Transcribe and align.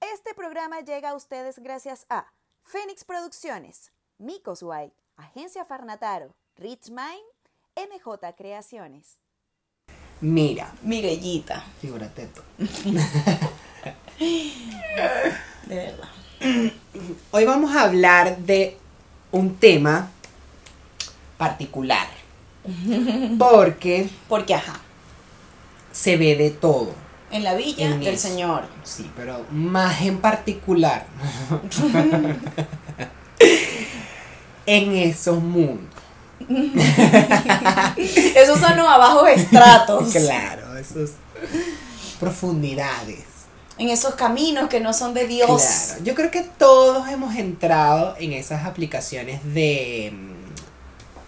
Este 0.00 0.34
programa 0.36 0.80
llega 0.80 1.10
a 1.10 1.14
ustedes 1.14 1.58
gracias 1.58 2.06
a 2.08 2.26
Fénix 2.62 3.04
Producciones, 3.04 3.92
Micos 4.18 4.62
White, 4.62 4.94
Agencia 5.16 5.64
Farnataro, 5.64 6.34
Rich 6.56 6.90
Mind, 6.90 7.24
MJ 7.76 8.34
Creaciones. 8.36 9.18
Mira, 10.20 10.72
Miguelita, 10.82 11.64
figúrate 11.80 12.28
tú. 12.28 12.42
de 15.66 15.76
verdad. 15.76 16.08
Hoy 17.32 17.44
vamos 17.44 17.74
a 17.74 17.82
hablar 17.82 18.38
de 18.38 18.78
un 19.32 19.56
tema 19.56 20.10
particular. 21.36 22.15
Porque 23.38 24.08
Porque, 24.28 24.54
ajá, 24.54 24.80
se 25.92 26.16
ve 26.16 26.36
de 26.36 26.50
todo. 26.50 26.94
en 27.30 27.42
la 27.44 27.54
villa 27.54 27.86
En 27.86 28.00
del 28.00 28.14
eso. 28.14 28.28
Señor. 28.28 28.64
Sí, 28.84 29.10
pero 29.16 29.44
más 29.50 30.00
en 30.02 30.18
particular. 30.18 31.06
en 34.66 34.92
esos 34.96 35.42
mundos. 35.42 35.86
Esos 37.96 38.58
son 38.60 38.76
los 38.76 38.86
abajos 38.86 39.28
estratos. 39.30 40.12
Claro, 40.12 40.76
esas 40.76 41.12
profundidades. 42.20 43.24
En 43.78 43.88
esos 43.90 44.14
caminos 44.14 44.68
que 44.68 44.80
no 44.80 44.92
son 44.92 45.12
de 45.14 45.26
Dios. 45.26 45.46
Claro, 45.88 46.04
yo 46.04 46.14
creo 46.14 46.30
que 46.30 46.42
todos 46.42 47.08
hemos 47.08 47.34
entrado 47.36 48.14
en 48.18 48.32
esas 48.32 48.64
aplicaciones 48.66 49.40
de 49.54 50.12
mm, 50.14 50.35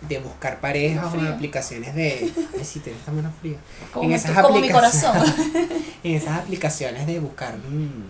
de 0.09 0.19
buscar 0.21 0.61
parejas 0.61 1.13
o 1.13 1.17
en 1.19 1.27
aplicaciones 1.27 1.95
de 1.95 2.33
ay 2.59 2.65
sí 2.65 2.81
tienes 2.81 3.01
esta 3.01 3.13
mano 3.13 3.31
fría 3.41 3.59
Como, 3.93 4.05
en 4.07 4.13
esas 4.13 4.43
como 4.43 4.59
mi 4.61 4.71
corazón. 4.71 5.17
en 6.05 6.15
esas 6.15 6.39
aplicaciones 6.39 7.07
de 7.07 7.21
buscar 7.21 7.57
mm, 7.57 8.05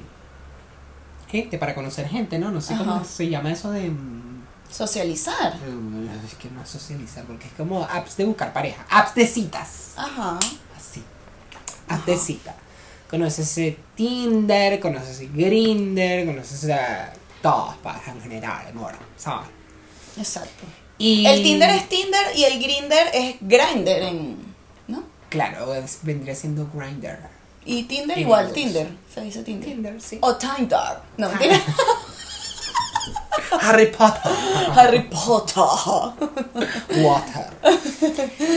gente 1.31 1.59
para 1.59 1.75
conocer 1.75 2.09
gente 2.09 2.39
no 2.39 2.51
no 2.51 2.61
sé 2.61 2.77
cómo 2.77 3.05
se 3.05 3.29
llama 3.29 3.53
eso 3.53 3.71
de 3.71 3.91
mm, 3.91 4.29
Socializar. 4.71 5.55
eh, 5.65 6.09
es 6.27 6.35
que 6.35 6.51
no 6.51 6.63
es 6.63 6.69
socializar 6.69 7.25
porque 7.25 7.47
es 7.47 7.53
como 7.55 7.85
apps 7.85 8.17
de 8.19 8.25
buscar 8.27 8.53
pareja 8.53 8.85
apps 8.91 9.15
de 9.15 9.27
citas 9.27 9.93
Ajá. 9.97 10.39
así 10.77 11.03
apps 11.89 12.07
de 12.07 12.17
cita 12.19 12.55
conoces 13.11 13.51
ese 13.51 13.79
Tinder 13.95 14.79
conoces 14.79 15.21
Grinder 15.33 16.27
conoces 16.27 16.69
a 16.71 17.13
todas 17.41 17.77
parejas 17.79 18.15
en 18.17 18.21
general 18.23 18.67
amor 18.69 18.93
¿sabes? 19.17 19.49
Exacto. 20.19 20.65
Y 20.99 21.27
El 21.27 21.43
Tinder 21.43 21.71
es 21.71 21.89
Tinder 21.89 22.27
y 22.37 22.45
el 22.45 22.59
Grinder 22.63 23.07
es 23.15 23.37
Grinder 23.41 24.03
en. 24.03 24.37
¿No? 24.89 25.03
claro 25.29 25.75
es- 25.75 25.99
vendría 26.03 26.35
siendo 26.35 26.69
Grinder 26.75 27.19
Y 27.65 27.85
Tinder 27.85 28.17
En 28.17 28.23
igual. 28.25 28.53
Tinder. 28.53 28.89
Se 29.15 29.21
dice 29.23 29.43
Tinder. 29.43 29.69
Tinder 29.69 30.01
sí 30.03 30.19
O 30.23 30.35
Tinder. 30.37 30.99
No, 31.17 31.29
mentira. 31.29 31.61
Harry 33.63 33.87
Potter 33.87 34.33
Harry 34.75 35.09
Potter. 35.09 35.65
Water. 37.03 37.47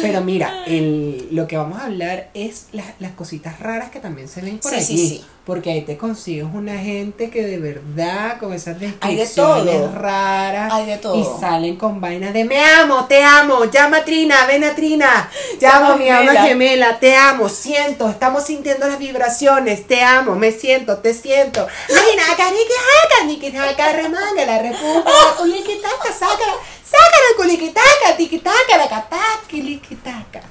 Pero 0.01 0.21
mira, 0.21 0.63
el, 0.65 1.29
lo 1.31 1.47
que 1.47 1.55
vamos 1.57 1.79
a 1.79 1.85
hablar 1.85 2.29
es 2.33 2.65
la- 2.73 2.93
las 2.99 3.11
cositas 3.13 3.59
raras 3.59 3.89
que 3.91 3.99
también 3.99 4.27
se 4.27 4.41
ven 4.41 4.57
por 4.59 4.71
Sí, 4.71 4.77
allí. 4.77 4.85
sí, 4.97 5.07
sí. 5.07 5.25
Porque 5.43 5.71
ahí 5.71 5.81
te 5.81 5.97
consigues 5.97 6.45
una 6.53 6.77
gente 6.77 7.31
que 7.31 7.41
de 7.41 7.57
verdad, 7.57 8.37
con 8.39 8.53
esas 8.53 8.75
Hay 9.01 9.15
de 9.15 9.21
descripciones 9.21 9.75
todo. 9.75 9.91
raras. 9.95 10.71
Hay 10.71 10.85
de 10.85 10.97
todo. 10.97 11.15
Y 11.15 11.25
salen 11.41 11.77
con 11.77 11.99
vainas 11.99 12.31
de 12.31 12.45
me 12.45 12.63
amo, 12.63 13.05
te 13.07 13.23
amo, 13.23 13.65
llama 13.65 13.97
a 13.97 14.05
Trina, 14.05 14.45
ven 14.45 14.63
a 14.63 14.75
Trina, 14.75 15.31
llamo 15.59 15.93
a 15.93 15.95
mi 15.97 16.09
alma 16.09 16.33
gemela. 16.43 16.99
te 16.99 17.15
amo, 17.15 17.49
siento, 17.49 18.07
estamos 18.07 18.45
sintiendo 18.45 18.87
las 18.87 18.99
vibraciones, 18.99 19.87
te 19.87 20.03
amo, 20.03 20.35
me 20.35 20.51
siento, 20.51 20.99
te 20.99 21.15
siento. 21.15 21.65
Ay, 21.89 22.15
naca, 22.17 22.43
jaca, 22.43 23.25
niki, 23.25 23.51
jaca, 23.51 23.93
remanga, 23.93 24.45
la 24.45 24.59
repuja, 24.61 25.35
culiquitaca, 25.39 26.13
sácara, 26.13 26.53
sácara, 26.85 27.25
culiquitaca, 27.35 28.15
tiquitaca, 28.15 28.77
la 28.77 28.87
cataki, 28.87 29.61
liquitaca. 29.63 30.41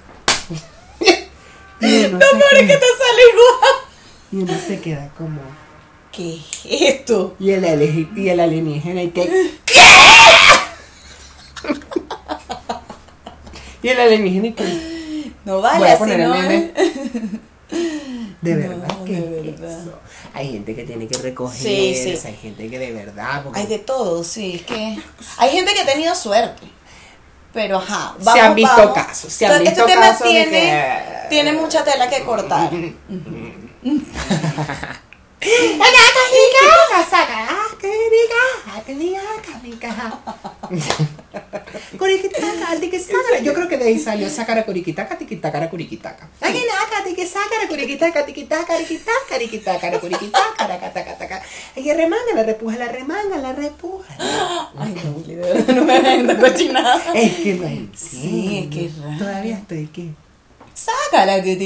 Y 1.81 2.04
uno 2.06 2.19
Lo 2.19 2.26
se 2.26 2.37
peor 2.37 2.54
es 2.54 2.60
que 2.60 2.66
queda- 2.66 2.81
te 2.81 2.87
sale 2.87 3.22
igual. 3.32 3.89
Y 4.32 4.36
uno 4.36 4.52
se 4.58 4.80
queda 4.80 5.10
como. 5.16 5.41
¿Qué 6.12 6.36
es 6.36 6.60
esto? 6.64 7.36
Y 7.38 7.50
el, 7.52 7.64
y 8.16 8.28
el 8.28 8.41
alienígena 8.41 9.02
y 9.02 9.10
que. 9.10 9.50
y 13.82 13.88
el 13.88 14.00
alienígena 14.00 14.46
y 14.48 14.52
que. 14.52 15.32
No 15.44 15.60
vale 15.60 15.78
Voy 15.78 15.88
a 15.88 16.14
el 16.14 16.28
¿no? 16.28 16.34
meme. 16.34 16.72
De 18.42 18.54
No, 18.54 18.69
verdad 18.70 19.04
que 19.04 19.12
de 19.20 19.42
verdad. 19.52 19.80
eso. 19.82 19.98
Hay 20.32 20.50
gente 20.52 20.74
que 20.74 20.84
tiene 20.84 21.06
que 21.06 21.19
recoger, 21.19 21.58
Sí, 21.60 21.94
sí. 21.94 22.26
hay 22.26 22.36
gente 22.36 22.70
que 22.70 22.78
de 22.78 22.92
verdad. 22.92 23.42
porque 23.44 23.60
Hay 23.60 23.66
de 23.66 23.78
todo, 23.80 24.24
sí, 24.24 24.54
es 24.56 24.62
que 24.62 24.98
hay 25.36 25.50
gente 25.50 25.74
que 25.74 25.80
ha 25.80 25.86
tenido 25.86 26.14
suerte. 26.14 26.66
Pero 27.52 27.76
ajá, 27.78 28.14
Se 28.19 28.24
vamos, 28.24 28.42
han 28.42 28.54
visto 28.54 28.76
vamos. 28.76 28.94
casos, 28.94 29.32
se 29.32 29.44
han 29.46 29.52
Este 29.58 29.70
visto 29.70 29.84
tema 29.84 30.00
casos 30.02 30.26
tiene, 30.28 30.50
que- 30.50 31.02
tiene 31.28 31.52
mucha 31.52 31.84
tela 31.84 32.08
que 32.08 32.22
cortar. 32.24 32.70
Yo 43.42 43.54
creo 43.54 43.69
que 43.69 43.78
de 43.78 43.84
ahí 43.86 43.98
salió 43.98 44.28
sacara 44.28 44.64
curiquitaca, 44.66 45.16
tiquitacara 45.16 45.70
curiquitaca. 45.70 46.28
Ay, 46.40 46.62
naca, 46.66 47.04
tiquisacara, 47.04 47.69
curiquitaca, 47.69 48.26
tiquitaca, 48.26 48.76
riquitaca, 48.76 49.38
riquitaca, 49.38 50.00
curiquitaca, 50.00 50.66
racataca, 50.66 51.42
Ay, 51.74 51.82
que 51.84 51.94
remanga, 51.94 52.34
la 52.34 52.42
repuja, 52.42 52.76
la 52.76 52.88
remanga, 52.88 53.36
la 53.38 53.52
repuja. 53.52 54.14
Ay, 54.78 54.94
no, 55.04 55.74
no 55.74 55.84
me 55.84 56.36
cochinada. 56.38 57.14
Es 57.14 57.34
que 57.36 57.54
no 57.54 57.66
hay. 57.66 57.90
Sí, 57.96 58.58
es 58.64 58.76
que. 58.76 58.90
Todavía 59.19 59.56
estoy 59.56 59.86
que. 59.86 60.10
Sácala, 60.74 61.42
que 61.42 61.56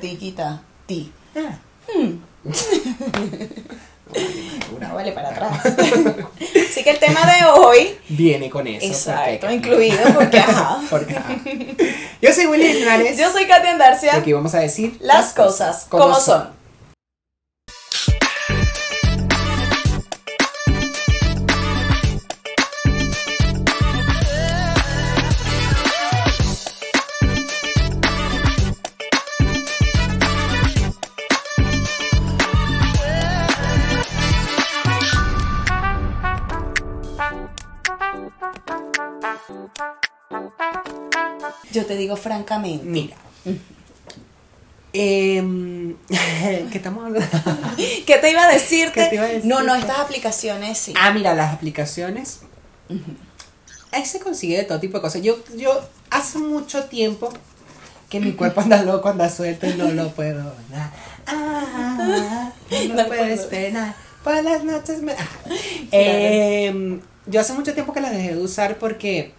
tiquita. 0.00 0.62
Ti. 0.86 1.12
Ah. 1.36 1.58
No 4.80 4.94
vale 4.94 5.12
para 5.12 5.28
atrás. 5.30 5.50
Así 6.70 6.82
que 6.82 6.90
el 6.90 6.98
tema 6.98 7.20
de 7.26 7.44
hoy, 7.46 7.96
Viene 8.08 8.48
con 8.50 8.66
eso. 8.66 8.86
exacto, 8.86 9.40
porque- 9.40 9.54
incluido, 9.54 9.98
porque 10.14 10.38
ajá. 10.38 10.80
Porque, 10.90 11.16
ajá. 11.16 11.36
Yo 12.22 12.32
soy 12.32 12.46
Willy 12.46 12.72
Linares. 12.74 13.18
Yo 13.18 13.30
soy 13.30 13.46
Katia 13.46 13.70
Y 13.70 13.72
Andarcia. 13.72 14.16
aquí 14.16 14.32
vamos 14.32 14.54
a 14.54 14.60
decir 14.60 14.96
Las 15.00 15.32
cosas 15.34 15.86
como 15.88 16.14
son. 16.18 16.56
Francamente. 42.18 42.84
Mira. 42.84 43.16
Em, 44.92 45.96
¿Qué 46.08 46.78
estamos 46.78 47.04
hablando? 47.04 47.28
¿Qué 48.06 48.18
te 48.18 48.30
iba 48.30 48.44
a 48.44 48.52
decirte? 48.52 49.02
¿Qué 49.04 49.06
te 49.08 49.14
iba 49.16 49.24
a 49.24 49.28
decir? 49.28 49.44
No, 49.46 49.62
no, 49.62 49.74
estas 49.74 49.98
aplicaciones 49.98 50.78
sí. 50.78 50.94
ah, 50.98 51.12
mira, 51.12 51.34
las 51.34 51.52
aplicaciones. 51.54 52.40
Ahí 53.92 54.04
se 54.06 54.18
consigue 54.20 54.56
de 54.56 54.64
todo 54.64 54.80
tipo 54.80 54.98
de 54.98 55.02
cosas. 55.02 55.22
Yo, 55.22 55.38
yo 55.56 55.78
hace 56.10 56.38
mucho 56.38 56.84
tiempo 56.84 57.30
que 58.08 58.18
mi 58.20 58.32
cuerpo 58.32 58.62
anda 58.62 58.82
loco, 58.82 59.08
anda 59.10 59.28
suelto 59.30 59.66
y 59.66 59.74
no 59.74 59.88
lo 59.90 60.08
puedo. 60.14 60.54
dar. 60.70 60.90
Ah, 61.26 62.50
no, 62.88 62.94
No 62.94 63.06
puedo. 63.06 63.48
penar. 63.50 63.94
Por 64.24 64.42
las 64.42 64.64
noches 64.64 65.02
me. 65.02 65.12
Ah. 65.12 65.26
Em, 65.92 67.00
yo 67.26 67.40
hace 67.40 67.52
mucho 67.52 67.74
tiempo 67.74 67.92
que 67.92 68.00
las 68.00 68.10
dejé 68.12 68.34
de 68.34 68.42
usar 68.42 68.78
porque. 68.78 69.32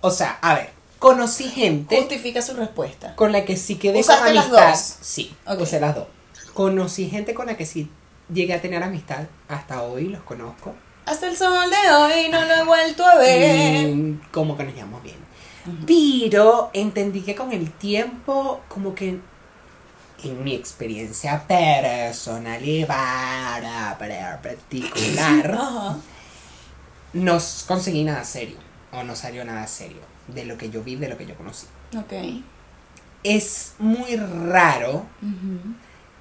O 0.00 0.10
sea, 0.10 0.38
a 0.42 0.54
ver, 0.54 0.70
conocí 1.02 1.44
gente. 1.50 1.96
Justifica 1.96 2.40
su 2.40 2.54
respuesta. 2.54 3.14
con 3.16 3.32
la 3.32 3.44
que 3.44 3.56
sí 3.56 3.74
quedé 3.74 3.98
¿Usaste 4.00 4.24
con 4.26 4.34
las 4.36 4.44
amistad. 4.46 4.70
dos? 4.70 4.94
Sí, 5.00 5.34
Ok. 5.46 5.60
usé 5.62 5.80
las 5.80 5.96
dos. 5.96 6.06
Conocí 6.54 7.10
gente 7.10 7.34
con 7.34 7.46
la 7.46 7.56
que 7.56 7.66
sí 7.66 7.90
llegué 8.32 8.54
a 8.54 8.60
tener 8.62 8.80
amistad. 8.84 9.24
Hasta 9.48 9.82
hoy 9.82 10.04
los 10.08 10.22
conozco. 10.22 10.72
Hasta 11.04 11.26
el 11.26 11.36
sol 11.36 11.68
de 11.68 11.92
hoy 11.92 12.28
no 12.30 12.44
lo 12.44 12.54
he 12.54 12.62
vuelto 12.64 13.04
a 13.04 13.16
ver. 13.16 13.88
Y 13.88 14.20
como 14.30 14.56
que 14.56 14.62
nos 14.62 14.74
llevamos 14.74 15.02
bien. 15.02 15.16
Pero 15.86 16.70
entendí 16.72 17.22
que 17.22 17.34
con 17.34 17.52
el 17.52 17.72
tiempo, 17.72 18.60
como 18.68 18.94
que 18.94 19.18
en 20.22 20.44
mi 20.44 20.54
experiencia 20.54 21.44
personal 21.48 22.62
y 22.64 22.84
particular, 24.36 25.96
no 27.12 27.38
conseguí 27.66 28.04
nada 28.04 28.22
serio. 28.24 28.56
O 28.92 29.02
no 29.02 29.16
salió 29.16 29.44
nada 29.44 29.66
serio 29.66 30.12
de 30.32 30.44
lo 30.44 30.56
que 30.58 30.70
yo 30.70 30.82
vi, 30.82 30.96
de 30.96 31.08
lo 31.08 31.16
que 31.16 31.26
yo 31.26 31.34
conocí. 31.36 31.66
Ok. 31.96 32.12
es 33.22 33.74
muy 33.78 34.16
raro. 34.16 35.06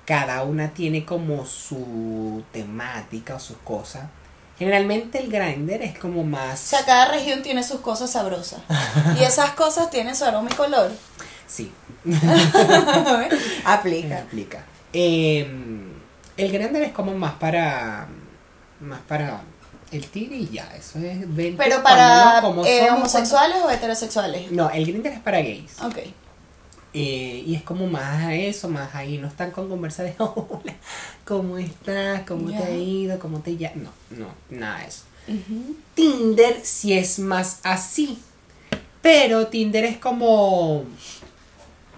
Cada 0.05 0.43
una 0.43 0.69
tiene 0.69 1.05
como 1.05 1.45
su 1.45 2.43
temática 2.51 3.35
o 3.35 3.39
sus 3.39 3.57
cosas. 3.57 4.03
Generalmente 4.59 5.19
el 5.19 5.31
grinder 5.31 5.81
es 5.81 5.97
como 5.97 6.21
O 6.21 6.23
más. 6.23 6.59
sea, 6.59 6.85
cada 6.85 7.05
región 7.11 7.41
tiene 7.41 7.63
sus 7.63 7.79
cosas 7.79 8.11
sabrosas. 8.11 8.61
y 9.19 9.23
esas 9.23 9.51
cosas 9.51 9.89
tienen 9.89 10.15
su 10.15 10.23
aroma 10.25 10.49
y 10.51 10.55
color. 10.55 10.91
Sí, 11.47 11.71
Aplica. 13.65 14.19
aplica. 14.19 14.63
Eh, 14.93 15.47
el 16.37 16.51
grinder 16.51 16.83
es 16.83 16.91
como 16.93 17.13
más 17.13 17.33
para. 17.33 18.07
Más 18.79 18.99
para 19.07 19.41
el 19.91 20.07
tigre 20.07 20.37
y 20.37 20.49
ya. 20.49 20.69
Eso 20.77 20.99
es. 20.99 21.19
vente 21.35 21.55
Pero 21.57 21.83
para 21.83 22.39
como 22.41 22.65
eh, 22.65 22.79
somos, 22.79 22.99
homosexuales 22.99 23.57
o 23.63 23.69
heterosexuales. 23.69 24.51
No, 24.51 24.69
el 24.69 24.85
grinder 24.85 25.13
es 25.13 25.19
para 25.19 25.41
gays. 25.41 25.81
Ok. 25.81 25.97
Eh, 26.93 27.43
y 27.45 27.55
es 27.55 27.63
como 27.63 27.87
más 27.87 28.23
a 28.23 28.35
eso, 28.35 28.67
más 28.69 28.93
ahí. 28.95 29.17
No 29.17 29.27
están 29.27 29.51
con 29.51 29.69
conversa 29.69 30.03
de 30.03 30.15
hola, 30.17 30.75
¿cómo 31.25 31.57
estás? 31.57 32.21
¿Cómo 32.27 32.49
te 32.49 32.57
ha 32.57 32.71
ido? 32.71 33.19
¿Cómo 33.19 33.39
te 33.39 33.55
ya 33.57 33.71
No, 33.75 33.91
no, 34.11 34.27
nada 34.49 34.79
de 34.79 34.87
eso. 34.87 35.03
Tinder 35.93 36.59
sí 36.63 36.93
es 36.93 37.19
más 37.19 37.59
así. 37.63 38.19
Pero 39.01 39.47
Tinder 39.47 39.85
es 39.85 39.97
como. 39.97 40.83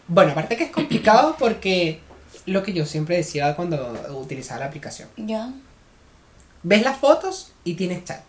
Bueno, 0.08 0.32
aparte 0.32 0.58
que 0.58 0.66
es 0.66 0.72
complicado 0.72 1.36
porque 1.40 2.02
lo 2.46 2.64
que 2.64 2.74
yo 2.74 2.86
siempre 2.86 3.18
decía 3.18 3.56
cuando 3.56 3.94
utilizaba 4.12 4.62
la 4.62 4.66
aplicación. 4.68 5.10
Ya. 5.18 5.52
Ves 6.64 6.82
las 6.84 6.98
fotos 6.98 7.52
y 7.64 7.76
tienes 7.76 8.04
chat. 8.06 8.22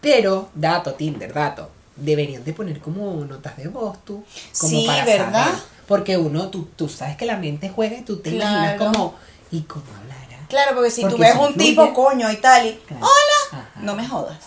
Pero, 0.00 0.48
dato, 0.54 0.94
Tinder, 0.94 1.32
dato. 1.32 1.70
Deberían 1.96 2.44
de 2.44 2.52
poner 2.52 2.80
como 2.80 3.14
notas 3.24 3.56
de 3.56 3.68
voz 3.68 4.04
tú. 4.04 4.24
Como 4.58 4.70
Sí, 4.70 4.84
para 4.86 5.04
¿verdad? 5.04 5.44
saber. 5.46 5.62
Porque 5.86 6.16
uno, 6.16 6.48
tú, 6.48 6.68
tú 6.76 6.88
sabes 6.88 7.16
que 7.16 7.26
la 7.26 7.36
mente 7.36 7.68
juega 7.68 7.96
y 7.98 8.02
tú 8.02 8.16
te 8.18 8.30
imaginas 8.30 8.76
como. 8.78 9.14
¿Y 9.50 9.60
cómo 9.62 9.84
hablará? 10.00 10.46
Claro, 10.48 10.74
porque 10.74 10.90
si 10.90 11.02
tú 11.02 11.08
Porque 11.10 11.22
ves 11.24 11.34
si 11.34 11.38
un 11.40 11.54
tipo 11.54 11.92
coño 11.94 12.30
y 12.32 12.36
tal 12.36 12.66
y. 12.66 12.72
Claro. 12.86 13.04
¡Hola! 13.06 13.60
Ajá. 13.62 13.80
No 13.80 13.94
me 13.94 14.06
jodas. 14.08 14.38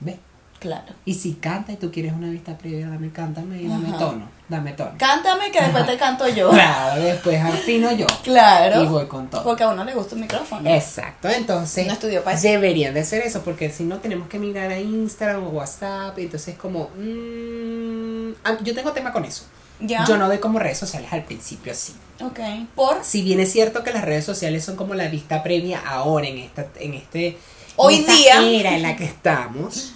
¿Ves? 0.00 0.16
Claro. 0.60 0.92
Y 1.06 1.14
si 1.14 1.32
canta 1.34 1.72
y 1.72 1.76
tú 1.76 1.90
quieres 1.90 2.12
una 2.12 2.28
vista 2.30 2.56
previa, 2.56 2.88
dame, 2.88 3.10
cántame 3.10 3.62
y 3.62 3.66
dame 3.66 3.88
Ajá. 3.88 3.98
tono. 3.98 4.28
Dame 4.48 4.72
tono. 4.74 4.92
Cántame 4.98 5.50
que 5.50 5.60
después 5.60 5.86
te 5.86 5.96
canto 5.96 6.28
yo. 6.28 6.50
Claro, 6.50 7.00
después 7.02 7.40
afino 7.42 7.90
yo. 7.92 8.06
Claro. 8.22 8.82
Y 8.82 8.86
voy 8.86 9.06
con 9.06 9.28
todo. 9.30 9.42
Porque 9.42 9.62
a 9.62 9.68
uno 9.70 9.84
le 9.84 9.94
gusta 9.94 10.14
un 10.16 10.20
micrófono. 10.20 10.68
Exacto, 10.68 11.28
entonces 11.30 11.86
No 11.86 11.94
estudió 11.94 12.22
para 12.22 12.36
eso. 12.36 12.46
deberían 12.48 12.92
de 12.92 13.00
hacer 13.00 13.22
eso, 13.22 13.40
porque 13.42 13.70
si 13.70 13.84
no 13.84 13.98
tenemos 13.98 14.28
que 14.28 14.38
mirar 14.38 14.70
a 14.70 14.78
Instagram 14.78 15.44
o 15.44 15.48
WhatsApp, 15.48 16.18
entonces 16.18 16.56
como, 16.58 16.90
mm, 16.96 18.32
ah, 18.44 18.58
yo 18.62 18.74
tengo 18.74 18.92
tema 18.92 19.12
con 19.12 19.24
eso. 19.24 19.44
Ya. 19.80 20.04
Yo 20.04 20.18
no 20.18 20.26
doy 20.28 20.38
como 20.38 20.58
redes 20.58 20.76
sociales 20.78 21.10
al 21.12 21.24
principio 21.24 21.72
así. 21.72 21.94
Ok. 22.20 22.38
Por. 22.74 22.98
Si 23.02 23.22
bien 23.22 23.40
es 23.40 23.50
cierto 23.50 23.82
que 23.82 23.92
las 23.92 24.04
redes 24.04 24.24
sociales 24.26 24.62
son 24.64 24.76
como 24.76 24.94
la 24.94 25.08
vista 25.08 25.42
previa 25.42 25.80
ahora 25.86 26.26
en 26.26 26.36
esta, 26.38 26.66
en 26.78 26.92
este 26.94 27.38
Hoy 27.76 27.94
en 27.94 28.00
esta 28.00 28.12
día. 28.14 28.60
era 28.60 28.76
en 28.76 28.82
la 28.82 28.94
que 28.96 29.04
estamos, 29.04 29.92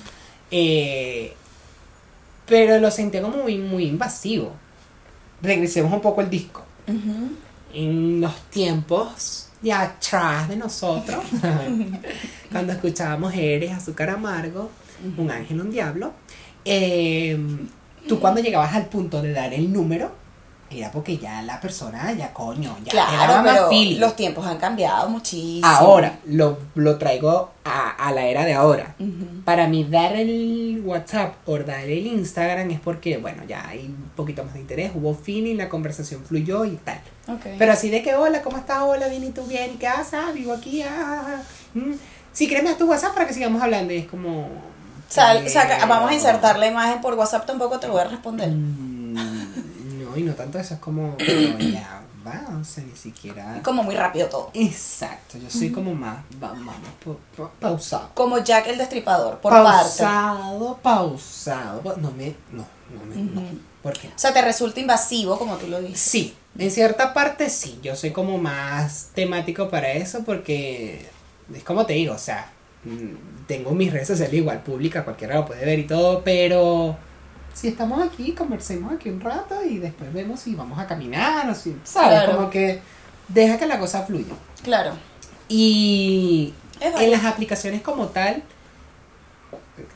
eh, 0.57 1.33
pero 2.47 2.79
lo 2.79 2.89
sentí 2.89 3.19
como 3.19 3.39
muy, 3.39 3.59
muy 3.59 3.87
invasivo. 3.87 4.53
Regresemos 5.43 5.93
un 5.93 6.01
poco 6.01 6.21
al 6.21 6.31
disco. 6.31 6.65
En 7.73 8.21
los 8.21 8.41
tiempos 8.51 9.49
de 9.61 9.73
atrás 9.73 10.49
de 10.49 10.55
nosotros, 10.55 11.25
cuando 12.53 12.73
escuchábamos 12.73 13.35
Eres, 13.35 13.73
Azúcar 13.73 14.11
Amargo, 14.11 14.71
Un 15.19 15.29
Ángel, 15.29 15.61
un 15.61 15.73
Diablo, 15.73 16.13
eh, 16.65 17.37
tú 18.07 18.21
cuando 18.21 18.41
llegabas 18.41 18.75
al 18.75 18.87
punto 18.87 19.21
de 19.23 19.33
dar 19.33 19.53
el 19.53 19.73
número, 19.73 20.13
era 20.71 20.91
porque 20.91 21.19
ya 21.19 21.41
la 21.43 21.61
persona, 21.61 22.13
ya 22.13 22.33
coño, 22.33 22.77
ya 22.85 22.91
Claro, 22.91 23.43
más 23.43 23.53
pero 23.55 23.69
feeling. 23.69 24.01
los 24.01 24.17
tiempos 24.17 24.47
han 24.47 24.59
cambiado 24.59 25.09
muchísimo. 25.09 25.67
Ahora, 25.67 26.19
lo, 26.27 26.59
lo 26.75 26.99
traigo 26.99 27.51
a, 27.65 27.91
a 27.91 28.13
la 28.13 28.27
era 28.27 28.45
de 28.45 28.55
ahora. 28.55 28.95
Para 29.45 29.69
mí 29.69 29.85
dar 29.85 30.15
el 30.17 30.83
WhatsApp 30.85 31.35
o 31.47 31.59
dar 31.59 31.85
el 31.85 32.07
Instagram 32.07 32.71
es 32.71 32.81
porque, 32.81 33.19
bueno, 33.19 33.43
ya 33.47 33.69
hay 33.69 33.87
un 33.87 34.11
poquito 34.17 34.43
más 34.45 34.55
de 34.55 34.61
interés, 34.61 34.93
hubo 34.95 35.15
feeling, 35.15 35.57
la 35.57 35.69
conversación 35.69 36.25
fluyó 36.25 36.65
y 36.65 36.77
tal. 36.77 37.01
Pero 37.59 37.73
así 37.73 37.89
de 37.91 38.03
que, 38.03 38.15
hola, 38.15 38.43
¿cómo 38.43 38.57
estás? 38.59 38.81
Hola, 38.83 39.09
bien, 39.09 39.25
¿y 39.25 39.31
tú 39.31 39.45
bien? 39.47 39.73
¿Y 39.75 39.77
qué 39.77 39.87
haces? 39.89 40.15
Ah, 40.15 40.31
vivo 40.33 40.53
aquí, 40.53 40.83
ah, 40.83 41.41
mm. 41.75 41.93
Sí, 42.33 42.49
créeme 42.49 42.71
a 42.71 42.77
tu 42.77 42.87
WhatsApp 42.89 43.15
para 43.15 43.27
que 43.29 43.33
sigamos 43.35 43.63
hablando. 43.63 43.93
Y 43.95 43.99
es 43.99 44.07
como... 44.07 44.49
Sal- 45.09 45.49
saca- 45.49 45.77
pero- 45.77 45.89
vamos 45.89 46.11
a 46.11 46.15
insertar 46.15 46.59
la 46.59 46.67
imagen 46.67 47.01
por 47.01 47.15
WhatsApp, 47.15 47.47
tampoco 47.47 47.79
te 47.79 47.87
lo 47.87 47.93
voy 47.93 48.03
a 48.03 48.07
responder. 48.09 48.49
Mm, 48.51 48.94
No, 50.15 50.21
y 50.21 50.23
no 50.23 50.35
tanto 50.35 50.59
eso, 50.59 50.75
es 50.75 50.81
como... 50.81 51.17
pero 51.19 51.59
ya 51.59 52.01
va, 52.27 52.57
o 52.61 52.65
sea, 52.65 52.85
ni 52.85 52.97
siquiera... 52.97 53.61
Como 53.63 53.83
muy 53.83 53.95
rápido 53.97 54.29
todo. 54.29 54.51
Exacto, 54.55 55.39
yo 55.39 55.51
soy 55.51 55.71
como 55.71 55.95
más... 55.95 56.19
va- 56.43 56.49
Vamos, 56.53 56.75
pa- 57.05 57.43
pa- 57.45 57.51
pausado. 57.61 58.11
Como 58.15 58.39
Jack 58.39 58.69
el 58.69 58.79
Destripador, 58.79 59.39
por 59.41 59.53
parte. 59.53 59.65
pausado, 60.03 60.79
pausado. 60.83 61.83
No 61.97 62.11
me... 62.13 62.35
No, 62.53 62.65
no 62.95 63.05
me... 63.07 63.17
no. 63.17 63.43
¿Por 63.83 63.93
qué? 63.99 64.09
O 64.09 64.13
sea, 64.17 64.33
te 64.33 64.41
resulta 64.41 64.81
invasivo, 64.81 65.39
como 65.39 65.57
tú 65.57 65.67
lo 65.69 65.81
dices. 65.81 66.01
Sí, 66.01 66.35
en 66.59 66.71
cierta 66.71 67.13
parte 67.13 67.51
sí, 67.51 67.79
yo 67.83 67.95
soy 67.97 68.13
como 68.13 68.39
más 68.39 69.11
temático 69.15 69.69
para 69.69 69.93
eso 69.93 70.25
porque 70.25 71.07
es 71.55 71.63
como 71.65 71.85
te 71.85 71.93
digo, 71.93 72.15
o 72.15 72.19
sea, 72.19 72.51
mm, 72.85 73.47
tengo 73.47 73.73
mis 73.73 73.93
redes 73.93 74.09
sociales 74.09 74.33
igual 74.35 74.63
públicas, 74.63 75.05
cualquiera 75.05 75.35
lo 75.35 75.45
puede 75.45 75.67
ver 75.67 75.79
y 75.81 75.87
todo, 75.87 76.23
pero 76.25 76.97
si 77.65 77.69
estamos 77.69 78.03
aquí, 78.03 78.33
conversemos 78.33 78.93
aquí 78.93 79.09
un 79.09 79.23
rato 79.23 79.65
y 79.65 79.79
después 79.79 80.13
vemos 80.13 80.41
si 80.41 80.55
vamos 80.55 80.79
a 80.79 80.87
caminar 80.87 81.49
o 81.49 81.55
si, 81.55 81.75
¿sabes? 81.83 82.11
Claro. 82.11 82.37
Como 82.37 82.51
que 82.51 82.83
deja 83.29 83.57
que 83.57 83.65
la 83.65 83.79
cosa 83.79 84.03
fluya. 84.03 84.35
Claro. 84.63 84.93
Y 85.49 86.53
en 86.79 87.11
las 87.11 87.25
aplicaciones 87.25 87.81
como 87.81 88.09
tal, 88.09 88.43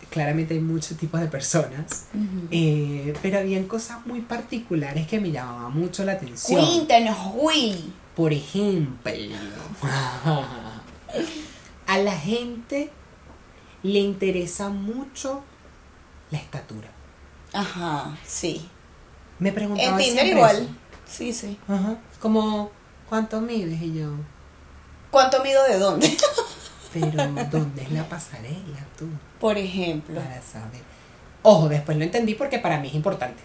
claramente 0.09 0.55
hay 0.55 0.61
muchos 0.61 0.97
tipos 0.97 1.21
de 1.21 1.27
personas, 1.27 2.07
eh, 2.51 3.13
pero 3.21 3.37
habían 3.37 3.65
cosas 3.65 4.07
muy 4.07 4.23
particulares 4.23 5.07
que 5.07 5.21
me 5.21 5.31
llamaban 5.31 5.75
mucho 5.75 6.05
la 6.05 6.13
atención. 6.13 6.65
Cuéntanos, 6.65 7.19
Will. 7.35 7.93
Por 8.17 8.33
ejemplo, 8.33 9.13
a 11.87 11.99
la 11.99 12.17
gente 12.17 12.91
le 13.83 13.99
interesa 13.99 14.71
mucho 14.71 15.43
la 16.31 16.39
estatura. 16.39 16.97
Ajá, 17.53 18.17
sí. 18.27 18.69
Me 19.39 19.53
preguntaba 19.53 19.91
En 19.91 20.05
Tinder 20.05 20.27
igual. 20.27 20.57
eso. 20.57 20.69
Sí, 21.07 21.33
sí. 21.33 21.59
Ajá. 21.69 21.97
Como, 22.21 22.71
¿cuánto 23.09 23.41
mides? 23.41 23.81
Y 23.83 23.95
yo, 23.95 24.11
¿Cuánto 25.11 25.43
mido 25.43 25.65
de 25.65 25.79
dónde? 25.79 26.15
pero 26.93 27.27
¿dónde 27.51 27.83
es 27.83 27.93
la 27.93 28.05
pasarela 28.09 28.85
tú? 28.99 29.09
Por 29.41 29.57
ejemplo. 29.57 30.21
Para 30.21 30.43
saber. 30.43 30.83
Ojo, 31.43 31.69
después 31.69 31.97
lo 31.97 32.05
entendí 32.05 32.35
porque 32.35 32.59
para 32.59 32.79
mí 32.81 32.89
es 32.89 32.95
importante. 32.95 33.43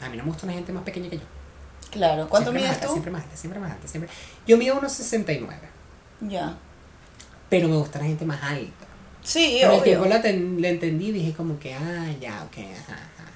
A 0.00 0.08
mí 0.08 0.16
no 0.16 0.24
me 0.24 0.30
gusta 0.30 0.46
una 0.46 0.54
gente 0.54 0.72
más 0.72 0.82
pequeña 0.82 1.08
que 1.10 1.18
yo. 1.18 1.24
Claro. 1.90 2.28
¿Cuánto 2.28 2.50
Siempre 2.50 2.62
más 2.68 2.70
mides 2.70 2.74
alta, 2.76 2.86
tú? 2.86 2.92
Siempre 2.92 3.12
más 3.12 3.22
alta, 3.22 3.36
siempre 3.36 3.60
más 3.60 3.72
alta, 3.72 3.88
siempre. 3.88 4.10
Yo 4.46 4.56
mido 4.58 4.76
unos 4.78 4.92
69, 4.92 5.56
Ya. 6.22 6.56
pero 7.48 7.68
me 7.68 7.76
gusta 7.76 7.98
la 8.00 8.04
gente 8.06 8.24
más 8.24 8.42
alta. 8.42 8.86
Sí, 9.28 9.58
Con 9.60 9.70
el 9.70 9.74
obvio. 9.76 9.82
tiempo 9.84 10.04
la, 10.06 10.22
ten- 10.22 10.60
la 10.62 10.68
entendí 10.68 11.08
y 11.08 11.12
dije 11.12 11.32
como 11.34 11.58
que, 11.58 11.74
ah, 11.74 12.06
ya, 12.20 12.44
ok, 12.46 12.58
ajá, 12.58 12.94
ajá. 12.94 13.32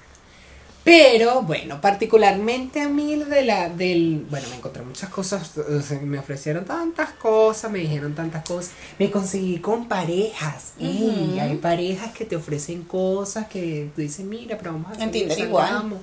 Pero, 0.83 1.43
bueno, 1.43 1.79
particularmente 1.79 2.81
a 2.81 2.89
mí 2.89 3.15
de 3.15 3.43
la, 3.43 3.69
del, 3.69 4.25
bueno, 4.29 4.47
me 4.49 4.55
encontré 4.57 4.81
muchas 4.83 5.09
cosas, 5.09 5.57
o 5.57 5.81
sea, 5.81 5.99
me 5.99 6.19
ofrecieron 6.19 6.65
tantas 6.65 7.11
cosas, 7.11 7.71
me 7.71 7.79
dijeron 7.79 8.15
tantas 8.15 8.43
cosas, 8.43 8.71
me 8.99 9.09
conseguí 9.09 9.59
con 9.59 9.87
parejas, 9.87 10.73
y 10.77 11.03
Ujú. 11.05 11.39
hay 11.39 11.55
parejas 11.55 12.11
que 12.11 12.25
te 12.25 12.35
ofrecen 12.35 12.83
cosas 12.83 13.47
que 13.47 13.89
tú 13.95 14.01
dices, 14.01 14.25
mira, 14.25 14.57
pero 14.57 14.73
vamos 14.73 14.97
a 14.97 15.01
En 15.03 15.11
Tinder 15.11 15.39
igual. 15.39 15.67
salgamos". 15.67 15.99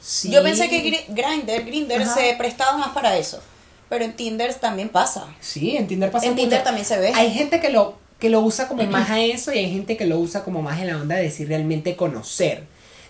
Sí. 0.00 0.30
Yo 0.32 0.42
pensé 0.42 0.68
que 0.68 0.82
Gri- 0.84 1.04
Grindr, 1.14 1.64
Grindr 1.64 2.02
Ajá. 2.02 2.14
se 2.14 2.34
prestaba 2.36 2.76
más 2.76 2.88
para 2.88 3.16
eso. 3.16 3.40
Pero 3.88 4.04
en 4.04 4.16
Tinder 4.16 4.52
también 4.54 4.88
pasa. 4.88 5.26
Sí, 5.40 5.76
en 5.76 5.86
Tinder 5.86 6.10
pasa 6.10 6.26
En 6.26 6.34
Tinder 6.34 6.64
también 6.64 6.84
se 6.86 6.98
ve. 6.98 7.12
Hay 7.14 7.30
gente 7.30 7.60
que 7.60 7.68
lo, 7.70 7.96
que 8.24 8.30
lo 8.30 8.40
usa 8.40 8.68
como 8.68 8.82
más 8.86 9.10
a 9.10 9.20
eso 9.22 9.52
y 9.52 9.58
hay 9.58 9.70
gente 9.70 9.98
que 9.98 10.06
lo 10.06 10.18
usa 10.18 10.44
como 10.44 10.62
más 10.62 10.80
en 10.80 10.86
la 10.86 10.96
onda 10.96 11.16
de 11.16 11.24
decir 11.24 11.46
realmente 11.46 11.94
conocer. 11.94 12.64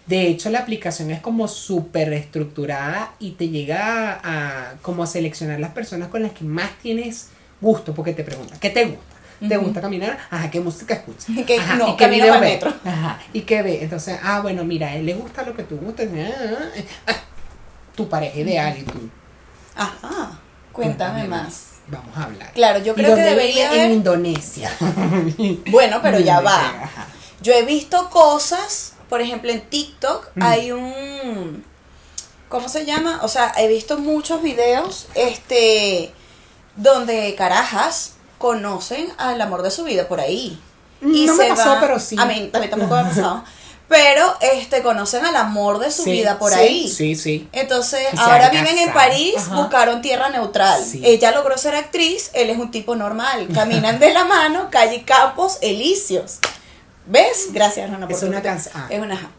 De 0.08 0.26
hecho, 0.26 0.50
la 0.50 0.58
aplicación 0.58 1.12
es 1.12 1.20
como 1.20 1.46
súper 1.46 2.12
estructurada 2.12 3.14
y 3.20 3.30
te 3.30 3.48
llega 3.48 4.10
a, 4.14 4.70
a 4.70 4.74
como 4.82 5.04
a 5.04 5.06
seleccionar 5.06 5.60
las 5.60 5.70
personas 5.70 6.08
con 6.08 6.22
las 6.22 6.32
que 6.32 6.42
más 6.44 6.68
tienes 6.82 7.28
gusto, 7.60 7.94
porque 7.94 8.12
te 8.12 8.24
preguntan, 8.24 8.58
¿qué 8.58 8.70
te 8.70 8.86
gusta? 8.86 9.48
¿Te 9.48 9.56
gusta 9.56 9.80
caminar? 9.80 10.18
Ajá, 10.32 10.50
¿qué 10.50 10.58
música 10.58 10.94
escuchas? 10.94 11.26
Ajá, 11.60 11.76
no, 11.76 11.90
¿y 11.90 11.96
qué 11.96 12.08
video 12.08 12.34
ve? 12.34 12.40
metro. 12.40 12.74
Ajá, 12.84 13.20
¿y 13.32 13.42
qué 13.42 13.62
ve? 13.62 13.84
Entonces, 13.84 14.18
ah, 14.20 14.40
bueno, 14.40 14.64
mira, 14.64 14.88
a 14.88 14.96
él 14.96 15.06
le 15.06 15.14
gusta 15.14 15.44
lo 15.44 15.54
que 15.54 15.62
tú 15.62 15.76
gustas. 15.76 16.08
ah, 16.12 16.30
ah, 16.42 16.80
ah, 17.06 17.20
tu 17.94 18.08
pareja 18.08 18.40
ideal 18.40 18.76
y 18.80 18.82
tú. 18.82 18.98
Ajá. 19.76 20.40
Cuéntame 20.72 21.28
más. 21.28 21.73
Vamos 21.88 22.16
a 22.16 22.24
hablar. 22.24 22.52
Claro, 22.54 22.78
yo 22.80 22.92
¿Y 22.92 22.96
creo 22.96 23.14
que 23.14 23.20
debería 23.22 23.70
vive? 23.70 23.74
En 23.76 23.86
haber- 23.86 23.96
Indonesia. 23.96 24.70
Bueno, 25.70 26.00
pero 26.02 26.18
ya 26.18 26.40
va. 26.40 26.90
¿cómo 32.48 32.68
se 32.68 32.84
llama? 32.86 33.20
O 33.22 33.28
sea, 33.28 33.52
he 33.58 33.68
visto 33.68 33.98
muchos 33.98 34.42
videos, 34.42 35.08
este, 35.14 36.12
donde 36.76 37.34
carajas 37.36 38.12
conocen 38.38 39.08
al 39.18 39.40
amor 39.40 39.62
de 39.62 39.70
su 39.70 39.84
vida 39.84 40.08
por 40.08 40.20
ahí. 40.20 40.58
No 41.00 41.34
me 41.36 41.44
se 41.44 41.48
pasó, 41.50 41.70
van- 41.70 41.80
pero 41.80 41.98
sí. 42.00 42.16
A 42.18 42.24
mí, 42.24 42.50
a 42.52 42.58
mí 42.58 42.68
tampoco 42.68 42.94
me 42.94 43.00
ha 43.00 43.04
pasado. 43.08 43.44
Pero, 43.86 44.34
este, 44.40 44.82
conocen 44.82 45.24
al 45.26 45.36
amor 45.36 45.78
de 45.78 45.90
su 45.90 46.04
Sí, 46.04 46.12
vida 46.12 46.38
por 46.38 46.52
sí, 46.52 46.58
ahí. 46.58 46.88
Sí, 46.88 47.14
sí. 47.16 47.48
Entonces, 47.52 48.06
ahora 48.16 48.48
viven 48.48 48.78
en. 48.78 48.92
París, 48.92 49.34
Ajá. 49.36 49.56
buscaron 49.56 50.00
tierra 50.00 50.30
neutral. 50.30 50.82
Sí. 50.82 51.02
Ella 51.04 51.32
logró 51.32 51.58
ser 51.58 51.74
actriz, 51.76 52.30
él 52.32 52.48
es 52.50 52.56
un 52.58 52.70
tipo 52.70 52.96
normal. 52.96 53.46
Caminan 53.52 53.98
de 53.98 54.12
la 54.14 54.24
mano, 54.24 54.68
calle 54.70 55.02
Campos, 55.04 55.58
Elíseos. 55.60 56.38
¿Ves? 57.06 57.48
Gracias, 57.52 57.90
Rona. 57.90 58.06
por 58.08 58.16
Es 58.16 58.22
una 58.22 58.40
canción- 58.42 58.72
ah. 58.76 58.86
Es 58.88 59.00
una. 59.00 59.30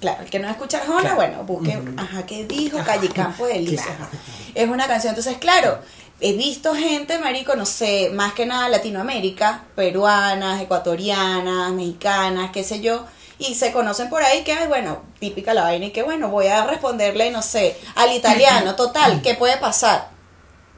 Claro, 0.00 0.22
el 0.24 0.28
que 0.30 0.38
no 0.38 0.48
escucha 0.50 0.80
Claro. 0.82 1.14
bueno, 1.16 1.42
busque, 1.44 1.78
ajá, 1.96 2.26
¿qué 2.26 2.44
dijo? 2.44 2.78
Calle 2.84 3.08
Campos, 3.08 3.48
Elíseos. 3.52 3.80
Claro. 3.86 4.04
ajá. 4.04 4.10
Es 4.54 4.68
una 4.68 4.86
canción. 4.86 5.14
Entonces, 5.16 5.38
claro, 5.38 5.78
he 6.20 6.34
visto 6.34 6.74
gente, 6.74 7.18
marico, 7.18 7.56
no 7.56 7.64
sé, 7.64 8.10
más 8.12 8.34
que 8.34 8.44
nada 8.44 8.68
Latinoamérica, 8.68 9.62
peruanas, 9.74 10.60
ecuatorianas, 10.60 11.72
mexicanas, 11.72 12.50
qué 12.52 12.62
sé 12.62 12.80
yo, 12.80 13.06
y 13.38 13.54
se 13.54 13.72
conocen 13.72 14.08
por 14.08 14.22
ahí 14.22 14.44
que, 14.44 14.52
ay, 14.52 14.66
bueno, 14.66 15.02
típica 15.20 15.52
la 15.54 15.62
vaina 15.62 15.86
y 15.86 15.90
que, 15.90 16.02
bueno, 16.02 16.28
voy 16.28 16.46
a 16.46 16.64
responderle, 16.66 17.30
no 17.30 17.42
sé, 17.42 17.76
al 17.94 18.12
italiano, 18.12 18.74
total, 18.76 19.20
¿qué 19.22 19.34
puede 19.34 19.58
pasar? 19.58 20.08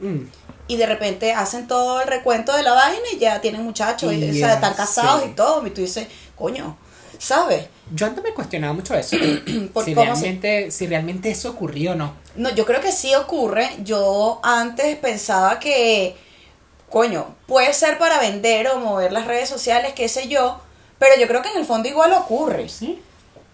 Mm. 0.00 0.24
Y 0.66 0.76
de 0.76 0.86
repente 0.86 1.32
hacen 1.32 1.66
todo 1.66 2.00
el 2.00 2.08
recuento 2.08 2.54
de 2.54 2.62
la 2.62 2.72
vaina 2.72 3.02
y 3.12 3.18
ya 3.18 3.40
tienen 3.40 3.62
muchachos, 3.62 4.12
y, 4.12 4.30
o 4.30 4.34
sea, 4.34 4.54
están 4.54 4.74
casados 4.74 5.22
sí. 5.22 5.30
y 5.30 5.34
todo, 5.34 5.66
y 5.66 5.70
tú 5.70 5.80
dices, 5.80 6.08
coño, 6.36 6.76
¿sabes? 7.18 7.66
Yo 7.92 8.06
antes 8.06 8.22
me 8.22 8.34
cuestionaba 8.34 8.72
mucho 8.74 8.94
eso. 8.94 9.16
¿Por 9.72 9.84
si, 9.84 9.94
se- 9.94 10.04
realmente, 10.04 10.70
si 10.70 10.86
realmente 10.86 11.30
eso 11.30 11.50
ocurrió 11.50 11.92
o 11.92 11.94
no. 11.94 12.14
No, 12.36 12.50
yo 12.50 12.66
creo 12.66 12.80
que 12.80 12.92
sí 12.92 13.14
ocurre. 13.14 13.70
Yo 13.82 14.40
antes 14.42 14.96
pensaba 14.96 15.58
que, 15.58 16.16
coño, 16.90 17.34
puede 17.46 17.72
ser 17.72 17.98
para 17.98 18.18
vender 18.20 18.68
o 18.68 18.78
mover 18.78 19.12
las 19.12 19.26
redes 19.26 19.48
sociales, 19.48 19.92
qué 19.94 20.08
sé 20.08 20.28
yo, 20.28 20.60
pero 20.98 21.16
yo 21.20 21.26
creo 21.28 21.42
que 21.42 21.50
en 21.50 21.58
el 21.58 21.64
fondo 21.64 21.88
igual 21.88 22.12
ocurre. 22.12 22.68
¿Sí? 22.68 23.02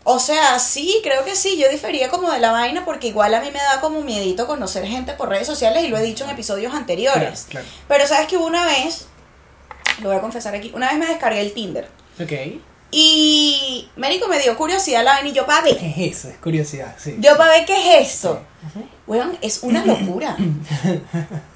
O 0.07 0.19
sea, 0.19 0.59
sí, 0.59 1.01
creo 1.03 1.25
que 1.25 1.35
sí, 1.35 1.57
yo 1.57 1.69
difería 1.71 2.11
como 2.11 2.31
de 2.31 2.39
la 2.39 2.53
vaina 2.53 2.85
porque 2.85 3.07
igual 3.07 3.33
a 3.35 3.41
mí 3.41 3.51
me 3.51 3.59
da 3.59 3.81
como 3.81 4.03
miedito 4.03 4.47
conocer 4.47 4.87
gente 4.87 5.15
por 5.15 5.31
redes 5.31 5.47
sociales 5.47 5.83
y 5.83 5.89
lo 5.89 5.97
he 5.97 6.03
dicho 6.03 6.25
en 6.25 6.31
episodios 6.31 6.75
anteriores. 6.75 7.47
Claro, 7.49 7.67
claro. 7.67 7.67
Pero 7.89 8.07
sabes 8.07 8.27
que 8.27 8.37
hubo 8.37 8.47
una 8.47 8.67
vez, 8.67 9.07
lo 10.03 10.11
voy 10.11 10.19
a 10.19 10.21
confesar 10.21 10.55
aquí, 10.55 10.73
una 10.75 10.89
vez 10.91 10.99
me 10.99 11.07
descargué 11.07 11.41
el 11.41 11.55
Tinder 11.55 11.89
Ok. 12.23 12.33
y 12.91 13.89
Médico 13.97 14.29
me 14.29 14.39
dio 14.41 14.55
curiosidad 14.59 15.03
la 15.05 15.13
vaina 15.15 15.31
y 15.31 15.33
yo 15.33 15.47
para 15.47 15.63
ver, 15.63 15.79
¿Qué 15.79 15.89
es 15.89 16.19
eso? 16.19 16.29
Es 16.29 16.37
curiosidad, 16.37 16.95
sí. 16.99 17.17
yo 17.19 17.39
para 17.39 17.53
ver 17.53 17.65
qué 17.65 17.99
es 18.03 18.15
esto. 18.15 18.43
Weón, 19.07 19.37
es 19.41 19.63
una 19.63 19.85
locura. 19.85 20.37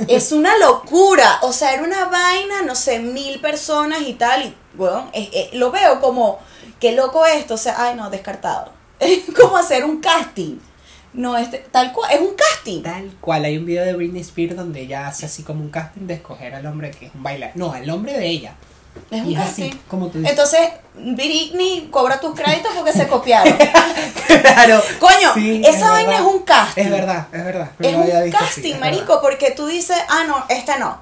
es 0.09 0.33
una 0.33 0.57
locura. 0.59 1.39
O 1.43 1.53
sea, 1.53 1.73
era 1.75 1.83
una 1.83 2.07
vaina, 2.07 2.63
no 2.63 2.75
sé, 2.75 2.99
mil 2.99 3.41
personas 3.41 4.03
y 4.03 4.15
tal. 4.15 4.45
Y, 4.45 4.55
weón, 4.79 5.11
es- 5.13 5.29
es- 5.33 5.55
lo 5.55 5.71
veo 5.71 6.01
como, 6.01 6.39
qué 6.81 6.93
loco 6.93 7.25
esto. 7.27 7.55
O 7.55 7.59
sea, 7.59 7.75
ay, 7.79 7.95
no, 7.97 8.09
descartado. 8.11 8.73
Es 9.01 9.21
como 9.41 9.57
hacer 9.57 9.85
un 9.85 10.01
casting. 10.01 10.57
No, 11.15 11.37
este, 11.37 11.59
tal 11.71 11.93
cual, 11.93 12.13
es 12.13 12.21
un 12.21 12.35
casting. 12.35 12.83
Tal 12.83 13.11
cual, 13.21 13.45
hay 13.45 13.57
un 13.57 13.65
video 13.67 13.85
de 13.85 13.95
Britney 13.95 14.21
Spears 14.21 14.57
donde 14.57 14.83
ella 14.83 15.07
hace 15.09 15.27
así 15.27 15.43
como 15.43 15.63
un 15.63 15.71
casting 15.71 16.07
de 16.07 16.15
escoger 16.15 16.55
al 16.55 16.65
hombre 16.67 16.91
que 16.91 17.07
es 17.07 17.15
un 17.15 17.23
bailar. 17.23 17.53
No, 17.55 17.73
al 17.73 17.89
hombre 17.91 18.13
de 18.19 18.27
ella. 18.29 18.55
Es 19.11 19.23
un 19.23 19.33
es 19.33 19.39
casting. 19.39 19.65
así, 19.71 19.81
como 19.89 20.09
tú 20.09 20.19
dices. 20.19 20.31
Entonces, 20.33 20.61
Britney 20.95 21.89
cobra 21.91 22.21
tus 22.21 22.35
créditos 22.35 22.73
porque 22.77 22.93
se 22.93 23.07
copiaron. 23.09 23.57
claro. 24.43 24.83
Coño, 24.99 25.35
Sí, 25.35 25.63
esa 25.65 25.91
vaina 25.91 26.11
verdad. 26.11 26.27
es 26.29 26.35
un 26.35 26.43
casting. 26.43 26.83
Es 26.83 26.91
verdad, 26.91 27.27
es 27.33 27.45
verdad. 27.45 27.71
No 27.79 27.89
Es 27.89 27.95
un 27.97 28.03
así, 28.17 28.31
casting, 28.31 28.75
es 28.75 28.81
marico, 28.81 29.21
porque 29.23 29.51
tú 29.53 29.67
dices, 29.67 29.97
ah, 30.09 30.25
no, 30.27 30.45
este 30.49 30.79
no. 30.79 31.01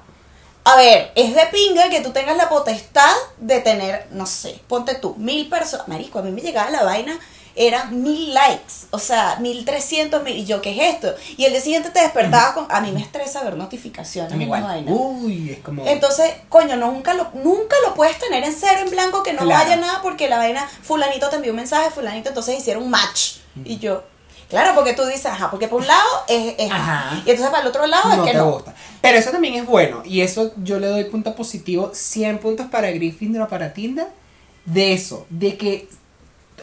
A 0.67 0.75
ver, 0.75 1.11
es 1.15 1.33
de 1.33 1.45
pinga 1.47 1.89
que 1.89 2.01
tú 2.01 2.11
tengas 2.11 2.35
la 2.37 2.49
potestad 2.49 3.13
de 3.37 3.61
tener, 3.61 4.07
no 4.11 4.25
sé, 4.25 4.59
ponte 4.67 4.95
tú, 4.95 5.15
mil 5.15 5.47
personas. 5.49 5.87
Marico, 5.87 6.19
a 6.19 6.21
mí 6.23 6.31
me 6.31 6.41
llegaba 6.41 6.69
la 6.69 6.83
vaina, 6.83 7.17
eran 7.55 8.03
mil 8.03 8.33
likes, 8.33 8.73
o 8.91 8.99
sea, 8.99 9.37
mil 9.39 9.63
trescientos 9.65 10.21
mil. 10.23 10.35
Y 10.35 10.45
yo, 10.45 10.61
¿qué 10.61 10.71
es 10.71 10.93
esto? 10.95 11.15
Y 11.37 11.45
el 11.45 11.53
día 11.53 11.61
siguiente 11.61 11.89
te 11.91 12.01
despertabas 12.01 12.51
con. 12.53 12.67
A 12.69 12.81
mí 12.81 12.91
me 12.91 12.99
estresa 13.01 13.43
ver 13.43 13.55
notificaciones 13.55 14.39
Igual. 14.39 14.61
vaina. 14.63 14.91
Uy, 14.91 15.51
es 15.51 15.59
como. 15.59 15.85
Entonces, 15.87 16.31
coño, 16.49 16.75
no, 16.75 16.91
nunca 16.91 17.13
lo, 17.13 17.29
nunca 17.33 17.75
lo 17.87 17.93
puedes 17.95 18.19
tener 18.19 18.43
en 18.43 18.53
cero, 18.53 18.81
en 18.83 18.89
blanco, 18.91 19.23
que 19.23 19.31
no 19.33 19.39
Claro. 19.43 19.63
vaya 19.63 19.75
nada, 19.77 20.01
porque 20.01 20.27
la 20.27 20.37
vaina, 20.37 20.69
fulanito 20.83 21.29
te 21.29 21.37
envió 21.37 21.51
un 21.53 21.57
mensaje, 21.57 21.89
fulanito, 21.91 22.29
entonces 22.29 22.59
hicieron 22.59 22.83
un 22.83 22.89
match. 22.89 23.37
Y 23.63 23.77
yo, 23.79 24.03
claro, 24.49 24.73
porque 24.75 24.93
tú 24.93 25.05
dices, 25.05 25.25
ajá, 25.27 25.49
porque 25.51 25.67
por 25.67 25.81
un 25.81 25.87
lado 25.87 26.07
es, 26.27 26.55
es 26.57 26.71
Ajá. 26.71 27.13
y 27.25 27.29
entonces 27.29 27.47
para 27.49 27.61
el 27.61 27.67
otro 27.67 27.85
lado 27.87 28.09
no 28.09 28.13
es 28.23 28.27
que 28.27 28.31
te 28.31 28.37
no. 28.37 28.51
gusta. 28.51 28.73
Pero 29.01 29.17
eso 29.17 29.31
también 29.31 29.53
es 29.55 29.65
bueno. 29.65 30.01
Y 30.05 30.21
eso 30.21 30.51
yo 30.57 30.79
le 30.79 30.87
doy 30.87 31.03
punto 31.05 31.35
positivo. 31.35 31.91
100 31.93 32.39
puntos 32.39 32.67
para 32.67 32.89
Gryffindor 32.91 33.47
para 33.47 33.73
Tinder. 33.73 34.07
De 34.65 34.93
eso. 34.93 35.25
De 35.29 35.55
que. 35.57 35.87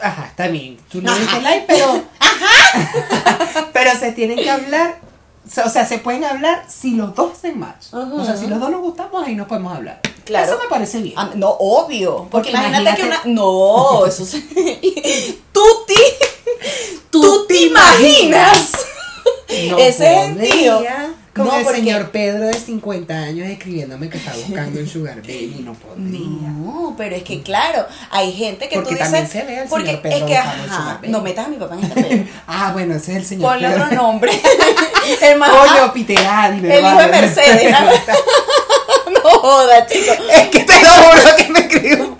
Ajá, 0.01 0.27
está 0.27 0.47
bien. 0.47 0.77
Tú 0.89 1.01
no 1.01 1.13
diste 1.15 1.41
like, 1.41 1.65
pero. 1.67 2.03
pero 3.73 3.91
se 3.99 4.11
tienen 4.11 4.37
que 4.37 4.49
hablar. 4.49 4.99
O 5.65 5.69
sea, 5.69 5.85
se 5.85 5.99
pueden 5.99 6.23
hablar 6.23 6.65
si 6.67 6.91
los 6.95 7.13
dos 7.15 7.33
hacen 7.33 7.59
match. 7.59 7.93
Ujú. 7.93 8.19
O 8.21 8.25
sea, 8.25 8.35
si 8.35 8.47
los 8.47 8.59
dos 8.59 8.69
nos 8.71 8.81
gustamos, 8.81 9.25
ahí 9.25 9.35
nos 9.35 9.47
podemos 9.47 9.75
hablar. 9.75 10.01
Claro. 10.25 10.45
Eso 10.53 10.59
me 10.61 10.67
parece 10.69 11.01
bien. 11.01 11.13
Ah, 11.17 11.29
no, 11.35 11.49
obvio. 11.49 12.27
Porque, 12.31 12.31
Porque 12.31 12.49
imagínate, 12.49 12.95
que 12.95 13.03
una. 13.03 13.15
imagínate- 13.15 13.29
No, 13.29 14.05
eso 14.07 14.25
sí. 14.25 14.43
tú 17.11 17.21
te. 17.21 17.25
Tú 17.29 17.45
te 17.47 17.61
imaginas. 17.67 18.71
No 19.69 19.77
Ese 19.77 20.33
podría. 20.33 21.11
Como 21.33 21.51
No, 21.51 21.57
el 21.57 21.63
porque- 21.63 21.79
señor 21.79 22.09
Pedro 22.11 22.47
de 22.47 22.53
50 22.55 23.13
años 23.13 23.47
escribiéndome 23.47 24.09
que 24.09 24.17
está 24.17 24.33
buscando 24.33 24.79
un 24.79 24.87
sugar 24.87 25.21
baby. 25.21 25.61
No 25.63 25.73
podría. 25.73 26.19
No, 26.49 26.93
pero 26.97 27.15
es 27.15 27.23
que 27.23 27.41
claro, 27.43 27.85
hay 28.09 28.31
gente 28.33 28.67
que 28.67 28.75
Porque 28.75 28.89
tú 28.89 28.95
dices. 28.95 29.11
también 29.11 29.27
se 29.29 29.43
ve 29.43 29.59
al 29.59 29.67
porque 29.67 29.85
señor 29.87 30.01
Pedro 30.01 30.17
es 30.17 30.23
que, 30.23 30.37
ajá, 30.37 30.99
no 31.03 31.21
metas 31.21 31.45
a 31.45 31.49
mi 31.49 31.57
papá 31.57 31.75
en 31.75 31.83
este 31.83 32.03
pedo. 32.03 32.23
Ah, 32.47 32.71
bueno, 32.73 32.95
ese 32.95 33.11
es 33.11 33.17
el 33.17 33.25
señor 33.25 33.51
Ponle 33.53 33.69
Pedro. 33.69 33.83
otro 33.85 33.95
nombre. 33.97 34.31
el 35.21 35.37
más. 35.37 35.49
Coño, 35.49 35.93
Peter 35.93 36.17
Alder, 36.25 36.71
El 36.71 36.85
hijo 36.85 36.97
de. 36.99 37.07
Mercedes, 37.07 37.71
¿no? 37.71 39.11
no 39.11 39.29
joda, 39.39 39.85
chicos. 39.87 40.17
Es 40.33 40.47
que 40.49 40.59
te 40.61 40.81
lo 40.81 40.89
juro 40.89 41.35
que 41.37 41.49
me 41.49 41.59
escribió 41.59 42.03
un 42.03 42.15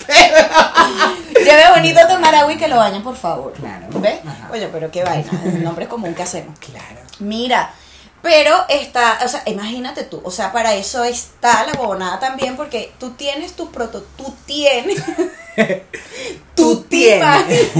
pedo. 1.46 1.58
Lleve 1.58 1.70
bonito 1.72 2.08
tomar 2.08 2.36
agua 2.36 2.54
y 2.54 2.58
que 2.58 2.68
lo 2.68 2.78
bañen, 2.78 3.04
por 3.04 3.16
favor. 3.16 3.54
Claro. 3.54 3.88
¿Ves? 3.92 4.20
Ajá. 4.26 4.50
Oye, 4.52 4.68
pero 4.72 4.92
qué 4.92 5.04
vaina. 5.04 5.30
El 5.46 5.64
nombre 5.64 5.86
es 5.86 5.90
común 5.90 6.14
que 6.14 6.24
hacemos. 6.24 6.58
Claro. 6.60 7.02
Mira, 7.20 7.74
pero 8.22 8.66
está, 8.70 9.20
o 9.24 9.28
sea, 9.28 9.44
imagínate 9.46 10.04
tú, 10.04 10.20
o 10.24 10.32
sea, 10.32 10.52
para 10.52 10.74
eso 10.74 11.04
está 11.04 11.64
la 11.68 11.74
bobonada 11.74 12.20
también, 12.20 12.56
porque 12.56 12.92
tú 13.00 13.12
tienes 13.12 13.54
tus 13.54 13.70
proto, 13.70 14.04
tú 14.18 14.34
tienes, 14.48 15.02
Tú 16.56 16.82
tienes. 16.84 17.72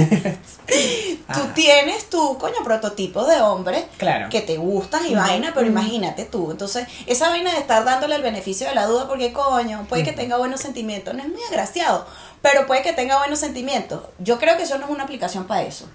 tú 1.34 1.40
tienes 1.54 2.08
tu, 2.08 2.38
coño, 2.38 2.62
prototipo 2.64 3.24
de 3.26 3.40
hombre 3.40 3.86
Claro. 3.98 4.28
que 4.30 4.40
te 4.40 4.56
gustan 4.56 5.04
y 5.06 5.14
vaina, 5.14 5.52
pero 5.54 5.66
imagínate 5.66 6.24
tú, 6.24 6.50
entonces, 6.52 6.86
esa 7.06 7.28
vaina 7.30 7.52
de 7.52 7.58
estar 7.58 7.84
dándole 7.84 8.14
el 8.14 8.22
beneficio 8.22 8.68
de 8.68 8.74
la 8.74 8.86
duda, 8.86 9.08
porque 9.08 9.32
coño, 9.32 9.84
puede 9.88 10.04
que 10.04 10.12
tenga 10.12 10.36
buenos 10.36 10.60
sentimientos, 10.60 11.12
no 11.14 11.22
es 11.22 11.28
muy 11.28 11.42
agraciado, 11.50 12.06
pero 12.48 12.64
puede 12.68 12.82
que 12.82 12.92
tenga 12.92 13.18
buenos 13.18 13.40
sentimientos, 13.40 14.02
yo 14.20 14.38
creo 14.38 14.56
que 14.56 14.62
eso 14.62 14.78
no 14.78 14.84
es 14.84 14.90
una 14.92 15.02
aplicación 15.02 15.48
para 15.48 15.62
eso. 15.62 15.86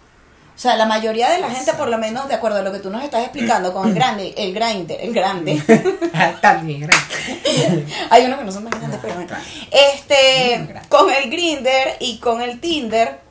O 0.53 0.60
sea, 0.62 0.75
la 0.75 0.86
mayoría 0.86 1.29
de 1.29 1.39
la 1.39 1.50
gente, 1.50 1.72
por 1.75 1.88
lo 1.88 1.98
menos 1.98 2.27
de 2.27 2.36
acuerdo 2.36 2.60
a 2.60 2.62
lo 2.62 2.74
que 2.74 2.79
tú 2.79 2.89
nos 2.89 3.01
estás 3.05 3.22
explicando 3.24 3.72
con 3.74 3.88
el 3.88 3.93
grande, 3.96 4.34
el 4.36 4.53
grinder, 4.53 5.00
el 5.01 5.13
grande, 5.13 5.63
También, 6.41 6.89
hay 8.10 8.25
unos 8.25 8.38
que 8.38 8.43
no 8.46 8.51
son 8.51 8.70
tan 8.70 8.79
grandes, 8.81 9.00
pero 9.01 9.15
bueno. 9.15 9.34
Este, 9.72 10.75
con 10.89 11.10
el 11.10 11.29
grinder 11.31 11.96
y 12.01 12.17
con 12.20 12.41
el 12.41 12.60
Tinder, 12.60 13.22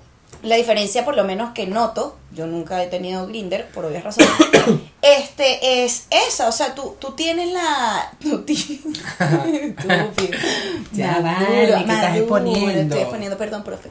la 0.42 0.56
diferencia 0.56 1.04
por 1.04 1.14
lo 1.14 1.24
menos 1.24 1.52
que 1.52 1.66
noto, 1.66 2.16
yo 2.32 2.46
nunca 2.46 2.82
he 2.82 2.86
tenido 2.86 3.26
grinder 3.26 3.68
por 3.68 3.84
obvias 3.84 4.02
razones, 4.02 4.30
este 5.02 5.84
es 5.84 6.06
esa, 6.10 6.48
o 6.48 6.52
sea, 6.52 6.74
tú, 6.74 6.96
tú 6.98 7.12
tienes 7.12 7.52
la... 7.52 8.12
Tú 8.18 8.42
ti- 8.44 8.80
Estúpido. 9.20 10.38
Ya 10.92 11.20
Maduro, 11.20 11.47
vale, 11.47 11.66
que 11.66 11.80
estás 11.80 12.02
maduro, 12.02 12.20
exponiendo. 12.20 12.80
Estoy 12.80 13.00
exponiendo, 13.00 13.38
perdón, 13.38 13.62
profe. 13.62 13.90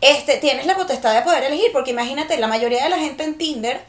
Este, 0.00 0.36
tienes 0.38 0.64
la 0.66 0.76
potestad 0.76 1.14
de 1.14 1.22
poder 1.22 1.44
elegir, 1.44 1.70
porque 1.72 1.90
imagínate, 1.90 2.38
la 2.38 2.46
mayoría 2.46 2.82
de 2.84 2.88
la 2.88 2.98
gente 2.98 3.22
en 3.24 3.36
Tinder, 3.36 3.84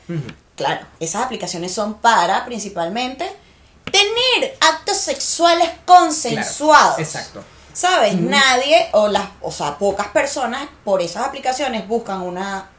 claro, 0.55 0.85
esas 0.99 1.23
aplicaciones 1.23 1.73
son 1.73 1.95
para, 1.95 2.43
principalmente, 2.45 3.25
tener 3.89 4.57
actos 4.59 4.97
sexuales 4.97 5.69
consensuados. 5.85 6.95
Claro, 6.95 7.01
exacto. 7.01 7.43
¿Sabes? 7.73 8.15
Nadie, 8.15 8.89
o 8.91 9.07
las, 9.07 9.29
o 9.41 9.51
sea, 9.51 9.77
pocas 9.77 10.09
personas 10.09 10.67
por 10.83 11.01
esas 11.01 11.25
aplicaciones 11.25 11.87
buscan 11.87 12.21
una, 12.21 12.69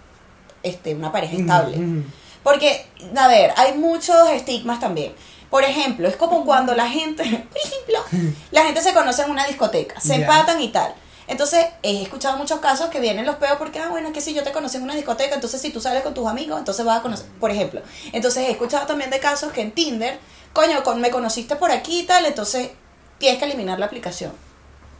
este, 0.62 0.94
una 0.94 1.10
pareja 1.10 1.36
estable. 1.36 2.04
Porque, 2.42 2.86
a 3.16 3.28
ver, 3.28 3.54
hay 3.56 3.74
muchos 3.74 4.28
estigmas 4.30 4.80
también. 4.80 5.14
Por 5.52 5.64
ejemplo, 5.64 6.08
es 6.08 6.16
como 6.16 6.46
cuando 6.46 6.74
la 6.74 6.88
gente, 6.88 7.22
por 7.50 7.58
ejemplo, 7.58 8.32
la 8.52 8.64
gente 8.64 8.80
se 8.80 8.94
conoce 8.94 9.20
en 9.20 9.30
una 9.30 9.46
discoteca, 9.46 10.00
se 10.00 10.14
empatan 10.14 10.62
y 10.62 10.68
tal. 10.68 10.94
Entonces, 11.26 11.66
he 11.82 12.00
escuchado 12.00 12.38
muchos 12.38 12.58
casos 12.60 12.88
que 12.88 13.00
vienen 13.00 13.26
los 13.26 13.36
peos 13.36 13.58
porque, 13.58 13.78
ah, 13.78 13.88
bueno, 13.90 14.08
es 14.08 14.14
que 14.14 14.22
si 14.22 14.32
yo 14.32 14.44
te 14.44 14.50
conocí 14.50 14.78
en 14.78 14.84
una 14.84 14.94
discoteca, 14.94 15.34
entonces 15.34 15.60
si 15.60 15.68
tú 15.68 15.78
sales 15.78 16.02
con 16.02 16.14
tus 16.14 16.26
amigos, 16.26 16.58
entonces 16.58 16.86
vas 16.86 17.00
a 17.00 17.02
conocer, 17.02 17.26
por 17.38 17.50
ejemplo. 17.50 17.82
Entonces, 18.14 18.48
he 18.48 18.50
escuchado 18.52 18.86
también 18.86 19.10
de 19.10 19.20
casos 19.20 19.52
que 19.52 19.60
en 19.60 19.72
Tinder, 19.72 20.18
coño, 20.54 20.82
con, 20.82 21.02
me 21.02 21.10
conociste 21.10 21.54
por 21.56 21.70
aquí 21.70 22.00
y 22.00 22.02
tal, 22.04 22.24
entonces 22.24 22.70
tienes 23.18 23.38
que 23.38 23.44
eliminar 23.44 23.78
la 23.78 23.84
aplicación. 23.84 24.32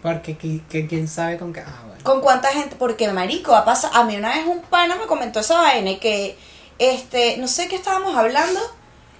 Porque 0.02 0.37
que, 0.37 0.87
quién 0.87 1.09
sabe 1.09 1.38
con 1.38 1.54
qué. 1.54 1.61
Ah, 1.61 1.80
bueno. 1.87 2.04
¿Con 2.04 2.21
cuánta 2.21 2.49
gente? 2.49 2.76
Porque, 2.76 3.11
marico, 3.11 3.54
ha 3.54 3.64
pasado, 3.64 3.94
a 3.97 4.04
mí 4.04 4.16
una 4.16 4.28
vez 4.28 4.44
un 4.47 4.61
pana 4.61 4.97
me 4.97 5.06
comentó 5.06 5.40
esa 5.40 5.62
vaina 5.62 5.99
que, 5.99 6.37
este, 6.78 7.38
no 7.38 7.49
sé 7.49 7.68
qué 7.68 7.76
estábamos 7.76 8.14
hablando 8.14 8.61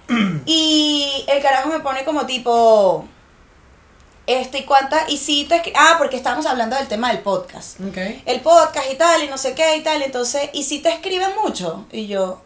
y 0.45 1.25
el 1.27 1.41
carajo 1.41 1.69
me 1.69 1.79
pone 1.79 2.03
como 2.03 2.25
tipo, 2.25 3.05
este, 4.27 4.59
¿y 4.59 4.63
cuántas? 4.65 5.09
Y 5.09 5.17
si 5.17 5.45
te 5.45 5.55
escri- 5.61 5.73
ah, 5.75 5.95
porque 5.97 6.15
estábamos 6.17 6.45
hablando 6.45 6.75
del 6.75 6.87
tema 6.87 7.09
del 7.09 7.19
podcast. 7.19 7.79
El 8.25 8.41
podcast 8.41 8.91
y 8.91 8.95
tal, 8.95 9.23
y 9.23 9.27
no 9.27 9.37
sé 9.37 9.53
qué 9.55 9.77
y 9.77 9.81
tal, 9.83 10.01
entonces, 10.01 10.49
¿y 10.53 10.63
si 10.63 10.79
te 10.79 10.89
escriben 10.89 11.31
mucho? 11.43 11.85
Y 11.91 12.07
yo, 12.07 12.41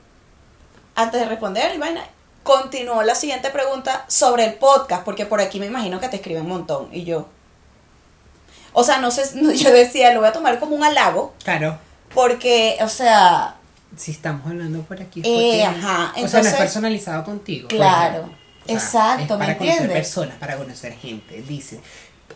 antes 0.96 1.20
de 1.20 1.28
responder, 1.28 1.74
y 1.76 1.78
vaina, 1.78 2.04
continuó 2.44 3.04
la 3.04 3.14
siguiente 3.16 3.50
pregunta 3.50 4.06
sobre 4.08 4.46
el 4.46 4.54
podcast, 4.56 5.04
porque 5.04 5.26
por 5.26 5.42
aquí 5.42 5.60
me 5.60 5.66
imagino 5.66 6.00
que 6.00 6.08
te 6.10 6.16
escriben 6.16 6.44
un 6.44 6.50
montón. 6.50 6.90
Y 6.92 7.04
yo, 7.04 7.28
o 8.74 8.84
sea, 8.84 8.98
no 9.00 9.12
sé, 9.12 9.24
yo 9.58 9.72
decía, 9.72 10.14
lo 10.14 10.22
voy 10.22 10.30
a 10.30 10.34
tomar 10.34 10.60
como 10.60 10.76
un 10.76 10.84
halago, 10.84 11.34
Claro. 11.44 11.78
porque, 12.14 12.78
o 12.82 12.90
sea, 12.90 13.57
Si 13.96 14.12
estamos 14.12 14.46
hablando 14.46 14.82
por 14.82 15.02
aquí. 15.02 15.22
es 15.22 15.26
Eh, 15.28 15.32
porque- 16.14 16.26
o 16.26 16.28
sea, 16.28 16.42
no 16.42 16.48
es 16.50 16.54
personalizado 16.56 17.24
contigo. 17.24 17.68
Claro, 17.68 18.16
ejemplo. 18.18 18.38
O 18.64 18.68
sea, 18.68 18.76
exacto, 18.76 19.34
es 19.34 19.40
¿me 19.40 19.46
para 19.46 19.58
conocer 19.58 19.74
entiendes? 19.82 19.98
personas, 19.98 20.36
para 20.38 20.58
conocer 20.58 20.94
gente. 20.98 21.42
Dice, 21.42 21.80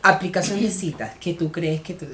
aplicación 0.01 0.61
de 0.61 0.71
citas 0.71 1.11
que 1.19 1.33
tú 1.33 1.51
crees 1.51 1.81
que 1.81 1.93
tú... 1.93 2.07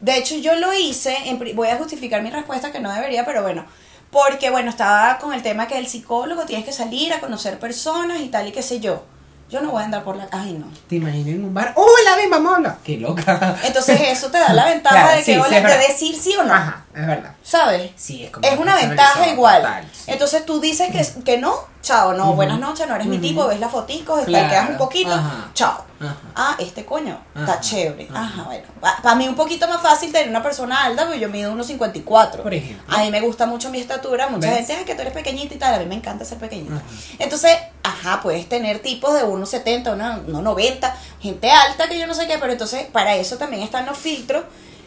De 0.00 0.16
hecho, 0.16 0.36
yo 0.36 0.54
lo 0.56 0.72
hice, 0.72 1.16
en 1.26 1.38
voy 1.56 1.68
a 1.68 1.76
justificar 1.76 2.22
mi 2.22 2.30
respuesta 2.30 2.70
que 2.72 2.80
no 2.80 2.92
debería, 2.92 3.24
pero 3.24 3.42
bueno, 3.42 3.64
porque 4.10 4.50
bueno, 4.50 4.70
estaba 4.70 5.18
con 5.18 5.32
el 5.34 5.42
tema 5.42 5.66
que 5.66 5.76
el 5.78 5.86
psicólogo 5.88 6.44
tienes 6.44 6.64
que 6.64 6.72
salir 6.72 7.12
a 7.12 7.20
conocer 7.20 7.58
personas 7.58 8.20
y 8.20 8.28
tal 8.28 8.46
y 8.48 8.52
qué 8.52 8.62
sé 8.62 8.78
yo. 8.80 9.04
Yo 9.50 9.60
no 9.60 9.70
voy 9.72 9.82
a 9.82 9.84
andar 9.84 10.04
por 10.04 10.16
la 10.16 10.26
ay 10.32 10.52
no. 10.54 10.66
¿Te 10.88 10.96
imaginas 10.96 11.28
en 11.34 11.44
un 11.44 11.52
bar? 11.52 11.74
¡Hola, 11.76 12.16
ven, 12.16 12.30
vamos 12.30 12.52
a 12.52 12.56
hablar! 12.56 12.78
¡Qué 12.82 12.96
loca! 12.96 13.56
Entonces 13.64 14.00
eso 14.02 14.30
te 14.30 14.38
da 14.38 14.52
la 14.52 14.64
ventaja 14.70 14.94
Claro, 14.94 15.10
de 15.18 15.24
que 15.24 15.34
sí, 15.34 15.38
hola, 15.38 15.60
de 15.60 15.78
decir 15.86 16.16
sí 16.16 16.34
o 16.36 16.44
no. 16.44 16.54
Ajá, 16.54 16.83
es 16.94 17.06
verdad. 17.06 17.32
¿Sabes? 17.42 17.90
Sí, 17.96 18.24
es 18.24 18.30
como 18.30 18.46
Es 18.46 18.58
una 18.58 18.76
ventaja 18.76 19.26
igual. 19.28 19.62
total, 19.62 19.84
sí. 19.92 20.10
Entonces 20.12 20.46
tú 20.46 20.60
dices 20.60 20.90
que, 20.90 21.22
que 21.22 21.38
no, 21.38 21.54
chao, 21.82 22.14
no, 22.14 22.34
buenas 22.34 22.58
noches, 22.60 22.86
no 22.88 22.94
eres 22.94 23.06
mi 23.08 23.18
tipo, 23.18 23.46
ves 23.48 23.58
las 23.60 23.70
foticos, 23.70 24.24
Claro. 24.24 24.48
quedas 24.48 24.70
un 24.70 24.76
poquito, 24.78 25.12
Ajá. 25.12 25.50
chao. 25.54 25.84
Ajá. 26.00 26.16
Ah, 26.34 26.56
este 26.58 26.84
coño, 26.84 27.18
está 27.34 27.60
chévere. 27.60 28.08
Ajá. 28.12 28.42
Bueno. 28.44 28.66
Para 29.02 29.14
mí 29.14 29.26
un 29.28 29.34
poquito 29.36 29.66
más 29.68 29.80
fácil 29.80 30.12
tener 30.12 30.28
una 30.28 30.42
persona 30.42 30.84
alta, 30.84 31.04
porque 31.04 31.20
yo 31.20 31.28
mido 31.28 31.52
1,54. 31.52 32.42
Por 32.42 32.52
ejemplo. 32.54 32.94
A 32.94 33.00
mí 33.02 33.10
me 33.10 33.20
gusta 33.20 33.46
mucho 33.46 33.70
mi 33.70 33.78
estatura, 33.80 34.28
mucha 34.28 34.48
¿Ves? 34.48 34.58
gente, 34.58 34.74
ay, 34.74 34.84
que 34.84 34.94
tú 34.94 35.00
eres 35.02 35.12
pequeñita 35.14 35.54
y 35.54 35.58
tal, 35.58 35.74
a 35.74 35.78
mí 35.78 35.86
me 35.86 35.94
encanta 35.94 36.24
ser 36.24 36.38
pequeñita. 36.38 36.80
Entonces, 37.18 37.56
ajá, 37.82 38.20
puedes 38.22 38.48
tener 38.48 38.80
tipos 38.80 39.14
de 39.14 39.24
1,70, 39.24 40.24
1,90, 40.26 40.94
gente 41.20 41.50
alta 41.50 41.88
que 41.88 41.98
yo 41.98 42.06
no 42.06 42.14
sé 42.14 42.26
qué, 42.26 42.38
pero 42.38 42.52
entonces 42.52 42.84
para 42.92 43.14
eso 43.14 43.36
también 43.38 43.62
están 43.62 43.86
los 43.86 43.96
filtros 43.96 44.44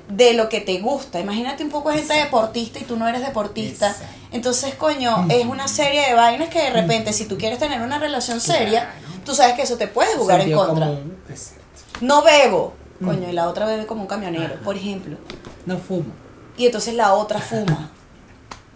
de 0.10 0.34
lo 0.34 0.48
que 0.50 0.62
te 0.62 0.80
gusta. 0.80 1.20
Imagínate 1.20 1.64
un 1.64 1.70
poco 1.70 1.92
gente 1.92 2.14
deportista 2.14 2.80
y 2.80 2.84
tú 2.84 2.96
no 2.98 3.08
eres 3.08 3.22
deportista. 3.22 3.88
Exacto. 3.90 4.14
Entonces, 4.32 4.76
coño, 4.76 5.26
es 5.30 5.46
una 5.46 5.68
serie 5.68 6.08
de 6.08 6.14
vainas 6.14 6.50
que 6.50 6.60
de 6.62 6.70
repente, 6.70 7.14
si 7.14 7.26
tú 7.26 7.38
quieres 7.38 7.60
tener 7.60 7.82
una 7.82 8.00
relación 8.00 8.40
seria, 8.40 8.82
Claro. 8.92 9.22
tú 9.26 9.36
sabes 9.36 9.56
que 9.56 9.64
eso 9.64 9.78
te 9.78 9.88
puede 9.88 10.16
jugar 10.16 10.42
en 10.42 10.54
contra. 10.54 10.92
No 12.02 12.22
bebo. 12.24 12.74
Coño, 13.04 13.30
y 13.30 13.34
la 13.34 13.48
otra 13.48 13.66
bebe 13.68 13.86
como 13.86 14.02
un 14.02 14.08
camionero, 14.08 14.56
Ajá. 14.56 14.64
por 14.64 14.76
ejemplo. 14.76 15.18
No 15.66 15.78
fumo. 15.78 16.06
Y 16.58 16.66
entonces 16.66 16.96
la 16.96 17.14
otra 17.14 17.40
fuma. 17.40 17.92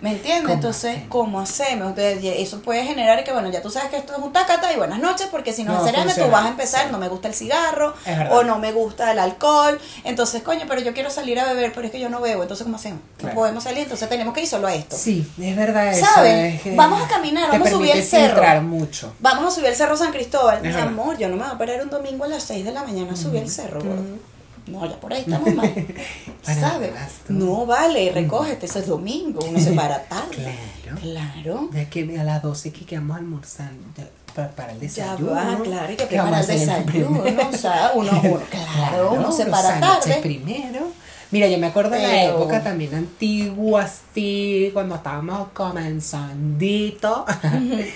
¿Me 0.01 0.11
entiendes? 0.13 0.41
¿Cómo 0.43 0.53
Entonces, 0.55 0.91
hacemos? 0.91 1.09
¿cómo 1.09 1.39
hacemos? 1.39 1.89
Entonces, 1.89 2.23
eso 2.37 2.59
puede 2.61 2.83
generar 2.83 3.23
que, 3.23 3.31
bueno, 3.31 3.49
ya 3.49 3.61
tú 3.61 3.69
sabes 3.69 3.89
que 3.91 3.97
esto 3.97 4.13
es 4.13 4.19
un 4.19 4.33
tacata 4.33 4.73
y 4.73 4.75
buenas 4.75 4.97
noches, 4.99 5.27
porque 5.29 5.53
si 5.53 5.63
no, 5.63 5.73
No 5.73 5.79
tú 5.85 6.29
vas 6.31 6.45
a 6.45 6.49
empezar, 6.49 6.85
sí. 6.85 6.91
no 6.91 6.97
me 6.97 7.07
gusta 7.07 7.27
el 7.27 7.35
cigarro, 7.35 7.93
o 8.31 8.43
no 8.43 8.57
me 8.57 8.71
gusta 8.71 9.11
el 9.11 9.19
alcohol. 9.19 9.79
Entonces, 10.03 10.41
coño, 10.41 10.65
pero 10.67 10.81
yo 10.81 10.93
quiero 10.93 11.11
salir 11.11 11.39
a 11.39 11.45
beber, 11.45 11.71
pero 11.73 11.85
es 11.85 11.91
que 11.91 11.99
yo 11.99 12.09
no 12.09 12.19
bebo. 12.19 12.41
Entonces, 12.41 12.63
¿cómo 12.63 12.77
hacemos? 12.77 12.99
Claro. 13.17 13.35
No 13.35 13.39
podemos 13.39 13.63
salir, 13.63 13.83
entonces 13.83 14.09
tenemos 14.09 14.33
que 14.33 14.41
ir 14.41 14.47
solo 14.47 14.67
a 14.67 14.73
esto. 14.73 14.95
Sí, 14.97 15.25
es 15.39 15.55
verdad 15.55 15.93
eso. 15.93 16.05
¿Sabes? 16.15 16.55
es 16.55 16.61
que 16.63 16.75
Vamos 16.75 17.01
a 17.03 17.07
caminar, 17.07 17.51
vamos 17.51 17.67
a 17.67 17.71
subir 17.71 17.91
el 17.95 18.03
cerro. 18.03 18.61
mucho. 18.63 19.13
Vamos 19.19 19.45
a 19.45 19.51
subir 19.55 19.69
el 19.69 19.75
cerro 19.75 19.95
San 19.95 20.11
Cristóbal. 20.11 20.57
Es 20.57 20.61
Mi 20.63 20.69
verdad. 20.69 20.87
amor, 20.87 21.17
yo 21.19 21.29
no 21.29 21.35
me 21.35 21.43
voy 21.43 21.53
a 21.53 21.57
parar 21.57 21.81
un 21.81 21.89
domingo 21.91 22.23
a 22.23 22.27
las 22.27 22.43
6 22.43 22.65
de 22.65 22.71
la 22.71 22.83
mañana 22.83 23.13
a 23.13 23.15
subir 23.15 23.43
el 23.43 23.49
cerro, 23.51 23.79
gordo. 23.81 24.30
No, 24.71 24.85
ya 24.89 24.99
por 24.99 25.13
ahí 25.13 25.21
estamos 25.21 25.53
mal. 25.53 25.73
¿Sabes? 26.43 26.91
No, 27.29 27.65
vale, 27.65 28.11
recógete, 28.11 28.65
eso 28.65 28.79
es 28.79 28.87
domingo, 28.87 29.39
uno 29.47 29.59
se 29.59 29.71
para 29.73 30.03
tarde. 30.03 30.35
Claro. 30.83 30.99
Claro. 31.01 31.69
Ya 31.73 31.89
que 31.89 32.19
a 32.19 32.23
las 32.23 32.41
12 32.41 32.71
que 32.71 32.85
quedamos 32.85 33.17
almorzando 33.17 33.83
ya, 33.97 34.05
para, 34.35 34.49
para 34.51 34.71
el 34.73 34.79
Ya 34.79 34.83
desayuno. 34.87 35.31
va, 35.31 35.59
claro, 35.63 35.91
y 35.93 35.95
que 35.95 36.03
¿Qué 36.03 36.07
prepara 36.07 36.39
el 36.41 36.47
desayuno, 36.47 37.21
primero? 37.23 37.49
o 37.49 37.53
sea, 37.57 37.91
uno, 37.95 38.11
uno, 38.23 38.39
claro, 38.49 39.13
uno 39.13 39.31
se 39.31 39.45
para 39.45 39.79
tarde. 39.79 40.19
primero. 40.21 40.87
Mira, 41.31 41.47
yo 41.47 41.57
me 41.59 41.67
acuerdo 41.67 41.91
de 41.91 41.99
la 42.01 42.23
época 42.25 42.61
también 42.61 42.93
antigua, 42.93 43.83
así, 43.83 44.69
cuando 44.73 44.95
estábamos 44.95 45.47
comenzandito. 45.53 47.25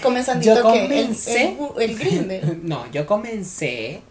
Comenzandito 0.01 0.55
yo 0.55 0.73
el, 0.73 0.81
comencé. 0.87 1.57
el, 1.77 1.81
el 1.89 1.97
Grindr. 1.99 2.57
no, 2.63 2.89
yo 2.91 3.05
comencé 3.05 4.01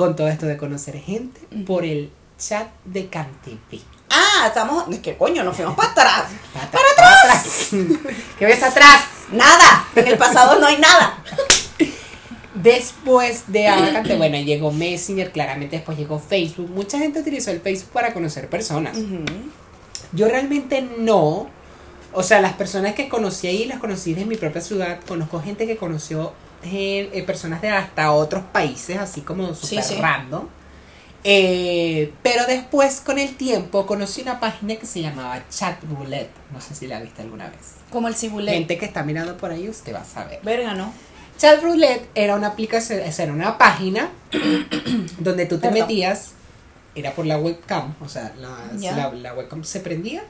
con 0.00 0.16
todo 0.16 0.28
esto 0.28 0.46
de 0.46 0.56
conocer 0.56 0.98
gente 0.98 1.42
por 1.66 1.84
el 1.84 2.10
chat 2.38 2.68
de 2.86 3.10
CanTV. 3.10 3.82
Ah, 4.08 4.46
estamos, 4.46 4.88
es 4.90 5.00
que 5.00 5.14
coño, 5.14 5.44
nos 5.44 5.54
fuimos 5.54 5.74
para 5.76 5.90
atrás. 5.90 6.24
¡Para 6.54 6.88
atrás! 6.92 7.68
¿Qué 8.38 8.46
ves 8.46 8.62
atrás? 8.62 9.04
Nada, 9.30 9.86
en 9.94 10.06
el 10.06 10.16
pasado 10.16 10.58
no 10.58 10.66
hay 10.66 10.78
nada. 10.78 11.22
Después 12.54 13.44
de 13.48 13.68
Abacate, 13.68 14.16
bueno, 14.16 14.38
llegó 14.38 14.72
Messenger, 14.72 15.32
claramente 15.32 15.76
después 15.76 15.98
llegó 15.98 16.18
Facebook. 16.18 16.70
Mucha 16.70 16.98
gente 16.98 17.20
utilizó 17.20 17.50
el 17.50 17.60
Facebook 17.60 17.92
para 17.92 18.14
conocer 18.14 18.48
personas. 18.48 18.96
Yo 20.12 20.28
realmente 20.28 20.80
no. 20.96 21.50
O 22.14 22.22
sea, 22.22 22.40
las 22.40 22.54
personas 22.54 22.94
que 22.94 23.10
conocí 23.10 23.48
ahí 23.48 23.66
las 23.66 23.78
conocí 23.80 24.14
de 24.14 24.24
mi 24.24 24.36
propia 24.36 24.62
ciudad. 24.62 24.98
Conozco 25.06 25.42
gente 25.42 25.66
que 25.66 25.76
conoció 25.76 26.32
eh, 26.62 27.10
eh, 27.12 27.22
personas 27.22 27.62
de 27.62 27.70
hasta 27.70 28.12
otros 28.12 28.44
países, 28.44 28.98
así 28.98 29.22
como 29.22 29.54
súper 29.54 29.82
sí. 29.82 29.94
random. 29.96 30.46
Eh, 31.22 32.12
pero 32.22 32.46
después, 32.46 33.00
con 33.00 33.18
el 33.18 33.36
tiempo, 33.36 33.84
conocí 33.86 34.22
una 34.22 34.40
página 34.40 34.76
que 34.76 34.86
se 34.86 35.02
llamaba 35.02 35.42
Chat 35.50 35.82
Roulette. 35.84 36.30
No 36.52 36.60
sé 36.60 36.74
si 36.74 36.86
la 36.86 37.00
viste 37.00 37.22
alguna 37.22 37.48
vez. 37.50 37.76
Como 37.90 38.08
el 38.08 38.14
cibulet. 38.14 38.54
Gente 38.54 38.78
que 38.78 38.86
está 38.86 39.02
mirando 39.02 39.36
por 39.36 39.50
ahí, 39.50 39.68
usted 39.68 39.94
va 39.94 40.00
a 40.00 40.04
saber. 40.04 40.40
Verga, 40.42 40.74
¿no? 40.74 40.92
Chat 41.38 41.62
Roulette 41.62 42.08
era 42.14 42.36
una 42.36 42.48
aplicación, 42.48 43.00
era 43.00 43.32
una 43.32 43.56
página 43.58 44.10
donde 45.18 45.46
tú 45.46 45.56
te 45.56 45.68
Perdón. 45.68 45.88
metías, 45.88 46.32
era 46.94 47.12
por 47.12 47.24
la 47.24 47.38
webcam, 47.38 47.94
o 48.00 48.08
sea, 48.08 48.34
la, 48.38 49.10
la 49.12 49.34
webcam 49.34 49.64
se 49.64 49.80
prendía 49.80 50.22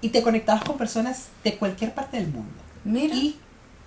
y 0.00 0.10
te 0.10 0.22
conectabas 0.22 0.64
con 0.64 0.76
personas 0.76 1.28
de 1.44 1.56
cualquier 1.56 1.94
parte 1.94 2.18
del 2.18 2.28
mundo. 2.28 2.52
Mira. 2.84 3.14
Y 3.14 3.38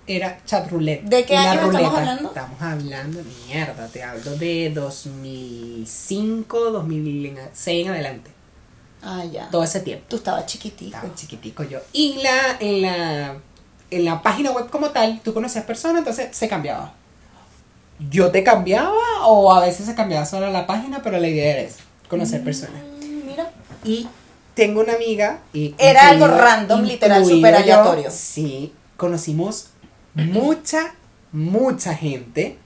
era 0.06 0.38
chat 0.44 0.70
roulette. 0.70 1.04
¿De 1.04 1.24
qué 1.24 1.36
año 1.36 1.66
estamos 1.70 1.98
hablando? 1.98 2.28
Estamos 2.28 2.62
hablando, 2.62 3.20
mierda, 3.46 3.88
te 3.88 4.02
hablo 4.02 4.36
de 4.36 4.70
2005, 4.74 6.70
2006 6.70 7.86
en 7.86 7.92
adelante. 7.92 8.30
Ah, 9.02 9.24
ya. 9.24 9.48
Todo 9.50 9.64
ese 9.64 9.80
tiempo. 9.80 10.04
Tú 10.08 10.16
estabas 10.16 10.46
chiquitico. 10.46 10.96
Estaba 10.96 11.14
chiquitico 11.14 11.64
yo. 11.64 11.80
Y 11.92 12.20
la, 12.22 12.56
en 12.60 12.82
la 12.82 13.36
en 13.92 14.06
la 14.06 14.22
página 14.22 14.50
web 14.52 14.70
como 14.70 14.90
tal, 14.90 15.20
tú 15.22 15.34
conocías 15.34 15.64
personas, 15.64 15.98
entonces 15.98 16.34
se 16.34 16.48
cambiaba. 16.48 16.94
Yo 18.10 18.30
te 18.30 18.42
cambiaba 18.42 18.90
o 19.26 19.52
a 19.52 19.60
veces 19.60 19.86
se 19.86 19.94
cambiaba 19.94 20.24
solo 20.24 20.50
la 20.50 20.66
página, 20.66 21.02
pero 21.02 21.18
la 21.18 21.28
idea 21.28 21.52
era 21.52 21.60
eso, 21.60 21.80
conocer 22.08 22.42
personas. 22.42 22.82
Mm, 23.00 23.26
Mira. 23.26 23.50
Y 23.84 24.08
tengo 24.54 24.80
una 24.80 24.94
amiga 24.94 25.40
y 25.52 25.74
Era 25.78 26.08
algo 26.08 26.26
random, 26.26 26.82
literal, 26.82 27.22
incluido 27.22 27.50
yo, 27.50 27.56
aleatorio. 27.56 28.10
Sí, 28.10 28.72
conocimos 28.96 29.68
mucha, 30.14 30.94
mucha 31.32 31.94
gente. 31.94 32.58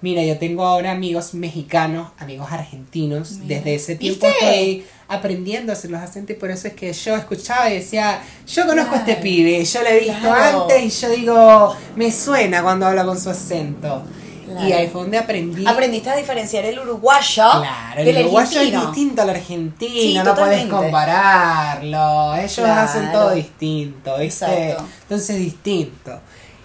Mira, 0.00 0.22
yo 0.22 0.38
tengo 0.38 0.64
ahora 0.64 0.92
amigos 0.92 1.34
mexicanos, 1.34 2.12
amigos 2.18 2.46
argentinos. 2.52 3.32
Mira. 3.32 3.56
Desde 3.56 3.74
ese 3.74 3.96
tiempo 3.96 4.26
¿Viste? 4.28 4.44
estoy 4.44 4.86
aprendiendo 5.08 5.72
a 5.72 5.74
hacer 5.74 5.90
los 5.90 6.00
acentos 6.00 6.36
y 6.36 6.38
por 6.38 6.50
eso 6.52 6.68
es 6.68 6.74
que 6.74 6.92
yo 6.92 7.16
escuchaba 7.16 7.68
y 7.70 7.74
decía, 7.74 8.20
yo 8.46 8.66
conozco 8.66 8.94
a 8.94 8.98
este 8.98 9.16
pibe, 9.16 9.64
yo 9.64 9.82
lo 9.82 9.88
he 9.88 9.98
visto 10.00 10.20
Claro. 10.20 10.62
antes 10.62 10.84
y 10.84 11.00
yo 11.00 11.10
digo, 11.10 11.76
me 11.96 12.12
suena 12.12 12.62
cuando 12.62 12.86
habla 12.86 13.04
con 13.04 13.20
su 13.20 13.28
acento. 13.30 14.04
Claro. 14.46 14.68
Y 14.68 14.72
ahí 14.72 14.86
fue 14.88 15.02
donde 15.02 15.18
aprendí. 15.18 15.66
Aprendiste 15.66 16.10
a 16.10 16.16
diferenciar 16.16 16.64
el 16.64 16.78
uruguayo 16.78 17.44
Claro, 17.60 18.04
del 18.04 18.16
el 18.16 18.22
uruguayo 18.26 18.60
es 18.60 18.70
distinto 18.72 19.22
al 19.22 19.30
argentino, 19.30 19.92
Sí, 19.92 20.14
no 20.24 20.34
puedes 20.34 20.64
compararlo. 20.66 22.36
Ellos 22.36 22.58
hacen 22.60 23.10
todo 23.12 23.32
distinto, 23.34 24.16
¿viste? 24.18 24.46
Exacto. 24.46 24.84
Entonces 25.02 25.36
distinto. 25.38 26.20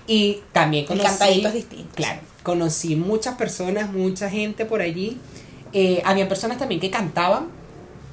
Y 0.07 0.41
también 0.51 0.85
conocí. 0.85 1.07
cantadito 1.07 1.47
es 1.47 1.53
distinto. 1.53 1.95
Claro, 1.95 2.21
conocí 2.43 2.95
muchas 2.95 3.35
personas, 3.35 3.91
mucha 3.91 4.29
gente 4.29 4.65
por 4.65 4.81
allí. 4.81 5.17
Eh, 5.71 6.01
había 6.05 6.27
personas 6.27 6.57
también 6.57 6.81
que 6.81 6.91
cantaban. 6.91 7.47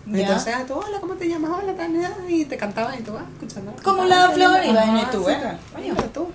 Ya. 0.06 0.20
Entonces, 0.20 0.54
ah, 0.56 0.64
tú, 0.66 0.74
hola, 0.74 0.98
¿cómo 1.00 1.14
te 1.14 1.28
llamas? 1.28 1.50
Hola, 1.62 1.74
tal, 1.74 1.92
y 2.28 2.44
te 2.44 2.56
cantaban 2.56 2.98
y 2.98 3.02
tú 3.02 3.12
vas 3.12 3.24
escuchando. 3.34 3.74
Como 3.82 4.04
la 4.04 4.30
flor, 4.30 4.60
y 4.64 4.68
lindo. 4.68 4.98
y 4.98 5.04
tú, 5.10 5.26
tú. 6.12 6.28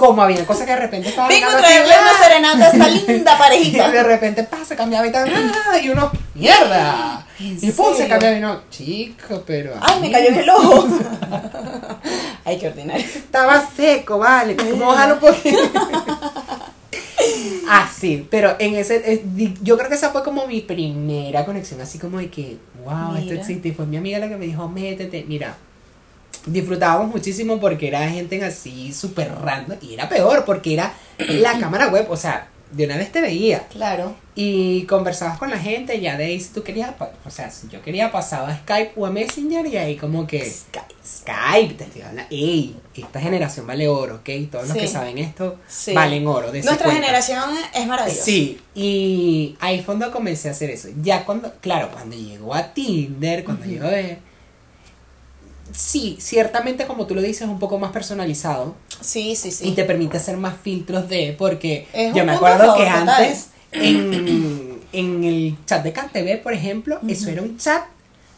Como 0.00 0.22
había 0.22 0.46
cosas 0.46 0.64
que 0.64 0.72
de 0.72 0.78
repente 0.78 1.10
estaban 1.10 1.28
Vengo 1.28 1.46
a 1.46 1.50
así, 1.50 1.60
traerle 1.60 1.92
una 1.92 2.10
ah, 2.10 2.22
serenata 2.22 2.64
a 2.64 2.68
esta 2.70 2.88
linda 3.06 3.34
y 3.34 3.38
parejita. 3.38 3.90
de 3.90 4.02
repente 4.02 4.44
pa, 4.44 4.64
se 4.64 4.74
cambiaba 4.74 5.06
y 5.06 5.12
tal, 5.12 5.30
ah, 5.30 5.78
y 5.78 5.90
uno, 5.90 6.10
mierda. 6.34 7.26
¿En 7.38 7.58
Y 7.60 7.70
pum, 7.70 7.94
se 7.94 8.08
cambiaba 8.08 8.34
y 8.34 8.40
no, 8.40 8.62
chico, 8.70 9.42
pero. 9.46 9.74
Ay, 9.78 10.00
me 10.00 10.10
cayó 10.10 10.28
en 10.28 10.36
el 10.36 10.48
ojo. 10.48 10.88
Ay, 12.46 12.58
qué 12.58 12.68
ordinario. 12.68 13.04
Estaba 13.04 13.62
seco, 13.76 14.18
vale. 14.18 14.56
¿Cómo 14.56 14.86
bajarlo 14.86 15.16
un 15.16 15.20
poquito? 15.20 15.58
Ah, 17.72 17.88
sí, 17.94 18.26
pero 18.28 18.56
en 18.58 18.74
ese, 18.74 18.96
eh, 19.12 19.24
yo 19.62 19.76
creo 19.76 19.88
que 19.88 19.94
esa 19.94 20.10
fue 20.10 20.24
como 20.24 20.44
mi 20.48 20.60
primera 20.62 21.44
conexión, 21.44 21.80
así 21.80 21.98
como 22.00 22.18
de 22.18 22.28
que, 22.28 22.56
wow, 22.84 23.14
esto 23.14 23.34
existe. 23.34 23.68
Y 23.68 23.72
fue 23.72 23.86
mi 23.86 23.96
amiga 23.96 24.18
la 24.18 24.28
que 24.28 24.36
me 24.36 24.46
dijo, 24.46 24.68
métete, 24.68 25.24
mira. 25.28 25.56
Disfrutábamos 26.46 27.10
muchísimo 27.14 27.60
porque 27.60 27.88
era 27.88 28.08
gente 28.08 28.42
así 28.44 28.92
súper 28.92 29.30
random 29.32 29.78
y 29.82 29.94
era 29.94 30.08
peor 30.08 30.44
porque 30.44 30.74
era 30.74 30.94
la 31.18 31.58
cámara 31.60 31.88
web, 31.88 32.06
o 32.10 32.16
sea, 32.16 32.48
de 32.72 32.84
una 32.86 32.96
vez 32.96 33.10
te 33.10 33.20
veía 33.20 33.66
Claro. 33.68 34.14
y 34.36 34.84
conversabas 34.84 35.38
con 35.38 35.50
la 35.50 35.58
gente 35.58 36.00
ya 36.00 36.16
de 36.16 36.24
ahí 36.26 36.40
si 36.40 36.50
tú 36.50 36.62
querías, 36.62 36.92
o 37.26 37.30
sea, 37.30 37.50
si 37.50 37.66
yo 37.68 37.82
quería 37.82 38.12
pasaba 38.12 38.48
a 38.48 38.56
Skype 38.58 38.92
o 38.96 39.06
a 39.06 39.10
Messenger 39.10 39.66
y 39.66 39.76
ahí 39.76 39.96
como 39.96 40.24
que 40.26 40.48
Skype. 40.48 40.94
Skype, 41.04 41.74
te 41.74 41.84
estoy 41.84 42.02
hablando, 42.02 42.22
ey, 42.30 42.76
esta 42.94 43.20
generación 43.20 43.66
vale 43.66 43.88
oro, 43.88 44.16
¿ok? 44.16 44.30
Todos 44.52 44.68
los 44.68 44.76
que 44.76 44.86
saben 44.86 45.18
esto 45.18 45.58
Sí. 45.66 45.92
valen 45.94 46.26
oro. 46.28 46.52
de 46.52 46.62
Nuestra 46.62 46.90
generación 46.92 47.42
es 47.74 47.86
maravillosa. 47.88 48.24
Sí, 48.24 48.60
y 48.74 49.56
ahí 49.60 49.82
cuando 49.82 50.10
comencé 50.12 50.48
a 50.48 50.52
hacer 50.52 50.70
eso. 50.70 50.88
Ya 51.02 51.24
cuando, 51.24 51.52
claro, 51.60 51.90
cuando 51.92 52.14
llegó 52.16 52.54
a 52.54 52.72
Tinder, 52.72 53.42
cuando 53.44 53.66
llegó 53.66 53.86
a 53.86 53.90
sí, 55.72 56.16
ciertamente 56.20 56.86
como 56.86 57.06
tú 57.06 57.14
lo 57.14 57.22
dices, 57.22 57.42
es 57.42 57.48
un 57.48 57.58
poco 57.58 57.78
más 57.78 57.92
personalizado 57.92 58.74
Sí, 59.00 59.34
sí, 59.36 59.50
sí. 59.50 59.68
y 59.68 59.72
te 59.72 59.84
permite 59.84 60.16
hacer 60.18 60.36
más 60.36 60.54
filtros 60.62 61.08
de, 61.08 61.34
porque 61.38 61.86
Es 61.92 62.14
yo 62.14 62.24
me 62.24 62.32
acuerdo 62.32 62.74
que 62.76 62.84
total. 62.84 63.08
antes 63.08 63.48
en, 63.72 64.80
en 64.92 65.24
el 65.24 65.56
chat 65.66 65.82
de 65.82 65.92
CanTV, 65.92 66.42
por 66.42 66.52
ejemplo, 66.52 66.98
eso 67.08 67.30
era 67.30 67.42
un 67.42 67.56
chat 67.58 67.84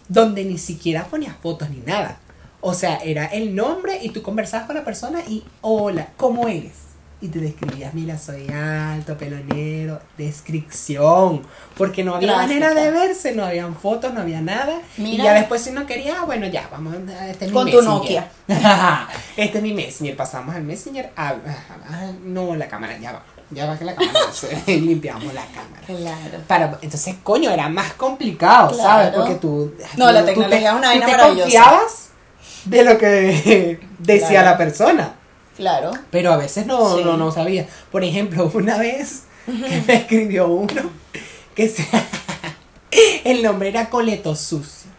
donde 0.08 0.44
ni 0.44 0.58
siquiera 0.58 1.04
ponías 1.06 1.34
fotos 1.42 1.70
ni 1.70 1.78
nada. 1.78 2.18
O 2.60 2.74
sea, 2.74 2.96
era 2.98 3.26
el 3.26 3.54
nombre 3.56 3.98
y 4.02 4.10
tú 4.10 4.22
conversabas 4.22 4.66
con 4.66 4.76
la 4.76 4.84
persona 4.84 5.20
y 5.26 5.42
hola, 5.62 6.08
¿cómo 6.16 6.46
eres? 6.48 6.72
Y 7.22 7.28
te 7.28 7.38
describías, 7.38 7.94
mira, 7.94 8.18
soy 8.18 8.48
alto, 8.50 9.16
pelo 9.16 9.36
negro, 9.46 10.00
descripción. 10.18 11.42
Porque 11.76 12.02
no 12.02 12.16
había 12.16 12.34
manera 12.36 12.74
de 12.74 12.90
verse, 12.90 13.32
no 13.32 13.44
habían 13.44 13.76
fotos, 13.76 14.12
no 14.12 14.20
había 14.22 14.40
nada. 14.40 14.80
Y 14.98 15.16
ya 15.18 15.32
después 15.32 15.62
si 15.62 15.70
no 15.70 15.86
quería, 15.86 16.22
bueno, 16.24 16.46
ya, 16.48 16.68
vamos, 16.70 16.94
a- 17.16 17.28
este 17.28 17.44
es 17.46 17.50
mi 17.52 17.54
Con 17.56 17.70
tu 17.70 17.76
Messenger. 17.80 18.24
este 19.36 19.58
es 19.58 19.62
mi 19.62 19.72
Messenger. 19.72 20.16
Pasamos 20.16 20.54
al 20.54 20.64
Messenger. 20.64 21.10
a- 21.16 21.28
a- 21.28 21.32
a- 21.32 22.12
no, 22.24 22.56
la 22.56 22.66
cámara, 22.66 22.98
ya 22.98 23.12
va. 23.12 23.22
Ya 23.50 23.66
va 23.66 23.78
que 23.78 23.84
la 23.84 23.94
cámara 23.94 24.18
limpiamos 24.66 25.32
la 25.32 25.44
cámara. 25.46 25.82
Claro. 25.86 26.44
Para, 26.48 26.78
entonces, 26.82 27.14
coño, 27.22 27.50
era 27.50 27.68
más 27.68 27.92
complicado, 27.92 28.70
Claro. 28.72 28.82
¿sabes? 28.82 29.10
Porque 29.14 29.34
tú. 29.36 29.74
No, 29.96 30.06
tú- 30.08 30.12
la 30.12 30.20
tú 30.20 30.26
tecnología 30.26 30.70
es 30.70 30.76
una 30.76 30.88
vaina 30.88 31.06
te 31.06 31.12
maravillosa. 31.12 31.42
confiabas 31.44 32.08
de 32.64 32.82
lo 32.84 32.98
que 32.98 33.78
decía 34.00 34.28
Claro. 34.28 34.50
la 34.50 34.58
persona. 34.58 35.14
Claro. 35.56 35.92
Pero 36.10 36.32
a 36.32 36.36
veces 36.36 36.66
no, 36.66 36.96
Sí. 36.96 37.04
no, 37.04 37.16
no 37.16 37.30
sabía. 37.32 37.66
Por 37.90 38.04
ejemplo, 38.04 38.50
una 38.54 38.78
vez 38.78 39.22
que 39.46 39.82
me 39.86 39.94
escribió 39.94 40.46
uno 40.48 40.90
que 41.54 41.68
se, 41.68 41.86
el 43.24 43.42
nombre 43.42 43.68
era 43.68 43.90
Coleto 43.90 44.34
Sucio. 44.36 44.90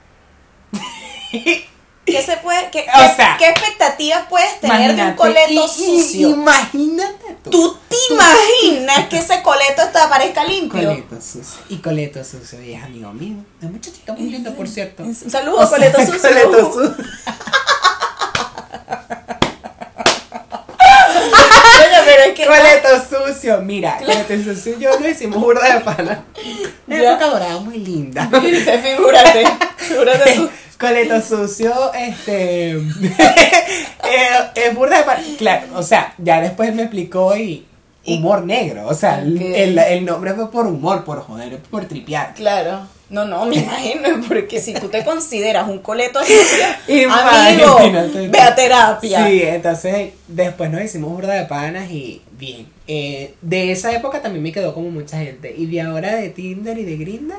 ¿Qué 2.06 2.22
se 2.22 2.36
puede, 2.38 2.70
qué, 2.70 2.82
O 2.94 3.16
sea, 3.16 3.38
qué 3.40 3.48
expectativas 3.50 4.26
puedes 4.30 4.60
tener 4.60 4.94
de 4.94 5.02
un 5.04 5.14
coleto 5.14 5.68
sucio? 5.70 6.32
Imagínate 6.32 7.38
tú. 7.44 7.50
¿Tú 7.50 7.78
te 7.88 7.96
imaginas 8.14 9.08
que 9.08 9.20
ese 9.20 9.42
coleto 9.42 9.82
está, 9.84 10.04
aparezca 10.04 10.44
limpio? 10.44 10.90
Coleto 10.90 11.16
Sucio. 11.22 11.62
Y 11.70 11.78
Coleto 11.78 12.22
Sucio 12.26 12.62
y 12.62 12.74
es 12.74 12.84
amigo 12.84 13.12
mío. 13.14 13.38
Es 13.62 13.72
muchachito 13.72 14.14
muy 14.16 14.30
lindo, 14.30 14.54
por 14.54 14.68
cierto. 14.68 15.04
Un 15.04 15.16
saludo, 15.16 15.60
O 15.60 15.66
sea, 15.66 15.78
coleto 15.78 16.00
sucio. 16.06 16.20
Coleto 16.22 16.74
Sucio. 16.74 16.96
Oye, 20.74 22.00
pero 22.06 22.13
es 22.24 22.34
que 22.34 22.46
Coleto 22.46 22.90
Sucio. 23.28 23.62
Mira, 23.62 23.98
Coleto 23.98 24.34
Sucio 24.44 24.78
y 24.78 24.82
yo 24.82 25.00
lo 25.00 25.10
hicimos 25.10 25.40
burda 25.42 25.76
de 25.76 25.82
pana. 25.82 26.24
Época 26.90 27.28
dorada 27.28 27.60
muy 27.60 27.78
linda. 27.78 28.28
Figúrate, 28.32 28.78
figúrate. 28.80 29.44
Figúrate 29.78 30.32
tú. 30.36 30.50
Coleto 30.80 31.22
sucio, 31.22 31.94
este. 31.94 32.72
eh, 32.72 32.82
es 34.56 34.76
burda 34.76 34.98
de 34.98 35.04
pana. 35.04 35.24
Claro, 35.38 35.68
o 35.76 35.84
sea, 35.84 36.14
ya 36.18 36.42
después 36.42 36.74
me 36.76 36.84
explicó 36.84 37.36
y. 37.38 37.66
Humor 38.06 38.44
negro. 38.44 38.86
O 38.88 38.94
sea, 38.94 39.20
el, 39.20 39.78
el 39.80 40.04
nombre 40.04 40.34
fue 40.34 40.52
por 40.52 40.68
humor, 40.68 41.06
por 41.06 41.22
joder, 41.22 41.60
por 41.60 41.86
tripear. 41.86 42.34
Claro. 42.34 42.82
No, 43.14 43.26
no, 43.26 43.46
me 43.46 43.58
imagino, 43.58 44.10
porque 44.28 44.60
si 44.60 44.74
tú 44.74 44.88
te 44.88 45.06
consideras 45.06 45.70
un 45.70 45.78
coleto 45.80 46.20
Imagínate. 46.88 48.08
amigo, 48.10 48.32
ve 48.32 48.40
a 48.40 48.56
terapia. 48.56 49.28
Sí, 49.28 49.44
entonces 49.44 50.14
después 50.28 50.72
nos 50.72 50.82
hicimos 50.82 51.12
burda 51.12 51.36
de 51.36 51.46
panas 51.46 51.92
y 51.92 52.24
bien. 52.40 52.68
Eh, 52.88 53.36
de 53.44 53.72
esa 53.72 53.94
época 53.94 54.20
también 54.24 54.42
me 54.42 54.52
quedó 54.52 54.74
como 54.74 54.90
mucha 54.90 55.20
gente. 55.20 55.54
Y 55.56 55.68
de 55.68 55.82
ahora 55.82 56.16
de 56.16 56.32
Tinder 56.32 56.76
y 56.80 56.86
de 56.86 56.98
Grindr, 56.98 57.36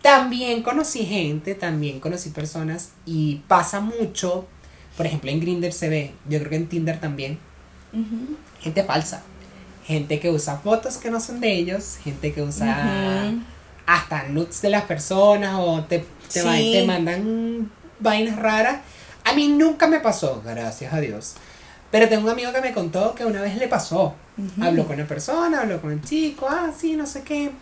también 0.00 0.62
conocí 0.62 1.04
gente, 1.04 1.54
también 1.54 2.00
conocí 2.00 2.30
personas. 2.30 2.92
Y 3.04 3.42
pasa 3.46 3.80
mucho, 3.80 4.46
por 4.96 5.04
ejemplo 5.04 5.30
en 5.30 5.38
Grindr 5.38 5.72
se 5.72 5.90
ve, 5.90 6.12
yo 6.30 6.38
creo 6.38 6.48
que 6.48 6.56
en 6.56 6.68
Tinder 6.70 6.98
también, 6.98 7.38
gente 8.62 8.82
falsa. 8.82 9.22
Gente 9.84 10.18
que 10.18 10.30
usa 10.30 10.56
fotos 10.60 10.96
que 10.96 11.10
no 11.10 11.20
son 11.20 11.40
de 11.40 11.52
ellos, 11.52 11.98
gente 12.02 12.32
que 12.32 12.40
usa. 12.40 13.34
Hasta 13.86 14.24
nudes 14.24 14.62
de 14.62 14.70
las 14.70 14.84
personas 14.84 15.56
o 15.58 15.84
te, 15.84 16.04
te, 16.32 16.42
va- 16.42 16.56
Sí. 16.56 16.72
te 16.72 16.84
mandan 16.86 17.70
vainas 18.00 18.36
raras. 18.38 18.78
A 19.24 19.32
mí 19.34 19.48
nunca 19.48 19.86
me 19.86 20.00
pasó, 20.00 20.42
gracias 20.44 20.92
a 20.92 21.00
Dios. 21.00 21.34
Pero 21.90 22.08
tengo 22.08 22.24
un 22.24 22.30
amigo 22.30 22.52
que 22.52 22.60
me 22.60 22.72
contó 22.72 23.14
que 23.14 23.24
una 23.24 23.40
vez 23.40 23.56
le 23.56 23.68
pasó. 23.68 24.14
Ujú. 24.36 24.64
Habló 24.64 24.86
con 24.86 24.96
la 24.98 25.06
persona, 25.06 25.60
habló 25.60 25.80
con 25.80 25.92
el 25.92 26.02
chico, 26.02 26.46
ah, 26.50 26.70
sí, 26.76 26.96
no 26.96 27.06
sé 27.06 27.22
qué. 27.22 27.52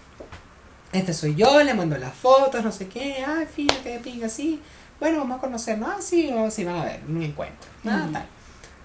Este 0.92 1.12
soy 1.14 1.34
yo, 1.34 1.62
le 1.62 1.72
mandó 1.74 1.96
las 1.98 2.14
fotos, 2.14 2.62
no 2.64 2.70
sé 2.72 2.88
qué, 2.88 3.24
ah, 3.26 3.44
fíjate, 3.52 3.82
qué 3.94 3.98
pinga, 3.98 4.28
sí. 4.28 4.60
Bueno, 5.00 5.18
vamos 5.18 5.38
a 5.38 5.40
conocernos, 5.40 5.88
ah, 5.90 6.00
sí, 6.00 6.30
vamos, 6.32 6.52
sí, 6.54 6.64
van 6.64 6.76
a 6.76 6.84
ver, 6.84 7.00
un 7.08 7.22
encuentro, 7.22 7.68
nada, 7.82 8.08
tal. 8.12 8.24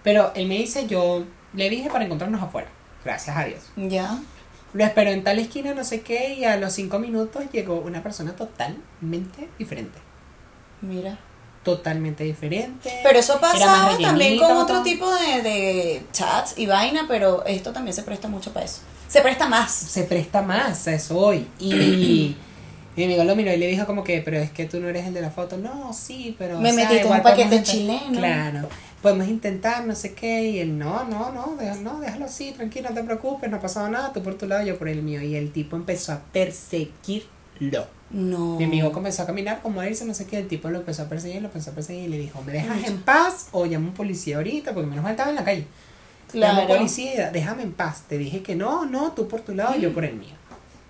Pero 0.04 0.32
él 0.36 0.48
me 0.48 0.56
dice, 0.58 0.88
yo 0.88 1.24
le 1.54 1.70
dije 1.70 1.90
para 1.90 2.06
encontrarnos 2.06 2.42
afuera, 2.42 2.70
gracias 3.04 3.36
a 3.36 3.44
Dios. 3.46 3.60
Ya. 3.76 4.18
Lo 4.74 4.84
esperó 4.84 5.10
en 5.12 5.24
tal 5.24 5.40
esquina, 5.40 5.74
no 5.74 5.84
sé 5.84 6.02
qué, 6.02 6.36
y 6.36 6.44
a 6.44 6.58
los 6.58 6.74
cinco 6.74 7.00
minutos 7.00 7.46
llegó 7.52 7.76
una 7.80 8.04
persona 8.04 8.36
totalmente 8.36 9.50
diferente. 9.58 9.98
Mira. 10.82 11.18
Totalmente 11.64 12.24
diferente. 12.24 12.92
Pero 13.04 13.20
eso 13.20 13.40
pasa 13.42 13.98
también 14.02 14.40
con 14.40 14.52
otro 14.56 14.84
tipo 14.84 15.14
de, 15.14 15.42
de 15.42 16.06
chats 16.14 16.58
y 16.58 16.66
vaina, 16.66 17.06
pero 17.08 17.46
esto 17.46 17.74
también 17.74 17.94
se 17.94 18.04
presta 18.04 18.28
mucho 18.28 18.54
para 18.54 18.66
eso. 18.66 18.80
Se 19.08 19.22
presta 19.22 19.48
más. 19.48 19.72
Se 19.72 20.04
presta 20.04 20.42
más 20.42 20.88
a 20.88 20.94
eso 20.94 21.18
hoy. 21.18 21.48
Y 21.60 22.36
mi 22.98 23.04
amigo 23.06 23.24
lo 23.24 23.36
miró 23.36 23.54
y 23.54 23.58
le 23.58 23.68
dijo 23.68 23.86
como 23.86 24.04
que, 24.04 24.22
pero 24.22 24.38
es 24.38 24.50
que 24.52 24.66
tú 24.66 24.80
no 24.80 24.90
eres 24.90 25.06
el 25.06 25.14
de 25.14 25.22
la 25.22 25.30
foto. 25.30 25.58
No, 25.58 25.94
sí, 25.94 26.36
pero... 26.38 26.60
Me 26.60 26.70
en 26.70 26.80
igual 26.80 27.18
un 27.20 27.24
paquete 27.24 27.62
chileno. 27.62 28.18
Claro. 28.18 28.68
Podemos 29.04 29.28
intentar, 29.28 29.86
no 29.86 29.94
sé 29.96 30.14
qué. 30.16 30.50
Y 30.50 30.60
él, 30.60 30.78
no, 30.80 31.04
no, 31.06 31.32
no, 31.32 31.56
déjalo, 31.60 31.82
no, 31.82 32.00
déjalo 32.00 32.26
así, 32.26 32.52
tranquilo, 32.54 32.90
no 32.90 32.96
te 32.96 33.04
preocupes, 33.04 33.50
no 33.52 33.58
ha 33.58 33.62
pasado 33.62 33.88
nada, 33.88 34.12
tú 34.12 34.24
por 34.24 34.36
tu 34.36 34.48
lado, 34.48 34.66
yo 34.66 34.80
por 34.80 34.90
el 34.90 35.04
mío. 35.04 35.22
Y 35.22 35.36
el 35.36 35.52
tipo 35.52 35.76
empezó 35.76 36.12
a 36.14 36.22
perseguirlo. 36.34 37.86
No. 38.10 38.56
Mi 38.58 38.64
amigo 38.64 38.92
comenzó 38.92 39.24
a 39.24 39.26
caminar, 39.28 39.62
como 39.62 39.82
a 39.82 39.88
irse, 39.88 40.04
no 40.06 40.14
sé 40.14 40.26
qué, 40.26 40.40
el 40.40 40.48
tipo 40.48 40.70
lo 40.70 40.80
empezó 40.80 41.04
a 41.04 41.06
perseguir, 41.10 41.42
lo 41.42 41.50
empezó 41.50 41.72
a 41.72 41.74
perseguir 41.74 42.06
y 42.06 42.08
le 42.08 42.18
dijo, 42.18 42.42
¿me 42.42 42.54
dejas 42.54 42.84
en 42.88 43.02
paz 43.02 43.50
o 43.52 43.66
llamo 43.66 43.86
a 43.86 43.90
un 43.90 43.94
policía 43.96 44.38
ahorita? 44.38 44.74
Porque 44.74 44.88
menos 44.90 45.04
mal 45.04 45.12
estaba 45.12 45.30
en 45.30 45.36
la 45.36 45.44
calle. 45.44 45.66
Llamo 46.34 46.46
a 46.48 46.56
Claro. 46.56 46.62
un 46.62 46.78
policía, 46.80 47.32
déjame 47.32 47.64
en 47.64 47.74
paz. 47.74 48.04
Te 48.08 48.18
dije 48.18 48.42
que 48.42 48.56
no, 48.56 48.86
no, 48.86 49.12
tú 49.12 49.28
por 49.28 49.42
tu 49.42 49.54
lado, 49.54 49.76
yo 49.78 49.94
por 49.94 50.04
el 50.06 50.16
mío. 50.16 50.34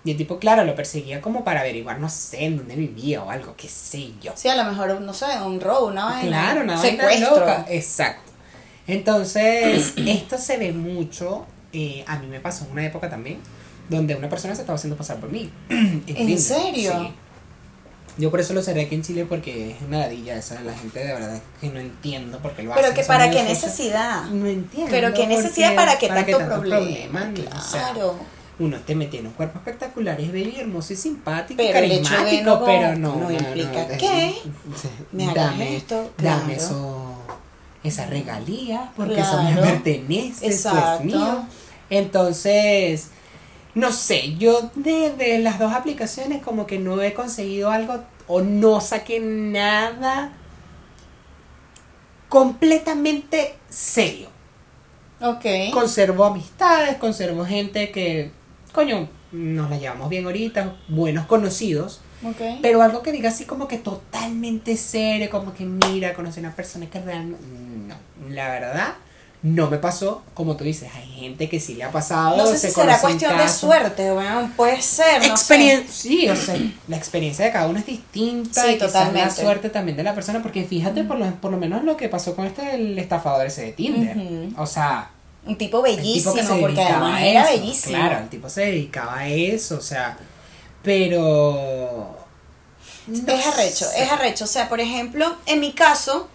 Y 0.04 0.12
el 0.12 0.16
tipo, 0.16 0.38
claro, 0.38 0.64
lo 0.64 0.74
perseguía 0.74 1.20
como 1.20 1.44
para 1.44 1.60
averiguar, 1.60 1.98
no 1.98 2.08
sé, 2.08 2.44
en 2.44 2.56
dónde 2.56 2.76
vivía 2.76 3.22
o 3.22 3.30
algo, 3.30 3.54
qué 3.56 3.68
sé 3.68 4.12
yo. 4.22 4.32
Sí, 4.36 4.48
a 4.48 4.54
lo 4.56 4.64
mejor, 4.64 5.00
no 5.00 5.12
sé, 5.12 5.26
un 5.44 5.60
robo, 5.60 5.88
una 5.88 6.04
vaina. 6.04 6.28
Claro, 6.28 6.60
una 6.62 6.76
vaina 6.76 7.02
Secuestro. 7.04 7.40
loca. 7.40 7.66
Exacto. 7.68 8.32
Entonces, 8.86 9.92
esto 10.06 10.38
se 10.38 10.56
ve 10.56 10.72
mucho. 10.72 11.46
eh, 11.72 12.04
a 12.06 12.18
mí 12.18 12.26
me 12.28 12.40
pasó 12.40 12.64
en 12.64 12.70
una 12.72 12.86
época 12.86 13.10
también, 13.10 13.38
donde 13.90 14.14
una 14.14 14.28
persona 14.28 14.54
se 14.54 14.62
estaba 14.62 14.76
haciendo 14.76 14.96
pasar 14.96 15.18
por 15.18 15.30
mí. 15.30 15.50
en 15.68 16.38
serio? 16.38 16.92
Sí. 16.98 17.12
Yo 18.16 18.30
por 18.32 18.40
eso 18.40 18.52
lo 18.52 18.62
cerré 18.62 18.82
aquí 18.82 18.96
en 18.96 19.02
Chile 19.02 19.26
porque 19.28 19.72
es 19.72 19.82
una 19.82 19.98
ladilla 19.98 20.36
esa. 20.36 20.60
La 20.62 20.74
gente 20.76 20.98
de 20.98 21.12
verdad 21.12 21.40
que 21.60 21.68
no 21.68 21.78
entiendo 21.78 22.38
por 22.38 22.52
qué 22.52 22.64
lo 22.64 22.74
Pero 22.74 22.86
hacen, 22.86 22.96
que 22.96 23.04
para 23.04 23.30
qué 23.30 23.42
necesidad. 23.44 24.24
No 24.24 24.46
entiendo. 24.46 24.90
Pero 24.90 25.12
qué 25.14 25.26
necesidad 25.28 25.76
para 25.76 25.98
qué 25.98 26.08
tanto 26.08 26.38
tanto 26.38 26.60
problema. 26.60 27.20
problema, 27.20 27.32
o 27.56 27.60
sea, 27.60 27.92
Claro. 27.92 28.16
Uno 28.60 28.78
te 28.78 28.94
mete 28.94 29.18
en 29.18 29.26
un 29.28 29.32
cuerpo 29.32 29.58
espectacular, 29.58 30.20
es 30.20 30.32
bello, 30.32 30.50
y 30.56 30.60
hermoso 30.60 30.92
y 30.92 30.96
simpático, 30.96 31.56
Pero 31.62 31.78
el 31.78 31.92
hecho 31.92 32.10
de 32.10 32.16
carismático, 32.16 32.50
no- 32.58 32.64
pero 32.64 32.96
no. 32.96 33.16
no 33.16 33.30
implica 33.30 33.84
de- 33.86 33.96
que 33.98 34.34
me 35.12 35.32
dame, 35.34 35.76
esto, 35.76 36.10
dame 36.18 36.54
claro. 36.54 36.60
eso, 36.60 37.14
esa 37.84 38.06
regalía, 38.06 38.90
porque 38.96 39.20
eso 39.20 39.42
me 39.42 39.52
Claro. 39.52 39.68
pertenece, 39.70 40.46
eso 40.48 40.94
es 40.98 41.04
mío. 41.04 41.46
Entonces, 41.90 43.10
no 43.74 43.92
sé, 43.92 44.34
yo 44.36 44.70
de, 44.74 45.10
de 45.16 45.38
las 45.38 45.58
dos 45.60 45.72
aplicaciones 45.72 46.42
como 46.42 46.66
que 46.66 46.78
no 46.78 47.00
he 47.00 47.14
conseguido 47.14 47.70
algo 47.70 48.00
o 48.26 48.40
no 48.40 48.80
saqué 48.80 49.20
nada 49.20 50.32
completamente 52.28 53.54
serio. 53.68 54.28
Ok. 55.20 55.44
Conservo 55.72 56.24
amistades, 56.24 56.96
conservo 56.96 57.44
gente 57.44 57.90
que, 57.90 58.30
coño, 58.72 59.08
nos 59.32 59.70
la 59.70 59.78
llevamos 59.78 60.08
bien 60.08 60.24
ahorita, 60.24 60.76
buenos 60.88 61.26
conocidos, 61.26 62.00
ok. 62.24 62.60
pero 62.62 62.82
algo 62.82 63.02
que 63.02 63.12
diga 63.12 63.30
así 63.30 63.44
como 63.44 63.68
que 63.68 63.78
totalmente 63.78 64.76
serio, 64.76 65.30
como 65.30 65.54
que 65.54 65.64
mira, 65.64 66.14
conocí 66.14 66.40
a 66.40 66.44
una 66.44 66.56
persona 66.56 66.86
que 66.88 67.00
realmente, 67.00 67.44
no, 67.46 67.94
la 68.28 68.48
verdad, 68.48 68.94
no 69.42 69.70
me 69.70 69.78
pasó, 69.78 70.22
como 70.34 70.56
tú 70.56 70.64
dices, 70.64 70.90
hay 70.96 71.06
gente 71.06 71.48
que 71.48 71.60
sí 71.60 71.74
le 71.74 71.84
ha 71.84 71.92
pasado. 71.92 72.36
No 72.36 72.46
sé 72.46 72.58
se 72.58 72.68
si 72.68 72.74
será 72.74 73.00
cuestión 73.00 73.36
de 73.38 73.48
suerte, 73.48 74.10
bueno, 74.10 74.50
puede 74.56 74.82
ser, 74.82 75.28
no 75.28 75.36
sé. 75.36 75.84
Sí, 75.88 76.28
o 76.28 76.34
sea, 76.34 76.56
la 76.88 76.96
experiencia 76.96 77.44
de 77.44 77.52
cada 77.52 77.68
uno 77.68 77.78
es 77.78 77.86
distinta. 77.86 78.64
Sí, 78.64 78.72
y 78.72 78.78
totalmente. 78.78 79.20
La 79.20 79.30
suerte 79.30 79.70
también 79.70 79.96
de 79.96 80.02
la 80.02 80.14
persona, 80.14 80.42
porque 80.42 80.64
fíjate 80.64 81.04
por 81.04 81.18
lo, 81.18 81.30
por 81.36 81.52
lo 81.52 81.56
menos 81.56 81.84
lo 81.84 81.96
que 81.96 82.08
pasó 82.08 82.34
con 82.34 82.46
este, 82.46 82.74
el 82.74 82.98
estafador 82.98 83.46
ese 83.46 83.62
de 83.62 83.72
Tinder. 83.72 84.16
O 84.56 84.66
sea, 84.66 85.10
Un 85.48 85.56
tipo 85.56 85.84
el 85.86 85.96
tipo 85.96 86.32
bellísimo, 86.34 86.60
porque 86.60 86.82
además 86.82 87.22
era 87.22 87.42
eso, 87.50 87.60
bellísimo. 87.60 87.96
Claro, 87.96 88.18
el 88.18 88.28
tipo 88.28 88.48
se 88.48 88.60
dedicaba 88.66 89.18
a 89.18 89.28
eso, 89.28 89.76
o 89.76 89.80
sea, 89.80 90.16
pero... 90.82 92.16
no 93.06 93.32
es 93.32 93.46
arrecho, 93.46 93.84
sé. 93.86 94.02
es 94.02 94.10
arrecho. 94.12 94.44
O 94.44 94.48
sea, 94.48 94.68
por 94.68 94.80
ejemplo, 94.80 95.36
en 95.46 95.60
mi 95.60 95.72
caso, 95.72 96.28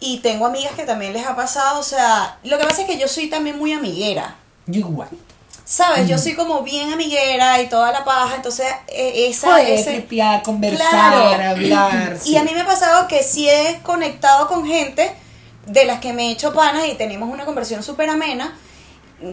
y 0.00 0.18
tengo 0.18 0.46
amigas 0.46 0.72
que 0.74 0.84
también 0.84 1.12
les 1.12 1.26
ha 1.26 1.34
pasado, 1.34 1.80
o 1.80 1.82
sea, 1.82 2.38
lo 2.44 2.58
que 2.58 2.64
pasa 2.64 2.82
es 2.82 2.86
que 2.86 2.98
yo 2.98 3.08
soy 3.08 3.28
también 3.28 3.58
muy 3.58 3.72
amiguera. 3.72 4.36
Yo 4.66 4.80
igual. 4.80 5.08
¿Sabes? 5.64 6.06
Yo 6.08 6.16
soy 6.16 6.34
como 6.34 6.62
bien 6.62 6.92
amiguera 6.92 7.60
y 7.60 7.68
toda 7.68 7.90
la 7.90 8.04
paja, 8.04 8.36
entonces 8.36 8.66
eh, 8.86 9.26
esa, 9.28 9.48
Joder, 9.48 9.68
ese- 9.70 9.90
tripear, 9.94 10.42
conversar, 10.42 10.88
Claro. 10.90 11.50
hablar. 11.50 12.16
Y 12.24 12.36
a 12.36 12.44
mí 12.44 12.52
me 12.54 12.60
ha 12.60 12.66
pasado 12.66 13.08
que 13.08 13.22
sí 13.24 13.48
he 13.48 13.80
conectado 13.82 14.46
con 14.46 14.64
gente 14.64 15.12
de 15.66 15.84
las 15.84 16.00
que 16.00 16.12
me 16.12 16.28
he 16.28 16.30
hecho 16.32 16.52
panas 16.54 16.86
y 16.88 16.94
tenemos 16.94 17.28
una 17.28 17.44
conversación 17.44 17.82
súper 17.82 18.08
amena. 18.08 18.56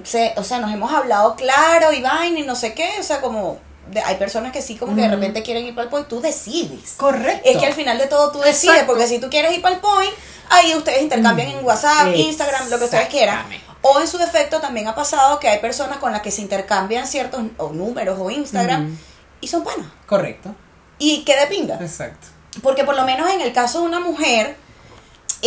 Se- 0.03 0.33
o 0.37 0.43
sea, 0.43 0.59
nos 0.59 0.73
hemos 0.73 0.91
hablado 0.93 1.35
claro 1.35 1.91
y 1.93 2.01
vaina 2.01 2.39
y 2.39 2.43
no 2.43 2.55
sé 2.55 2.73
qué. 2.73 2.89
O 2.99 3.03
sea, 3.03 3.21
como 3.21 3.57
de- 3.91 4.01
hay 4.01 4.15
personas 4.15 4.51
que 4.51 4.61
sí 4.61 4.75
como 4.75 4.95
que 4.95 5.01
de 5.01 5.09
repente 5.09 5.43
quieren 5.43 5.65
ir 5.65 5.75
para 5.75 5.83
el 5.85 5.89
point, 5.89 6.07
tú 6.07 6.21
decides. 6.21 6.93
Correcto. 6.97 7.41
Es 7.49 7.57
que 7.57 7.65
al 7.65 7.73
final 7.73 7.97
de 7.97 8.07
todo 8.07 8.31
tú 8.31 8.39
decides, 8.39 8.63
Exacto. 8.75 8.87
porque 8.93 9.07
si 9.07 9.19
tú 9.19 9.29
quieres 9.29 9.53
ir 9.53 9.61
para 9.61 9.75
el 9.75 9.81
point, 9.81 10.11
ahí 10.49 10.73
ustedes 10.75 11.01
intercambian 11.01 11.49
en 11.49 11.65
WhatsApp, 11.65 12.15
Instagram, 12.15 12.69
lo 12.69 12.79
que 12.79 12.85
ustedes 12.85 13.07
quieran. 13.09 13.45
O 13.81 13.99
en 13.99 14.07
su 14.07 14.17
defecto 14.17 14.61
también 14.61 14.87
ha 14.87 14.95
pasado 14.95 15.39
que 15.41 15.49
hay 15.49 15.59
personas 15.59 15.97
con 15.97 16.13
las 16.13 16.21
que 16.21 16.31
se 16.31 16.41
intercambian 16.41 17.05
ciertos 17.05 17.41
o 17.57 17.69
números 17.73 18.17
o 18.19 18.29
Instagram 18.31 18.97
y 19.41 19.47
son 19.49 19.63
panas. 19.65 19.87
Correcto. 20.07 20.55
Y 20.97 21.23
qué 21.25 21.37
de 21.37 21.47
pinga. 21.47 21.75
Exacto. 21.81 22.27
Porque 22.61 22.85
por 22.85 22.95
lo 22.95 23.03
menos 23.03 23.29
en 23.29 23.41
el 23.41 23.51
caso 23.51 23.81
de 23.81 23.87
una 23.87 23.99
mujer 23.99 24.55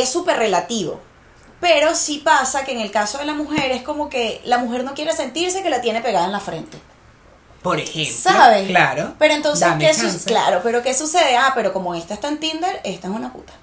es 0.01 0.09
súper 0.09 0.37
relativo. 0.39 1.01
Pero 1.61 1.95
sí 1.95 2.19
pasa 2.19 2.65
que 2.65 2.73
en 2.73 2.81
el 2.81 2.91
caso 2.91 3.19
de 3.19 3.25
la 3.25 3.33
mujer 3.35 3.71
es 3.73 3.83
como 3.83 4.09
que 4.11 4.41
la 4.45 4.59
mujer 4.59 4.85
no 4.85 4.95
quiere 4.95 5.13
sentirse 5.15 5.63
que 5.63 5.71
la 5.71 5.81
tiene 5.81 6.01
pegada 6.03 6.27
en 6.27 6.33
la 6.33 6.41
frente. 6.41 6.79
Por 7.63 7.81
ejemplo. 7.81 8.15
¿Sabes? 8.15 8.69
Claro. 8.69 9.15
Pero 9.19 9.35
entonces, 9.35 9.67
¿qué 9.81 9.93
sucede? 9.95 10.25
Claro, 10.27 10.61
pero 10.63 10.83
¿qué 10.83 10.95
sucede? 10.95 11.37
Ah, 11.37 11.53
pero 11.55 11.73
como 11.73 11.95
esta 11.95 12.15
está 12.15 12.29
en 12.29 12.39
Tinder, 12.39 12.81
esta 12.85 13.09
es 13.09 13.13
una 13.15 13.33
puta. 13.33 13.55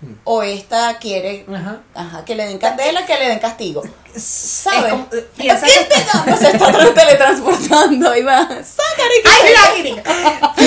Mm. 0.00 0.12
O 0.24 0.42
esta 0.42 0.98
quiere 0.98 1.46
Ajá. 1.54 1.80
ajá, 1.94 2.24
que 2.24 2.34
le 2.34 2.46
den 2.46 2.58
candela, 2.58 3.06
que 3.06 3.16
le 3.16 3.28
den 3.28 3.38
castigo. 3.38 3.82
¿Sabes? 4.16 4.84
Es 4.86 4.90
como- 4.90 5.06
eh, 5.12 5.28
piensa 5.36 5.66
¿Quién 5.66 5.84
que- 5.84 6.30
te? 6.32 6.36
Se 6.36 6.50
está 6.50 6.72
tra- 6.72 6.94
teletransportando 6.94 8.16
y 8.16 8.22
va. 8.22 8.48
¡Ay. 9.24 10.02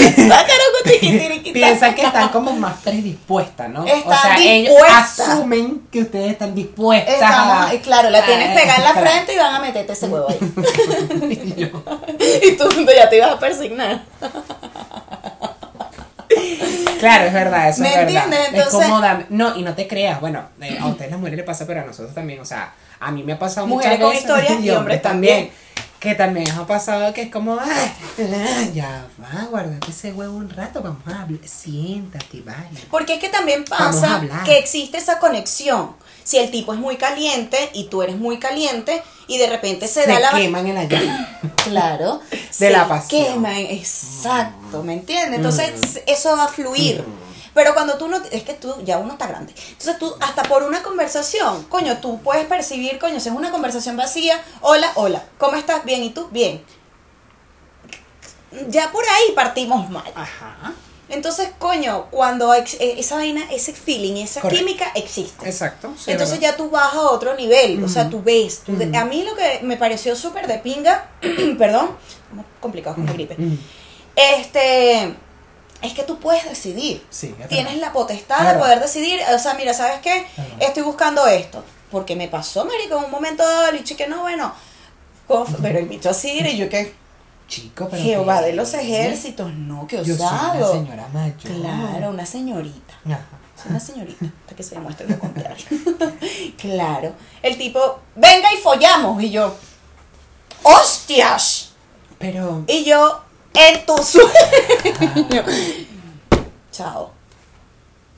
Piensa 1.53 1.93
que 1.95 2.01
están 2.03 2.29
como 2.29 2.51
más 2.53 2.75
predispuestas, 2.83 3.69
¿no? 3.69 3.85
Están 3.85 4.11
o 4.13 4.21
sea, 4.21 4.37
ellos 4.39 4.75
asumen 4.89 5.87
que 5.91 6.01
ustedes 6.01 6.31
están 6.31 6.53
dispuestas. 6.55 7.13
Estamos, 7.15 7.67
a- 7.69 7.73
eh, 7.73 7.81
claro, 7.81 8.09
la 8.09 8.25
tienes 8.25 8.49
pegada 8.59 8.77
en 8.77 8.83
la 8.83 8.93
frente 9.01 9.33
y 9.33 9.37
van 9.37 9.55
a 9.55 9.59
meterte 9.59 9.93
ese 9.93 10.07
huevo 10.07 10.27
ahí. 10.29 10.37
Y 11.57 11.61
yo, 11.61 11.67
y 12.43 12.57
tú 12.57 12.69
ya 12.95 13.09
te 13.09 13.17
ibas 13.17 13.31
a 13.31 13.39
persignar. 13.39 14.01
Claro, 16.99 17.25
es 17.25 17.33
verdad, 17.33 17.69
eso 17.69 17.81
¿Me 17.81 17.89
es 17.89 17.95
verdad. 17.95 18.23
entiendes? 18.25 18.39
es 18.49 18.53
Entonces- 18.55 18.81
como 18.89 18.99
dame- 19.01 19.25
No, 19.29 19.55
y 19.55 19.61
no 19.61 19.73
te 19.75 19.87
creas, 19.87 20.19
bueno, 20.19 20.43
eh, 20.61 20.77
a 20.81 20.87
ustedes 20.87 21.11
las 21.11 21.19
mujeres 21.19 21.37
les 21.37 21.45
pasa, 21.45 21.65
pero 21.67 21.81
a 21.81 21.83
nosotros 21.85 22.13
también, 22.13 22.39
o 22.39 22.45
sea, 22.45 22.73
a 22.99 23.11
mí 23.11 23.23
me 23.23 23.33
ha 23.33 23.39
pasado 23.39 23.67
Mujeres 23.67 23.99
muchas 23.99 24.01
con 24.01 24.09
veces, 24.09 24.23
historias 24.47 24.63
y 24.63 24.69
hombres 24.77 25.01
también. 25.01 25.51
Que 25.99 26.13
también 26.13 26.47
nos 26.49 26.57
ha 26.59 26.67
pasado 26.67 27.11
que 27.13 27.23
es 27.23 27.31
como, 27.31 27.57
"Ay, 27.59 27.91
ya 28.75 29.07
va, 29.21 29.45
guardate 29.45 29.89
ese 29.89 30.13
huevo 30.13 30.35
un 30.37 30.49
rato, 30.49 30.81
vamos 30.81 31.01
a 31.07 31.23
hablar, 31.23 31.39
siéntate, 31.45 32.41
vaya. 32.41 32.69
Porque 32.91 33.15
es 33.15 33.19
que 33.19 33.29
también 33.29 33.63
pasa 33.65 34.21
que 34.45 34.57
existe 34.59 34.97
esa 34.97 35.17
conexión. 35.19 35.95
Si 36.23 36.37
el 36.37 36.51
tipo 36.51 36.73
es 36.73 36.79
muy 36.79 36.97
caliente 36.97 37.57
y 37.73 37.85
tú 37.85 38.01
eres 38.03 38.17
muy 38.17 38.37
caliente 38.37 39.01
y 39.27 39.37
de 39.37 39.47
repente 39.49 39.87
se, 39.87 40.03
Se 40.03 40.11
da 40.11 40.19
la 40.19 40.31
queman 40.31 40.67
en 40.67 40.75
la 40.75 40.83
llama. 40.83 41.39
Claro. 41.67 42.21
De 42.31 42.39
se 42.51 42.69
la 42.69 42.87
pasión. 42.87 43.25
queman, 43.33 43.55
exacto, 43.57 44.83
¿me 44.83 44.93
entiendes? 44.93 45.35
Entonces 45.37 46.01
eso 46.05 46.35
va 46.37 46.45
a 46.45 46.47
fluir. 46.47 47.03
Pero 47.57 47.73
cuando 47.73 47.97
tú 47.97 48.07
no, 48.07 48.17
es 48.29 48.43
que 48.43 48.53
tú, 48.53 48.71
ya 48.83 48.99
uno 48.99 49.13
está 49.13 49.25
grande. 49.25 49.51
Entonces 49.69 49.97
tú, 49.97 50.13
hasta 50.19 50.43
por 50.43 50.61
una 50.61 50.83
conversación, 50.83 51.63
coño, 51.63 51.97
tú 51.97 52.21
puedes 52.21 52.45
percibir, 52.45 52.99
coño, 52.99 53.19
si 53.19 53.29
es 53.29 53.35
una 53.35 53.49
conversación 53.49 53.97
vacía, 53.97 54.39
hola, 54.61 54.91
hola, 54.93 55.23
¿cómo 55.39 55.57
estás? 55.57 55.83
Bien, 55.83 56.03
¿y 56.03 56.11
tú? 56.11 56.27
Bien. 56.29 56.63
Ya 58.69 58.91
por 58.91 59.03
ahí 59.03 59.31
partimos 59.35 59.89
mal. 59.89 60.05
Ajá. 60.13 60.73
Entonces, 61.09 61.49
coño, 61.57 62.05
cuando 62.11 62.53
eh, 62.53 62.63
esa 62.79 63.15
vaina, 63.15 63.41
ese 63.51 63.73
feeling, 63.73 64.17
esa 64.21 64.39
Correcto. 64.41 64.63
química 64.63 64.91
existe. 64.93 65.49
Exacto. 65.49 65.95
sí, 65.97 66.11
Entonces 66.11 66.39
ya 66.39 66.55
tú 66.55 66.69
vas 66.69 66.93
a 66.93 67.01
otro 67.09 67.33
nivel, 67.33 67.83
o 67.83 67.87
sea, 67.89 68.07
tú 68.07 68.21
ves. 68.21 68.59
tú 68.67 68.77
de- 68.77 68.85
Ujú. 68.89 68.97
a 68.99 69.05
mí 69.05 69.23
lo 69.23 69.33
que 69.35 69.61
me 69.63 69.77
pareció 69.77 70.15
súper 70.15 70.45
de 70.45 70.59
pinga, 70.59 71.09
perdón, 71.57 71.97
estamos 72.21 72.45
complicados 72.61 72.97
con 72.97 73.07
la 73.07 73.13
gripe, 73.13 73.35
este, 74.15 75.15
es 75.81 75.93
que 75.93 76.03
tú 76.03 76.19
puedes 76.19 76.47
decidir. 76.47 77.05
Sí, 77.09 77.35
es 77.39 77.47
Tienes 77.49 77.73
verdad. 77.73 77.87
la 77.87 77.93
potestad 77.93 78.47
Es 78.47 78.53
de 78.53 78.59
poder 78.59 78.79
decidir, 78.79 79.19
o 79.33 79.39
sea, 79.39 79.53
mira, 79.53 79.73
¿sabes 79.73 79.99
qué? 80.01 80.25
Estoy 80.59 80.83
buscando 80.83 81.27
esto, 81.27 81.63
porque 81.91 82.15
me 82.15 82.27
pasó, 82.27 82.65
marico, 82.65 82.97
en 82.97 83.05
un 83.05 83.11
momento 83.11 83.43
dado, 83.43 83.69
el 83.69 83.77
bicho 83.77 83.95
que 83.95 84.07
no, 84.07 84.21
bueno, 84.21 84.53
pero 85.61 85.79
el 85.79 85.87
bicho 85.87 86.09
así, 86.09 86.39
y 86.39 86.57
yo 86.57 86.69
que, 86.69 86.93
Chico, 87.47 87.87
pero. 87.89 88.03
Jehová 88.03 88.41
de 88.41 88.53
los 88.53 88.73
ejércitos, 88.73 89.53
no, 89.53 89.87
que 89.87 89.97
Yo 89.97 90.03
soy 90.03 90.15
una 90.15 90.51
osado. 90.53 90.73
señora 90.73 91.07
mayor. 91.13 91.37
Claro, 91.39 92.09
una 92.09 92.25
señorita. 92.25 92.93
Ajá. 93.05 93.25
Una 93.69 93.79
señorita, 93.79 94.25
hasta 94.25 94.55
que 94.55 94.63
se 94.63 94.75
demuestre 94.75 95.07
lo 95.07 95.17
contrario. 95.17 95.65
claro. 96.57 97.13
El 97.41 97.57
tipo, 97.57 97.99
venga 98.15 98.53
y 98.53 98.57
follamos. 98.57 99.21
Y 99.23 99.31
yo, 99.31 99.55
¡hostias! 100.63 101.69
Pero. 102.19 102.63
Y 102.67 102.83
yo, 102.83 103.21
en 103.57 103.85
tu 103.85 103.97
sueño. 103.97 105.43
Chao. 106.71 107.11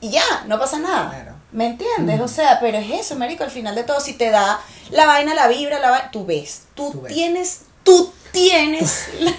Y 0.00 0.10
ya, 0.10 0.22
no 0.46 0.58
pasa 0.58 0.78
nada. 0.78 1.10
Claro. 1.10 1.34
¿Me 1.52 1.66
entiendes? 1.66 2.20
O 2.20 2.28
sea, 2.28 2.58
pero 2.60 2.78
es 2.78 2.90
eso, 2.90 3.16
marico. 3.16 3.44
Al 3.44 3.50
final 3.50 3.74
de 3.74 3.84
todo, 3.84 4.00
si 4.00 4.14
te 4.14 4.30
da 4.30 4.60
la 4.90 5.06
vaina, 5.06 5.34
la 5.34 5.48
vibra, 5.48 5.78
la 5.78 5.90
vaina, 5.90 6.10
tú 6.10 6.24
ves. 6.24 6.62
Tú, 6.74 6.90
Tú 6.92 7.02
ves. 7.02 7.12
tienes, 7.12 7.60
tú 7.84 8.12
tienes 8.32 9.08
la, 9.20 9.32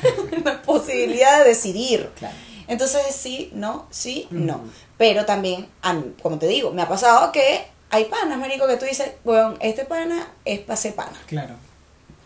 la 0.44 0.62
posibilidad 0.62 1.40
de 1.40 1.46
decidir. 1.46 2.12
Claro. 2.18 2.36
Entonces, 2.68 3.02
sí, 3.16 3.50
no, 3.54 3.88
sí, 3.90 4.28
no. 4.30 4.62
Pero 4.98 5.26
también, 5.26 5.68
a 5.82 5.94
mí, 5.94 6.14
como 6.22 6.38
te 6.38 6.48
digo, 6.48 6.72
me 6.72 6.82
ha 6.82 6.88
pasado 6.88 7.32
que 7.32 7.66
hay 7.90 8.06
panas, 8.06 8.38
marico, 8.38 8.68
que 8.68 8.78
tú 8.78 8.86
dices, 8.86 9.12
bueno, 9.24 9.56
este 9.60 9.84
pana 9.86 10.28
es 10.46 10.60
para 10.60 10.78
ser 10.78 10.96
pana. 10.96 11.20
Claro. 11.28 11.56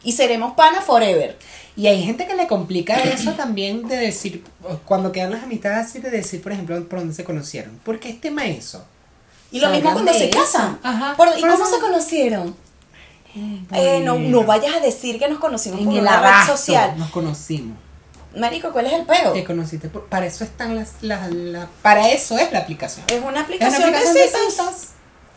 Y 0.05 0.13
seremos 0.13 0.53
panas 0.53 0.85
forever. 0.85 1.37
Y 1.75 1.87
hay 1.87 2.01
gente 2.03 2.25
que 2.25 2.35
le 2.35 2.47
complica 2.47 2.95
eso 3.03 3.33
también 3.33 3.87
de 3.89 3.97
decir, 3.97 4.43
cuando 4.85 5.11
quedan 5.11 5.31
las 5.31 5.43
amistades 5.43 5.87
así, 5.87 5.99
de 5.99 6.09
decir, 6.11 6.41
por 6.41 6.53
ejemplo, 6.53 6.81
por 6.87 6.99
dónde 6.99 7.13
se 7.13 7.25
conocieron. 7.25 7.77
Porque 7.83 8.09
es 8.09 8.21
tema 8.21 8.45
eso. 8.45 8.85
Y 9.51 9.59
lo 9.59 9.69
mismo 9.69 9.91
cuando 9.91 10.13
se 10.13 10.29
eso. 10.29 10.39
casan. 10.39 10.79
Ajá. 10.83 11.15
Por- 11.17 11.27
¿Y 11.37 11.41
Por 11.41 11.49
cómo 11.51 11.65
eso- 11.65 11.75
se 11.75 11.81
conocieron? 11.81 12.55
Eh, 13.73 13.99
no, 14.01 14.17
no 14.17 14.43
vayas 14.45 14.75
a 14.75 14.79
decir 14.79 15.19
que 15.19 15.27
nos 15.27 15.39
conocimos 15.39 15.79
En 15.79 15.85
por 15.85 15.93
una 15.95 16.21
red 16.21 16.47
social. 16.47 16.97
nos 16.97 17.09
conocimos. 17.11 17.77
Marico, 18.37 18.71
¿cuál 18.71 18.85
es 18.87 18.93
el 18.93 19.05
peo? 19.05 19.33
Te 19.33 19.43
conociste. 19.43 19.87
por- 19.89 20.05
para 20.07 20.25
eso 20.25 20.43
están 20.43 20.75
las, 20.75 20.93
las, 21.01 21.31
la- 21.31 21.67
para 21.81 22.09
eso 22.11 22.37
es 22.37 22.51
la 22.51 22.59
aplicación. 22.59 23.05
Es 23.07 23.13
una 23.15 23.21
Es 23.21 23.29
una 23.31 23.41
aplicación, 23.41 23.83
aplicación 23.83 24.13
de 24.13 24.19
de 24.19 24.27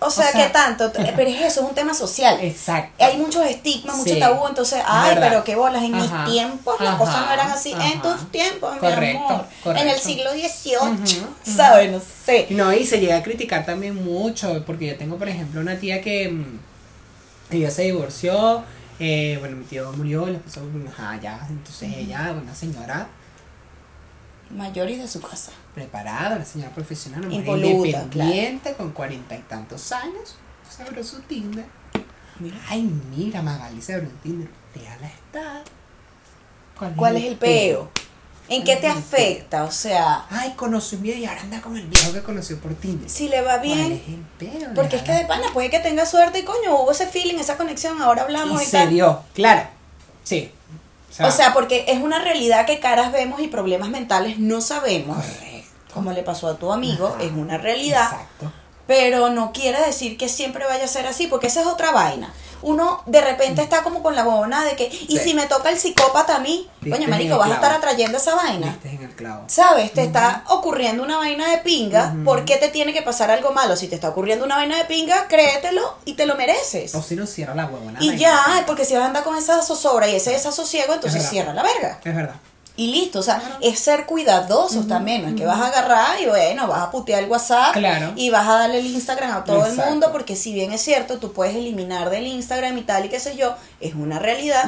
O 0.01 0.11
sea, 0.11 0.31
¿qué 0.33 0.49
tanto? 0.53 0.93
Pero 1.17 1.23
es 1.29 1.41
eso, 1.41 1.61
es 1.63 1.69
un 1.69 1.75
tema 1.75 1.93
social. 1.93 2.39
Exacto. 2.41 3.05
Hay 3.05 3.17
muchos 3.17 3.45
estigmas, 3.47 3.97
mucho 3.97 4.15
Sí. 4.15 4.21
tabú, 4.21 4.47
entonces, 4.47 4.81
ay, 4.87 5.15
verdad. 5.15 5.29
pero 5.29 5.45
qué 5.45 5.57
bolas, 5.57 5.83
en 5.83 5.95
Ajá. 5.95 6.25
mis 6.25 6.33
tiempos 6.35 6.81
las 6.81 6.95
cosas 6.97 7.27
no 7.27 7.33
eran 7.33 7.51
así, 7.51 7.73
en 7.73 8.01
tus 8.01 8.31
tiempos, 8.31 8.75
mi 8.75 8.79
Correcto, 8.81 9.25
amor, 9.27 9.47
correcto. 9.63 9.83
en 9.85 9.89
el 9.95 9.99
siglo 10.01 10.31
XVIII, 10.33 11.27
¿sabes? 11.57 11.91
No 11.91 12.01
sé. 12.25 12.47
No, 12.51 12.73
y 12.73 12.87
se 12.87 13.01
llega 13.01 13.17
a 13.17 13.23
criticar 13.23 13.67
también 13.67 13.97
mucho, 14.05 14.63
porque 14.65 14.87
yo 14.87 14.97
tengo, 14.97 15.17
por 15.17 15.29
ejemplo, 15.29 15.61
una 15.61 15.77
tía 15.79 16.01
que 16.01 16.29
mm, 16.29 16.59
ella 17.51 17.71
se 17.71 17.83
divorció, 17.83 18.63
eh, 19.01 19.37
bueno, 19.41 19.57
mi 19.57 19.65
tío 19.65 19.93
murió, 19.93 20.27
la 20.27 20.37
esposa, 20.39 20.61
ajá, 20.97 21.19
ya, 21.21 21.41
entonces 21.51 21.91
ella, 21.97 22.33
una 22.41 22.55
señora 22.55 23.09
Mayor 24.51 24.89
y 24.89 24.97
de 24.97 25.07
su 25.07 25.21
casa. 25.21 25.53
Preparada, 25.79 26.37
una 26.37 26.45
señora 26.45 26.71
profesional, 26.75 27.21
una 27.27 27.29
mujer 27.29 27.65
independiente, 27.65 28.75
con 28.75 28.91
cuarenta 28.91 29.37
y 29.37 29.41
tantos 29.43 29.93
años, 29.93 30.37
se 30.69 30.83
abrió 30.83 31.05
su 31.05 31.21
Tinder. 31.23 31.65
Mira. 32.41 32.57
Ay, 32.69 32.83
mira, 33.17 33.43
Magali 33.43 33.81
se 33.81 33.95
abrió 33.95 34.09
un 34.11 34.17
Tinder, 34.19 34.49
déjala 34.75 35.07
estar. 35.09 35.63
¿Cuál 36.97 37.17
es 37.17 37.25
el 37.25 37.37
peo? 37.37 37.91
¿En 38.49 38.65
qué 38.65 38.77
te 38.77 38.83
¿Cuál 38.87 38.99
afecta? 38.99 39.65
O 39.65 39.71
sea, 39.71 40.25
Ay, 40.31 40.55
conoció 40.57 40.97
un 40.97 41.03
viejo 41.03 41.19
y 41.21 41.27
ahora 41.27 41.43
anda 41.43 41.61
con 41.61 41.77
el 41.77 41.87
viejo 41.87 42.13
que 42.13 42.23
conoció 42.23 42.59
por 42.59 42.75
Tinder. 42.75 43.09
si 43.11 43.29
le 43.29 43.41
va 43.43 43.55
¿Cuál 43.59 43.63
bien, 43.63 43.93
es 43.93 44.09
el 44.09 44.25
peo? 44.39 44.71
porque 44.75 44.97
es 44.97 45.03
que 45.03 45.13
de 45.13 45.27
pana 45.27 45.47
puede 45.53 45.69
que 45.71 45.81
tenga 45.81 46.07
suerte 46.07 46.39
y 46.41 46.45
coño, 46.45 46.75
hubo 46.81 46.91
ese 46.91 47.07
feeling, 47.07 47.39
esa 47.39 47.57
conexión, 47.57 48.01
ahora 48.01 48.23
hablamos 48.23 48.61
y 48.63 48.65
y, 48.65 48.67
se 48.67 48.79
tal. 48.79 48.91
dio, 48.91 49.23
claro. 49.35 49.69
Sí. 50.25 50.51
O 51.21 51.31
sea, 51.33 51.53
porque 51.53 51.85
es 51.89 52.01
una 52.01 52.21
realidad 52.21 52.65
que 52.65 52.79
caras 52.79 53.11
vemos 53.13 53.41
y 53.41 53.49
problemas 53.49 53.89
mentales 53.91 54.39
no 54.39 54.61
sabemos. 54.61 55.17
correcto. 55.17 55.58
Como 55.95 56.13
le 56.13 56.23
pasó 56.23 56.49
a 56.49 56.57
tu 56.57 56.73
amigo, 56.73 57.09
Ajá. 57.15 57.23
es 57.25 57.33
una 57.33 57.59
realidad. 57.59 58.05
Exacto. 58.13 58.53
Pero 58.87 59.29
no 59.31 59.53
quiere 59.53 59.81
decir 59.85 60.17
que 60.17 60.29
siempre 60.31 60.65
vaya 60.65 60.85
a 60.85 60.89
ser 60.89 61.07
así, 61.07 61.27
porque 61.27 61.49
esa 61.49 61.61
es 61.61 61.67
otra 61.67 61.91
vaina. 61.93 62.33
Uno 62.61 63.03
de 63.07 63.21
repente 63.21 63.63
está 63.63 63.85
como 63.85 64.03
con 64.03 64.17
la 64.17 64.25
huevona 64.25 64.65
de 64.65 64.75
que, 64.75 64.87
¿y 64.87 65.17
Sí. 65.17 65.19
si 65.19 65.35
me 65.35 65.47
toca 65.47 65.71
el 65.71 65.79
psicópata 65.79 66.37
a 66.37 66.39
mí? 66.41 66.69
Diste 66.81 66.99
Coño, 66.99 67.09
marico, 67.09 67.39
vas 67.39 67.51
a 67.53 67.55
estar 67.55 67.71
atrayendo 67.73 68.19
esa 68.19 68.35
vaina. 68.35 68.77
En 68.83 69.03
el 69.03 69.15
clavo. 69.15 69.45
¿Sabes? 69.47 69.93
Te 69.93 70.03
está 70.03 70.43
ocurriendo 70.49 71.05
una 71.05 71.19
vaina 71.19 71.51
de 71.51 71.59
pinga. 71.59 72.13
Ujú. 72.15 72.25
¿Por 72.25 72.45
qué 72.45 72.57
te 72.57 72.69
tiene 72.69 72.93
que 72.93 73.03
pasar 73.03 73.31
algo 73.31 73.53
malo? 73.53 73.77
Si 73.77 73.87
te 73.87 73.95
está 73.95 74.09
ocurriendo 74.09 74.45
una 74.45 74.57
vaina 74.57 74.77
de 74.79 74.87
pinga, 74.87 75.29
créetelo 75.29 75.99
y 76.05 76.15
te 76.15 76.27
lo 76.27 76.35
mereces. 76.35 76.95
O 76.97 77.03
si 77.03 77.15
no 77.15 77.27
cierra 77.27 77.55
la 77.55 77.67
huevona. 77.67 77.99
y 78.03 78.09
vaina. 78.09 78.21
ya, 78.21 78.65
porque 78.67 78.85
si 78.85 78.95
vas 78.95 79.05
a 79.05 79.07
andar 79.07 79.23
con 79.23 79.37
esa 79.37 79.63
zozobra 79.63 80.09
y 80.09 80.17
ese 80.17 80.31
desasosiego, 80.33 80.95
entonces 80.95 81.29
cierra 81.29 81.53
la 81.55 81.63
verga. 81.63 82.01
Es 82.03 82.17
verdad. 82.17 82.35
Y 82.79 82.93
listo, 82.93 83.19
o 83.19 83.23
sea, 83.23 83.59
es 83.61 83.79
ser 83.81 84.07
cuidadosos 84.07 84.87
también, 84.87 85.23
no 85.23 85.29
es 85.31 85.35
que 85.35 85.45
vas 85.45 85.61
a 85.61 85.67
agarrar 85.67 86.21
y 86.21 86.27
bueno, 86.27 86.69
vas 86.69 86.81
a 86.83 86.91
putear 86.93 87.25
el 87.25 87.29
WhatsApp 87.29 87.73
Claro. 87.75 88.13
y 88.15 88.31
vas 88.31 88.47
a 88.47 88.53
darle 88.61 88.79
el 88.79 88.87
Instagram 88.87 89.33
a 89.37 89.43
todo 89.45 89.67
el 89.67 89.75
mundo, 89.75 90.13
porque 90.13 90.37
si 90.37 90.53
bien 90.55 90.71
es 90.73 90.81
cierto, 90.81 91.19
tú 91.19 91.33
puedes 91.33 91.57
eliminar 91.57 92.09
del 92.09 92.27
Instagram 92.29 92.79
y 92.79 92.83
tal 92.83 93.05
y 93.05 93.09
qué 93.09 93.19
sé 93.19 93.37
yo, 93.37 93.55
es 93.81 93.95
una 93.95 94.21
realidad, 94.21 94.65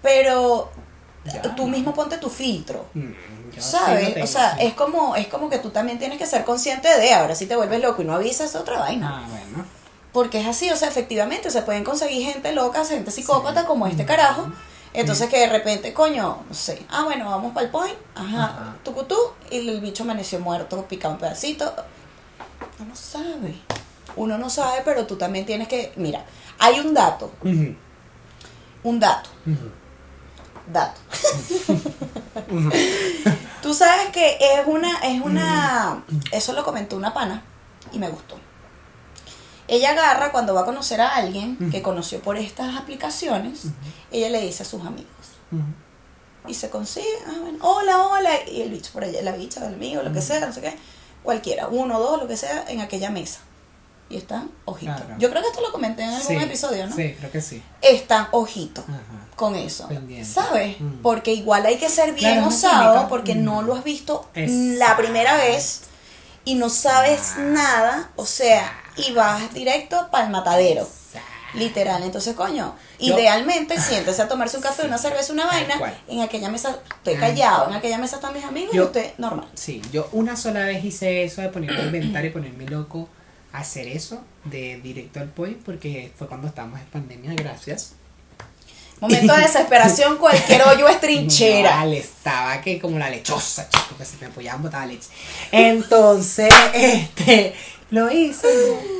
pero 0.00 0.70
Ya. 1.24 1.42
tú 1.56 1.66
mismo 1.66 1.92
ponte 1.94 2.18
tu 2.18 2.28
filtro. 2.30 2.86
Mm, 2.94 3.10
yo 3.56 3.62
¿Sabes? 3.62 4.12
tengo, 4.14 4.24
o 4.24 4.28
sea, 4.28 4.56
sí. 4.58 4.66
es 4.66 4.74
como 4.74 5.16
es 5.16 5.26
como 5.28 5.48
que 5.48 5.58
tú 5.58 5.70
también 5.70 5.98
tienes 5.98 6.18
que 6.18 6.26
ser 6.26 6.44
consciente 6.44 6.88
de, 7.00 7.14
ahora 7.14 7.34
si 7.34 7.46
te 7.46 7.56
vuelves 7.56 7.80
loco 7.80 8.02
y 8.02 8.04
no 8.04 8.14
avisas 8.14 8.50
es 8.50 8.56
otra 8.56 8.78
vaina. 8.78 9.22
Ah, 9.24 9.28
bueno. 9.28 9.66
Porque 10.12 10.40
es 10.40 10.46
así, 10.46 10.70
o 10.70 10.76
sea, 10.76 10.86
efectivamente 10.88 11.50
se 11.50 11.62
pueden 11.62 11.82
conseguir 11.82 12.26
gente 12.32 12.52
loca, 12.52 12.84
gente 12.84 13.10
psicópata 13.10 13.64
como 13.66 13.86
este 13.88 14.04
carajo. 14.04 14.52
Entonces 14.94 15.28
que 15.28 15.38
de 15.40 15.48
repente, 15.48 15.92
coño, 15.92 16.44
no 16.48 16.54
sé, 16.54 16.86
ah, 16.88 17.02
bueno, 17.04 17.28
vamos 17.28 17.52
para 17.52 17.66
el 17.66 17.72
point, 17.72 17.96
ajá, 18.14 18.44
Ajá. 18.44 18.76
tucutú, 18.84 19.16
y 19.50 19.68
el 19.68 19.80
bicho 19.80 20.04
amaneció 20.04 20.38
muerto, 20.38 20.86
picado 20.86 21.14
un 21.14 21.20
pedacito. 21.20 21.74
Uno 22.78 22.88
no 22.90 22.96
sabe. 22.96 23.56
Uno 24.16 24.38
no 24.38 24.48
sabe, 24.48 24.82
pero 24.84 25.06
tú 25.06 25.16
también 25.16 25.44
tienes 25.44 25.66
que, 25.66 25.92
mira, 25.96 26.24
hay 26.60 26.78
un 26.78 26.94
dato, 26.94 27.32
un 28.84 29.00
dato, 29.00 29.30
dato. 30.72 31.00
Tú 33.62 33.72
sabes 33.72 34.10
que 34.10 34.36
es 34.38 34.66
una, 34.66 34.98
es 34.98 35.22
una, 35.22 36.04
eso 36.30 36.52
lo 36.52 36.62
comentó 36.64 36.96
una 36.96 37.14
pana 37.14 37.42
y 37.92 37.98
me 37.98 38.08
gustó. 38.10 38.36
Ella 39.66 39.90
agarra 39.90 40.30
cuando 40.32 40.54
va 40.54 40.62
a 40.62 40.64
conocer 40.64 41.00
a 41.00 41.14
alguien 41.16 41.56
que 41.70 41.80
conoció 41.82 42.20
por 42.20 42.36
estas 42.36 42.76
aplicaciones, 42.76 43.62
ella 44.12 44.28
le 44.28 44.40
dice 44.42 44.62
a 44.62 44.66
sus 44.66 44.84
amigos 44.84 45.08
y 46.46 46.52
se 46.54 46.68
consigue, 46.68 47.06
ah, 47.26 47.32
bueno, 47.40 47.58
hola, 47.62 48.06
hola, 48.06 48.30
y 48.50 48.60
el 48.60 48.70
bicho 48.70 48.90
por 48.92 49.02
allá, 49.04 49.22
la 49.22 49.32
bicha, 49.32 49.66
el 49.66 49.74
amigo, 49.74 50.02
lo 50.02 50.12
que 50.12 50.20
sea, 50.20 50.44
no 50.46 50.52
sé 50.52 50.60
qué, 50.60 50.76
cualquiera, 51.22 51.68
uno, 51.68 51.98
dos, 51.98 52.20
lo 52.20 52.28
que 52.28 52.36
sea, 52.36 52.64
en 52.68 52.80
aquella 52.82 53.08
mesa. 53.10 53.38
Y 54.10 54.18
están 54.18 54.50
ojitos. 54.66 54.96
Claro. 55.00 55.14
Yo 55.18 55.30
creo 55.30 55.40
que 55.40 55.48
esto 55.48 55.62
lo 55.62 55.72
comenté 55.72 56.02
en 56.02 56.10
algún 56.10 56.26
Sí, 56.26 56.34
episodio, 56.36 56.86
¿no? 56.86 56.94
Sí, 56.94 57.14
creo 57.18 57.30
que 57.32 57.40
sí. 57.40 57.62
Están 57.80 58.28
ojitos 58.32 58.84
con 59.34 59.54
eso. 59.54 59.88
Pendiente. 59.88 60.28
¿Sabes? 60.30 60.78
Mm. 60.78 61.00
Porque 61.00 61.32
igual 61.32 61.64
hay 61.64 61.78
que 61.78 61.88
ser 61.88 62.12
bien 62.12 62.34
Claro, 62.34 62.48
osado 62.48 63.08
porque 63.08 63.34
Mm. 63.34 63.44
no 63.44 63.62
lo 63.62 63.74
has 63.74 63.82
visto 63.82 64.28
Exacto. 64.34 64.78
la 64.78 64.96
primera 64.98 65.36
vez 65.38 65.84
y 66.44 66.56
no 66.56 66.68
sabes 66.68 67.38
nada, 67.38 68.10
o 68.16 68.26
sea, 68.26 68.70
y 68.96 69.12
vas 69.12 69.52
directo 69.54 70.08
para 70.10 70.24
el 70.26 70.30
matadero. 70.30 70.88
Literal, 71.54 72.02
entonces 72.02 72.34
coño, 72.34 72.74
Yo- 72.98 73.14
idealmente 73.16 73.80
siéntese 73.80 74.22
a 74.22 74.26
tomarse 74.28 74.56
un 74.56 74.62
café, 74.64 74.84
una 74.86 74.98
cerveza, 74.98 75.32
una 75.32 75.46
vaina, 75.46 75.78
cual. 75.78 75.96
en 76.08 76.20
aquella 76.20 76.48
mesa 76.48 76.80
estoy 76.96 77.14
callado, 77.14 77.68
en 77.70 77.74
aquella 77.76 77.96
mesa 77.98 78.16
están 78.16 78.34
mis 78.34 78.42
amigos 78.44 78.74
y 78.74 78.80
usted 78.80 79.12
normal. 79.18 79.46
Sí, 79.54 79.80
yo 79.92 80.08
una 80.10 80.36
sola 80.36 80.64
vez 80.64 80.84
hice 80.84 81.22
eso 81.22 81.42
de 81.42 81.50
ponerme 81.50 81.78
a 81.80 81.84
inventar 81.84 82.24
y 82.24 82.30
ponerme 82.30 82.66
loco 82.66 83.08
a 83.52 83.58
hacer 83.58 83.86
eso 83.86 84.20
de 84.44 84.80
directo 84.82 85.20
al 85.20 85.28
point 85.28 85.58
porque 85.64 86.12
fue 86.18 86.26
cuando 86.26 86.48
estábamos 86.48 86.80
en 86.80 86.86
pandemia, 86.86 87.34
gracias. 87.34 87.92
Momento 89.00 89.34
de 89.34 89.42
desesperación, 89.42 90.16
cualquier 90.18 90.62
hoyo 90.62 90.88
es 90.88 91.00
trinchera. 91.00 91.76
Vale, 91.76 91.98
estaba 91.98 92.60
que 92.60 92.80
como 92.80 92.98
la 92.98 93.10
lechosa, 93.10 93.68
chico, 93.68 93.96
que 93.98 94.04
se 94.04 94.16
me 94.18 94.26
apoyaban 94.26 94.62
botada 94.62 94.86
leche. 94.86 95.08
Entonces, 95.52 96.52
este, 96.72 97.54
lo 97.90 98.10
hice 98.10 98.48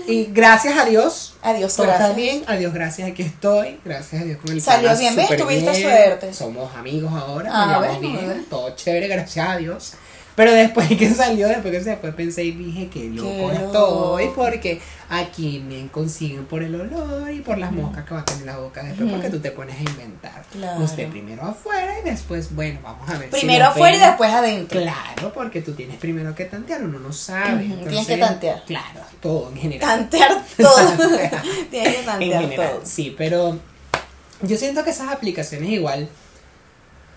y 0.07 0.27
gracias 0.27 0.79
a 0.79 0.85
Dios. 0.85 1.35
Adiós, 1.43 1.75
Todo 1.75 1.87
gracias. 1.87 2.09
está 2.11 2.17
bien, 2.21 2.45
adiós, 2.47 2.73
gracias, 2.73 3.09
aquí 3.11 3.23
estoy, 3.23 3.79
gracias 3.85 4.23
a 4.23 4.25
Dios 4.25 4.39
con 4.41 4.53
el 4.53 4.61
Salió 4.63 4.97
bien, 4.97 5.17
¿ves? 5.17 5.37
Tuviste 5.37 5.71
bien. 5.71 5.83
suerte. 5.83 6.33
Somos 6.35 6.75
amigos 6.77 7.13
ahora, 7.13 7.51
Ah, 7.53 7.67
nos 7.67 7.77
llevamos 7.83 8.01
bueno, 8.01 8.19
bien, 8.19 8.29
¿ves? 8.39 8.49
todo 8.49 8.71
chévere, 8.77 9.09
gracias 9.09 9.49
a 9.49 9.57
Dios. 9.57 9.93
Pero 10.37 10.53
después 10.53 10.89
que 10.89 11.11
salió, 11.11 11.49
después 11.49 11.73
que 11.73 11.85
se 11.85 11.97
fue, 11.97 12.13
pensé 12.13 12.45
y 12.45 12.51
dije 12.51 12.89
que 12.89 13.05
loco 13.11 13.51
Qué 13.51 13.57
estoy 13.57 14.29
porque 14.35 14.81
aquí 15.09 15.65
me 15.67 15.87
consiguen 15.89 16.45
por 16.47 16.63
el 16.63 16.75
olor 16.75 17.31
y 17.31 17.41
por 17.41 17.59
las 17.59 17.71
moscas 17.71 18.05
que 18.05 18.15
va 18.15 18.21
a 18.21 18.25
tener 18.25 18.47
la 18.47 18.59
boca 18.59 18.83
después 18.83 19.11
porque 19.11 19.31
tú 19.31 19.39
te 19.39 19.53
pones 19.53 19.77
a 19.77 19.81
inventar. 19.81 20.45
Claro. 20.51 20.83
Usted 20.83 21.09
primero 21.09 21.43
afuera 21.45 21.99
y 22.01 22.09
después, 22.09 22.55
bueno, 22.55 22.81
vamos 22.83 23.09
a 23.09 23.19
ver. 23.19 23.31
Primero 23.31 23.67
afuera 23.67 23.97
y 23.97 24.01
después 24.01 24.31
adentro. 24.33 24.81
Claro, 24.81 25.33
porque 25.33 25.63
tú 25.63 25.73
tienes 25.73 25.97
primero 25.99 26.35
que 26.35 26.47
tantear, 26.47 26.83
uno 26.83 26.99
no 26.99 27.13
sabe. 27.13 27.65
Entonces, 27.65 27.89
tienes 27.89 28.07
que 28.07 28.17
tantear. 28.17 28.65
Claro, 28.67 29.01
todo 29.21 29.51
en 29.51 29.57
general. 29.57 29.89
Tantear 29.89 30.45
todo. 30.57 31.09
Tienes 31.71 31.93
que 31.93 32.01
en 32.01 32.05
tantear 32.05 32.43
general, 32.43 32.71
todo. 32.71 32.81
sí, 32.85 33.15
pero 33.17 33.59
yo 34.43 34.57
siento 34.57 34.83
que 34.83 34.91
esas 34.91 35.13
aplicaciones 35.13 35.71
igual. 35.71 36.09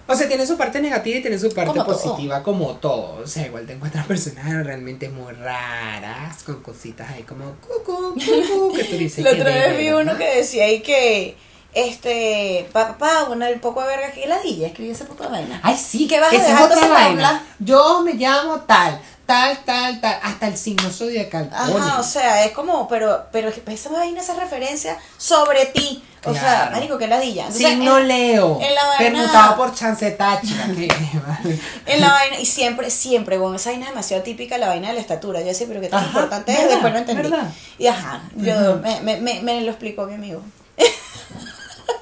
O 0.07 0.15
sea, 0.15 0.27
tienen 0.27 0.47
su 0.47 0.57
parte 0.57 0.79
negativa 0.81 1.17
y 1.17 1.21
tienen 1.21 1.39
su 1.39 1.49
parte 1.49 1.71
Como 1.71 1.85
todo. 1.85 2.01
positiva, 2.01 2.41
como 2.41 2.75
todo. 2.77 3.21
O 3.23 3.27
sea, 3.27 3.45
igual 3.45 3.65
te 3.65 3.73
encuentras 3.73 4.05
personas 4.07 4.65
realmente 4.65 5.09
muy 5.09 5.33
raras, 5.33 6.43
con 6.43 6.61
cositas 6.61 7.09
ahí 7.11 7.23
como 7.23 7.55
cucu, 7.55 8.13
cucu, 8.13 8.73
que 8.75 8.83
tú 8.85 8.95
dices 8.97 9.23
La 9.23 9.31
otra 9.31 9.45
vez 9.45 9.77
vi 9.77 9.89
uno 9.89 10.17
que 10.17 10.37
decía 10.37 10.63
ahí 10.65 10.79
que, 10.81 11.35
este, 11.77 12.67
papá, 12.73 13.25
bueno, 13.27 13.45
el 13.45 13.59
poco 13.59 13.81
de 13.81 13.87
verga 13.87 14.11
que 14.11 14.25
ladilla, 14.27 14.67
escribí 14.67 14.89
esa 14.91 15.05
puta 15.05 15.27
vaina. 15.27 15.59
Ay, 15.63 15.77
sí, 15.77 16.07
¿Qué 16.07 16.19
vas 16.19 16.33
a 16.33 16.37
dejar 16.37 16.63
otra 16.71 16.87
vaina. 16.87 17.43
Yo 17.59 18.01
me 18.01 18.13
llamo 18.13 18.61
tal, 18.61 18.99
tal, 19.27 19.57
tal, 19.65 20.01
tal, 20.01 20.19
hasta 20.23 20.47
el 20.47 20.57
signo 20.57 20.89
zodiacal. 20.89 21.49
Ajá, 21.53 21.99
o 21.99 22.03
sea, 22.03 22.45
es 22.45 22.51
como, 22.53 22.87
pero, 22.87 23.25
pero 23.31 23.49
esa 23.67 23.89
vaina, 23.89 24.21
esa 24.21 24.33
referencia 24.35 24.97
sobre 25.17 25.65
ti. 25.67 26.03
O 26.25 26.33
sea, 26.33 26.69
marico, 26.73 26.97
que 26.97 27.07
ladilla. 27.07 27.43
Entonces, 27.45 27.69
Signo 27.69 27.99
en- 27.99 28.07
Leo. 28.09 28.59
en 28.61 28.75
la 28.75 28.85
vaina- 28.87 28.97
Permutado 28.97 29.55
por 29.55 29.73
Chance 29.73 30.11
Táchira. 30.11 30.65
que- 30.65 31.59
En 31.85 32.01
la 32.01 32.09
vaina, 32.11 32.37
y 32.39 32.45
siempre, 32.45 32.89
siempre, 32.89 33.37
bueno, 33.37 33.55
esa 33.55 33.69
vaina 33.69 33.85
es 33.85 33.91
demasiado 33.91 34.23
típica, 34.23 34.57
la 34.57 34.67
vaina 34.67 34.89
de 34.89 34.95
la 34.95 34.99
estatura. 34.99 35.39
Yo 35.39 35.45
decía, 35.47 35.67
pero 35.69 35.79
qué 35.79 35.87
tan 35.87 35.99
Ajá, 35.99 36.07
importante 36.07 36.51
es, 36.51 36.67
después 36.69 36.91
lo 36.91 36.99
entendí. 36.99 37.29
¿verdad? 37.29 37.49
Y 37.77 37.87
ajá, 37.87 38.23
yo, 38.35 38.77
me, 38.77 38.99
me, 39.01 39.21
me, 39.21 39.41
me 39.41 39.61
lo 39.61 39.69
explicó 39.69 40.05
mi 40.05 40.15
amigo. 40.15 40.41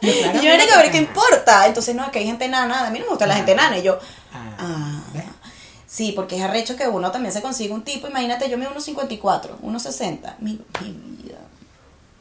Yo, 0.02 0.10
Y 0.10 0.14
yo, 0.16 0.22
claramente, 0.32 0.48
marico, 0.58 0.74
pero 0.78 0.92
¿qué 0.92 0.98
importa? 0.98 1.66
Entonces, 1.68 1.96
no, 1.96 2.04
es 2.06 2.12
que 2.12 2.20
hay 2.20 2.26
gente 2.26 2.48
nana, 2.48 2.88
a 2.88 2.90
mí 2.90 3.00
no 3.00 3.06
me 3.06 3.10
gusta 3.12 3.26
la 3.28 3.34
Ah. 3.34 3.38
gente 3.38 3.56
nana. 3.56 3.78
Y 3.78 3.84
yo, 3.84 4.00
Ah, 4.34 4.56
ah, 4.60 5.02
sí, 5.88 6.12
porque 6.14 6.38
es 6.38 6.44
arrecho 6.44 6.76
que 6.76 6.88
uno 6.88 7.12
también 7.12 7.32
se 7.34 7.42
consigue 7.42 7.74
un 7.74 7.84
tipo. 7.84 8.08
Imagínate, 8.08 8.50
yo 8.50 8.58
me 8.58 8.68
unos 8.68 8.84
54, 8.84 9.58
unos 9.62 9.84
60. 9.84 10.36
Mi, 10.40 10.60
mi 10.82 10.92
vida. 11.24 11.38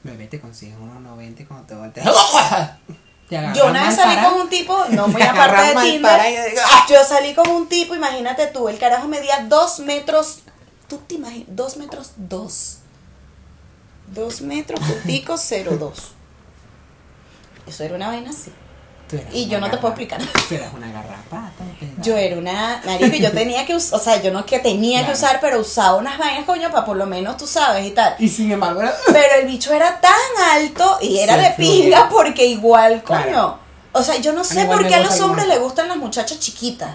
Bebé, 0.03 0.27
te 0.27 0.39
consigues 0.41 0.77
unos 0.81 1.01
90 1.01 1.45
cuando 1.47 1.67
te 1.67 1.75
volteas. 1.75 2.07
Yo 3.31 3.67
una 3.67 3.85
vez 3.87 3.97
salí 3.97 4.15
para- 4.17 4.29
con 4.31 4.41
un 4.43 4.49
tipo, 4.51 4.85
no 4.91 5.09
muy 5.09 5.21
Te 5.21 5.27
aparte 5.27 5.63
de 5.75 5.81
Tinder. 5.91 6.51
digo, 6.51 6.63
¡ah! 6.71 6.87
Yo 6.89 7.03
salí 7.03 7.35
con 7.35 7.49
un 7.49 7.69
tipo, 7.69 7.95
imagínate 7.97 8.47
tú, 8.49 8.69
el 8.69 8.79
carajo 8.79 9.09
medía 9.09 9.47
dos 9.49 9.81
metros. 9.81 10.41
¿Tú 10.89 10.99
te 10.99 11.15
imaginas? 11.15 11.47
Dos 11.49 11.77
metros 11.79 12.13
dos. 12.17 12.79
2 14.09 14.43
metros, 14.43 14.79
puntico, 14.81 15.37
02. 15.39 16.13
Eso 17.67 17.85
era 17.85 17.95
una 17.97 18.09
vaina 18.09 18.31
así. 18.31 18.53
Y 19.33 19.47
yo 19.49 19.61
no 19.61 19.71
te 19.71 19.77
puedo 19.77 19.93
explicar. 19.95 20.21
Tú 20.49 20.55
eras 20.55 20.73
una 20.75 20.91
garrapata. 20.91 21.53
Yo 22.03 22.17
era 22.17 22.37
una 22.37 22.81
marica, 22.85 23.15
y 23.17 23.21
yo 23.21 23.31
tenía 23.31 23.65
que 23.65 23.75
usar, 23.77 24.01
o 24.01 24.03
sea, 24.03 24.21
yo 24.21 24.33
no 24.33 24.41
es 24.41 24.45
que 24.47 24.59
tenía 24.59 25.07
que 25.07 25.13
usar, 25.13 25.39
pero 25.41 25.61
usaba 25.61 25.97
unas 25.97 26.19
vainas, 26.19 26.45
coño, 26.47 26.71
para 26.73 26.85
por 26.85 26.97
lo 26.97 27.07
menos 27.07 27.37
tú 27.37 27.47
sabes 27.47 27.87
y 27.87 27.91
tal. 27.91 28.17
Y 28.19 28.29
sin 28.29 28.51
embargo, 28.51 28.81
era- 28.83 28.95
Pero 29.07 29.35
el 29.41 29.47
bicho 29.47 29.73
era 29.73 30.01
tan 30.01 30.13
alto 30.53 30.99
y 31.01 31.19
era 31.19 31.35
Sí, 31.35 31.41
de 31.43 31.51
pinga 31.51 32.09
porque 32.09 32.47
igual, 32.47 33.03
coño. 33.05 33.21
Claro. 33.23 33.59
O 33.93 34.03
sea, 34.03 34.17
yo 34.17 34.33
no 34.33 34.43
sé 34.43 34.65
por 34.65 34.87
qué 34.89 34.95
a 34.97 35.01
los 35.01 35.21
hombres 35.21 35.47
les 35.47 35.61
gustan 35.61 35.87
las 35.87 35.97
muchachas 35.99 36.41
chiquitas. 36.41 36.91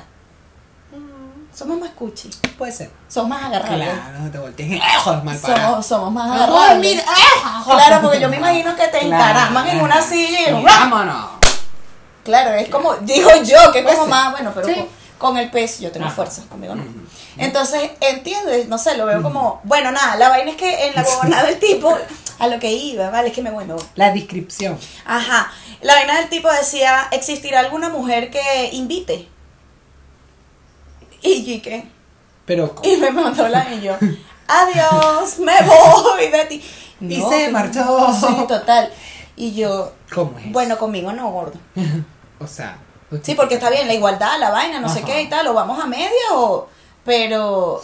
Somos 1.54 1.80
más 1.80 1.90
cuchi, 1.92 2.30
puede 2.58 2.72
ser. 2.72 2.90
somos 3.10 3.30
más 3.30 3.44
agarrables. 3.46 3.90
Claro, 3.90 4.32
te 4.32 4.38
voltees. 4.38 4.82
¡Ejos, 4.96 5.24
mal! 5.24 5.38
Somos, 5.40 5.86
somos 5.86 6.12
más 6.12 6.32
agarrables. 6.32 6.80
mira, 6.92 7.04
¡ejos! 7.04 7.76
Claro, 7.76 8.02
porque 8.02 8.20
yo 8.22 8.30
me 8.30 8.38
imagino 8.38 8.76
que 8.76 8.88
te 8.88 9.00
Claro. 9.00 9.08
encaraman 9.30 9.68
en 9.68 9.82
una 9.82 10.02
silla 10.02 10.50
y 10.52 10.64
¡Vámonos! 10.64 11.26
Claro, 12.24 12.52
es 12.52 12.70
como, 12.70 12.96
digo 12.98 13.30
yo, 13.44 13.72
que 13.72 13.80
es 13.80 13.86
como 13.86 14.06
más, 14.08 14.32
bueno, 14.32 14.52
pero 14.54 14.68
Sí. 14.68 14.76
con, 14.76 14.88
con 15.18 15.38
el 15.38 15.50
peso 15.50 15.82
yo 15.82 15.92
tengo 15.92 16.06
Ajá. 16.06 16.16
fuerza, 16.16 16.44
conmigo 16.50 16.76
no. 16.76 16.84
Entonces, 17.38 17.92
¿entiendes? 18.02 18.68
No 18.68 18.78
sé, 18.78 18.96
lo 18.98 19.06
veo 19.06 19.22
como, 19.24 19.60
bueno, 19.64 19.92
nada, 19.92 20.16
la 20.18 20.30
vaina 20.30 20.52
es 20.52 20.58
que 20.58 20.88
en 20.88 20.96
la 20.96 21.02
huevonada 21.02 21.44
del 21.48 21.60
tipo, 21.60 21.98
a 22.38 22.48
lo 22.48 22.60
que 22.60 22.72
iba, 22.72 23.10
vale, 23.10 23.30
es 23.30 23.34
que 23.34 23.42
me 23.42 23.50
bueno. 23.52 23.76
La 23.96 24.12
descripción. 24.12 24.78
Ajá, 25.06 25.52
la 25.82 25.96
vaina 25.96 26.18
del 26.20 26.30
tipo 26.30 26.50
decía, 26.52 27.08
¿existirá 27.12 27.60
alguna 27.62 27.90
mujer 27.90 28.30
que 28.30 28.70
invite? 28.74 29.28
Y 31.22 31.60
¿qué? 31.60 31.88
Pero, 32.46 32.76
Y 32.84 32.98
me 32.98 33.12
mandó 33.12 33.48
la 33.48 33.74
y 33.74 33.82
yo, 33.82 33.96
adiós, 34.48 35.40
me 35.40 35.54
voy 35.66 36.28
de 36.28 36.46
ti. 36.46 36.64
Y 37.02 37.22
se 37.22 37.50
marchó. 37.50 38.08
Sí, 38.14 38.46
total. 38.48 38.92
Y 39.36 39.54
yo, 39.54 39.94
¿cómo 40.14 40.38
es? 40.40 40.52
bueno, 40.52 40.78
conmigo 40.78 41.12
no, 41.14 41.32
gordo. 41.32 41.58
o 42.40 42.48
sea. 42.48 42.78
Sí, 43.24 43.34
porque 43.36 43.56
está 43.56 43.70
bien, 43.72 43.88
la 43.88 43.94
igualdad, 43.94 44.38
la 44.40 44.52
vaina, 44.52 44.80
no 44.80 44.88
sé 44.90 45.02
qué 45.02 45.24
y 45.24 45.30
tal, 45.30 45.48
o 45.48 45.54
vamos 45.56 45.80
a 45.84 45.88
media 45.88 46.10
o... 46.34 46.68
Pero, 47.04 47.82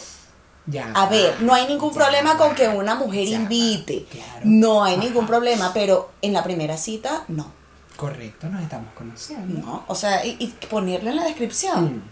Ya. 0.68 0.92
a 0.94 1.08
ver, 1.08 1.42
no 1.42 1.54
hay 1.56 1.66
ningún 1.68 1.90
Ya 1.92 1.96
problema 1.96 2.38
con 2.38 2.54
que 2.54 2.68
una 2.68 2.94
mujer 2.94 3.28
invite. 3.28 4.06
claro. 4.12 4.42
No 4.44 4.84
hay 4.84 4.94
Ajá. 4.96 5.04
ningún 5.04 5.26
problema, 5.26 5.72
pero 5.74 6.12
en 6.22 6.34
la 6.34 6.44
primera 6.44 6.78
cita, 6.78 7.24
no. 7.28 7.52
Correcto, 7.98 8.50
nos 8.50 8.62
estamos 8.62 8.94
conociendo. 8.94 9.66
No, 9.66 9.84
o 9.88 9.96
sea, 9.96 10.24
y, 10.26 10.36
y 10.40 10.48
ponerlo 10.68 11.10
en 11.10 11.16
la 11.16 11.24
descripción. 11.24 11.86
Mm, 11.86 12.04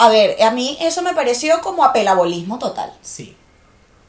A 0.00 0.08
ver, 0.08 0.42
a 0.42 0.50
mí 0.50 0.78
eso 0.80 1.02
me 1.02 1.12
pareció 1.14 1.60
como 1.60 1.84
apelabolismo 1.84 2.58
total. 2.58 2.92
sí. 3.02 3.36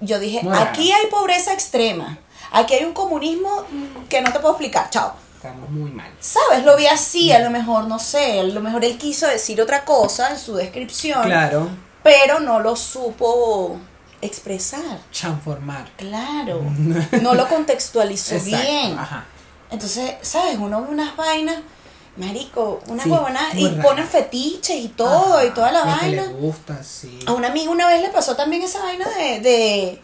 Yo 0.04 0.18
dije, 0.18 0.42
aquí 0.58 0.92
hay 0.92 1.06
pobreza 1.12 1.54
extrema, 1.54 2.18
aquí 2.52 2.74
hay 2.74 2.86
un 2.86 2.94
comunismo 2.94 3.66
que 4.10 4.20
no 4.22 4.34
te 4.34 4.40
puedo 4.40 4.54
explicar, 4.56 4.90
chao. 4.90 5.14
Estamos 5.36 5.70
muy 5.70 5.92
mal. 5.92 6.12
¿Sabes? 6.20 6.66
Lo 6.66 6.76
vi 6.76 6.88
así, 6.88 7.32
a 7.32 7.38
lo 7.38 7.52
mejor, 7.52 7.84
no 7.86 8.00
sé, 8.00 8.40
a 8.40 8.44
lo 8.44 8.62
mejor 8.62 8.84
él 8.84 8.98
quiso 8.98 9.28
decir 9.28 9.62
otra 9.62 9.86
cosa 9.86 10.32
en 10.32 10.40
su 10.40 10.56
descripción. 10.56 11.22
Claro. 11.22 11.70
pero 12.02 12.40
no 12.40 12.60
lo 12.60 12.76
supo 12.76 13.78
expresar. 14.22 15.00
Transformar. 15.12 15.92
Claro, 15.98 16.62
no 17.22 17.36
lo 17.36 17.48
contextualizó 17.48 18.36
Exacto, 18.36 18.58
bien. 18.58 18.98
Ajá. 18.98 19.26
Entonces, 19.70 20.16
¿sabes? 20.24 20.58
Uno 20.58 20.82
ve 20.82 20.88
unas 20.90 21.16
vainas, 21.16 21.58
marico, 22.18 22.82
una 22.88 23.04
Sí, 23.04 23.10
huevona, 23.10 23.42
y 23.56 23.68
raro. 23.68 23.82
ponen 23.82 24.08
fetiches 24.08 24.76
y 24.78 24.88
todo, 24.90 25.44
y 25.46 25.50
toda 25.52 25.72
la 25.72 25.84
vaina. 25.84 26.24
le 26.24 26.34
gusta, 26.34 26.84
sí. 26.84 27.20
A 27.26 27.32
una 27.34 27.48
amiga 27.48 27.72
una 27.72 27.88
vez 27.88 28.02
le 28.02 28.10
pasó 28.10 28.36
también 28.36 28.62
esa 28.64 28.80
vaina 28.84 29.08
de, 29.10 29.40
de, 29.40 30.02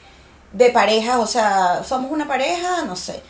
de 0.53 0.69
pareja, 0.71 1.19
o 1.19 1.27
sea, 1.27 1.83
somos 1.83 2.11
una 2.11 2.27
pareja, 2.27 2.83
no 2.83 2.95
sé. 2.95 3.21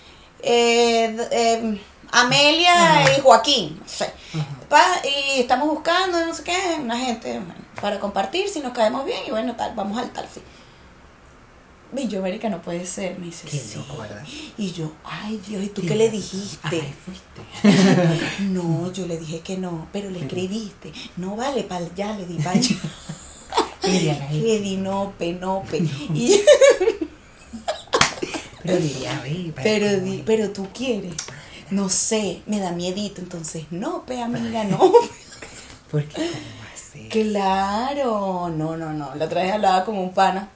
Eh, 0.42 1.18
eh, 1.32 1.82
Amelia 2.12 3.02
Ajá. 3.02 3.18
y 3.18 3.22
Joaquín, 3.22 3.80
no 3.82 3.90
sé. 3.90 4.06
Ajá. 4.34 4.46
Pa- 4.70 5.02
y 5.36 5.42
estamos 5.42 5.68
buscando, 5.68 6.26
no 6.26 6.34
sé 6.34 6.44
qué, 6.44 6.78
una 6.80 6.98
gente 6.98 7.34
bueno, 7.40 7.56
para 7.82 8.00
compartir, 8.00 8.48
si 8.50 8.60
nos 8.60 8.74
caemos 8.74 9.04
bien, 9.06 9.20
y 9.28 9.32
bueno, 9.32 9.56
tal, 9.56 9.74
vamos 9.76 9.98
al 9.98 10.10
tal 10.12 10.28
fin. 10.28 10.44
Y 11.96 12.08
yo, 12.08 12.20
América, 12.20 12.50
no 12.50 12.62
puede 12.62 12.86
ser, 12.86 13.18
me 13.18 13.28
dice, 13.28 13.48
Qué 13.48 13.58
sí. 13.58 13.78
loco, 13.78 13.98
¿verdad? 14.02 14.24
Y 14.58 14.72
yo, 14.72 14.92
ay 15.06 15.40
Dios, 15.48 15.64
¿y 15.64 15.68
tú 15.70 15.82
Qué 15.82 15.88
qué 15.90 15.96
le 15.96 16.10
dijiste? 16.10 16.82
Ay, 16.82 16.94
fuiste. 17.06 17.42
No, 18.44 18.92
yo 18.92 19.08
le 19.08 19.18
dije 19.18 19.40
que 19.40 19.58
no, 19.58 19.88
pero 19.94 20.10
le 20.10 20.20
escribiste. 20.20 20.92
No 21.16 21.36
vale, 21.36 21.64
para 21.64 21.86
allá, 21.86 22.18
le 22.18 22.26
di 22.26 22.36
para 22.44 22.60
allá. 22.60 22.76
Le 24.32 24.60
di 24.60 24.76
nope, 24.78 25.34
nope. 25.34 25.78
Y, 26.14 26.42
Pero 28.64 28.78
diría, 28.80 29.22
"Ve, 29.24 29.52
para 29.56 29.64
pero, 29.64 29.88
cómo 29.92 30.02
di, 30.12 30.16
es". 30.18 30.24
pero 30.26 30.50
tú 30.52 30.68
quieres. 30.74 31.14
No 31.70 31.88
sé, 31.90 32.42
me 32.48 32.60
da 32.60 32.72
miedito, 32.72 33.22
entonces, 33.22 33.66
no, 33.72 34.06
pe 34.06 34.22
amiga, 34.22 34.64
no. 34.66 34.78
Porque, 35.92 36.16
¿cómo 36.16 36.64
hace? 36.74 37.08
claro, 37.08 38.50
no, 38.50 38.76
no, 38.76 38.92
no. 38.94 39.16
La 39.16 39.26
otra 39.26 39.44
vez 39.44 39.54
hablaba 39.54 39.86
con 39.86 39.98
un 39.98 40.14
pana. 40.14 40.50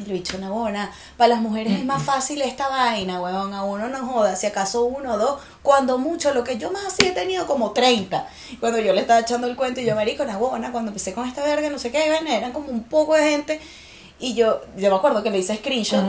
Y 0.00 0.06
le 0.06 0.14
he 0.14 0.18
dicho, 0.18 0.38
Nabona, 0.38 0.90
para 1.16 1.28
las 1.28 1.40
mujeres 1.40 1.74
es 1.74 1.84
más 1.84 2.02
fácil 2.02 2.40
esta 2.42 2.68
vaina, 2.68 3.20
weón. 3.20 3.52
A 3.54 3.62
uno 3.62 3.88
no 3.88 4.06
joda, 4.06 4.34
si 4.36 4.46
acaso 4.46 4.84
uno 4.84 5.14
o 5.14 5.18
dos, 5.18 5.40
cuando 5.62 5.98
mucho, 5.98 6.32
lo 6.32 6.42
que 6.42 6.58
yo 6.58 6.70
más 6.72 6.86
así 6.86 7.02
he 7.02 7.12
tenido 7.12 7.46
como 7.46 7.72
30. 7.72 8.26
Cuando 8.60 8.78
yo 8.80 8.92
le 8.92 9.02
estaba 9.02 9.20
echando 9.20 9.46
el 9.46 9.56
cuento 9.56 9.80
y 9.80 9.84
yo, 9.84 9.94
marico, 9.94 10.24
Nabona, 10.24 10.72
cuando 10.72 10.90
empecé 10.90 11.12
con 11.12 11.28
esta 11.28 11.44
verga, 11.44 11.68
no 11.70 11.78
sé 11.78 11.90
qué, 11.90 12.08
vaina, 12.08 12.36
eran 12.36 12.52
como 12.52 12.70
un 12.70 12.84
poco 12.84 13.14
de 13.14 13.30
gente. 13.30 13.60
Y 14.18 14.34
yo, 14.34 14.60
yo 14.76 14.90
me 14.90 14.96
acuerdo 14.96 15.22
que 15.22 15.30
le 15.30 15.38
hice 15.38 15.56
screenshot. 15.56 16.04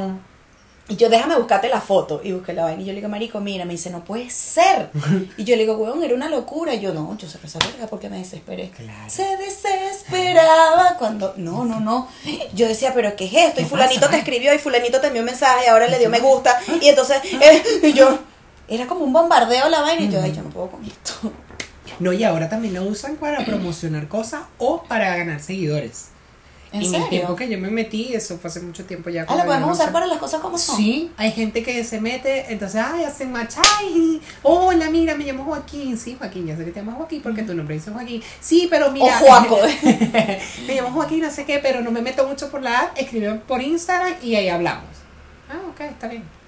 Y 0.92 0.98
yo, 0.98 1.08
déjame 1.08 1.38
buscarte 1.38 1.70
la 1.70 1.80
foto. 1.80 2.20
Y 2.22 2.34
busqué 2.34 2.52
la 2.52 2.66
vaina. 2.66 2.82
Y 2.82 2.86
yo 2.86 2.92
le 2.92 2.98
digo, 2.98 3.08
marico, 3.08 3.40
mira, 3.40 3.64
me 3.64 3.72
dice, 3.72 3.90
no 3.90 4.04
puede 4.04 4.30
ser. 4.30 4.90
Y 5.38 5.46
yo 5.46 5.56
le 5.56 5.62
digo, 5.62 5.78
weón, 5.78 6.04
era 6.04 6.14
una 6.14 6.28
locura. 6.28 6.74
Y 6.74 6.82
yo, 6.82 6.94
no, 6.94 7.18
yo 7.18 7.30
cerré 7.30 7.48
esa 7.48 7.60
verga 7.60 7.88
porque 7.88 8.10
me 8.10 8.18
desesperé. 8.18 8.72
Claro. 8.72 9.10
Se 9.10 9.38
desesperaba 9.38 10.98
cuando, 11.00 11.34
no, 11.38 11.64
no, 11.64 11.80
no. 11.80 12.10
Yo 12.54 12.68
decía, 12.68 12.92
pero 12.94 13.16
¿qué 13.16 13.26
es 13.26 13.34
esto? 13.34 13.62
Y 13.62 13.64
¿Qué 13.64 13.70
fulanito 13.70 14.10
te 14.10 14.18
escribió 14.18 14.54
y 14.54 14.58
fulanito 14.58 15.00
te 15.00 15.08
envió 15.08 15.22
un 15.22 15.28
mensaje 15.28 15.66
y 15.66 15.70
ahora 15.70 15.88
le 15.88 15.98
dio 15.98 16.10
me 16.10 16.20
gusta. 16.20 16.60
Y 16.82 16.90
entonces, 16.90 17.22
eh, 17.42 17.64
y 17.84 17.94
yo, 17.94 18.20
era 18.68 18.86
como 18.86 19.06
un 19.06 19.14
bombardeo 19.14 19.70
la 19.70 19.80
vaina. 19.80 20.02
Y 20.04 20.10
yo, 20.10 20.22
ay, 20.22 20.34
yo 20.34 20.44
no 20.44 20.50
puedo 20.50 20.72
con 20.72 20.84
esto. 20.84 21.32
No, 22.00 22.12
y 22.12 22.26
ahora 22.26 22.50
también 22.50 22.74
lo 22.74 22.84
usan 22.84 23.16
para 23.16 23.46
promocionar 23.46 24.10
cosas 24.10 24.42
o 24.58 24.84
para 24.84 25.16
ganar 25.16 25.40
seguidores. 25.40 26.11
¿En, 26.74 26.82
el 26.82 26.88
serio? 26.88 27.08
tiempo 27.10 27.36
que 27.36 27.50
yo 27.50 27.58
me 27.58 27.70
metí, 27.70 28.14
eso 28.14 28.38
fue 28.38 28.50
hace 28.50 28.62
mucho 28.62 28.86
tiempo 28.86 29.10
ya. 29.10 29.26
Ah, 29.28 29.38
yo 29.38 29.46
podemos 29.46 29.78
usar 29.78 29.92
para 29.92 30.06
las 30.06 30.20
cosas 30.20 30.40
como 30.40 30.58
son. 30.58 30.78
Sí, 30.78 31.12
hay 31.18 31.32
gente 31.32 31.64
que 31.64 31.84
se 31.84 32.00
mete, 32.00 32.52
entonces, 32.52 32.82
ay, 32.82 33.04
hacen 33.04 33.32
match, 33.32 33.56
ay, 33.78 34.22
hola, 34.42 34.90
mira, 34.90 35.16
me 35.16 35.26
llamo 35.26 35.44
Joaquín, 35.44 35.98
sí, 35.98 36.16
Joaquín, 36.18 36.48
ya 36.48 36.56
sé 36.56 36.64
que 36.64 36.72
te 36.72 36.80
llamas 36.80 36.96
Joaquín 36.96 37.22
porque 37.22 37.44
tu 37.44 37.54
nombre 37.54 37.76
dice 37.76 37.92
Joaquín, 37.92 38.24
sí, 38.40 38.68
pero 38.70 38.90
mira, 38.92 39.06
O 39.06 39.26
Juaco. 39.26 39.58
me 40.68 40.76
llamo 40.76 40.92
Joaquín, 40.92 41.22
no 41.22 41.30
sé 41.30 41.46
qué, 41.46 41.60
pero 41.60 41.82
no 41.82 41.92
me 41.92 42.02
meto 42.02 42.26
mucho 42.26 42.50
por 42.50 42.62
la 42.62 42.80
app, 42.80 42.98
escriben 42.98 43.42
por 43.42 43.62
Instagram 43.62 44.14
y 44.24 44.36
ahí 44.36 44.48
hablamos. 44.48 44.86
Ah, 45.50 45.60
ok, 45.70 45.82
está 45.82 46.08
bien. 46.08 46.41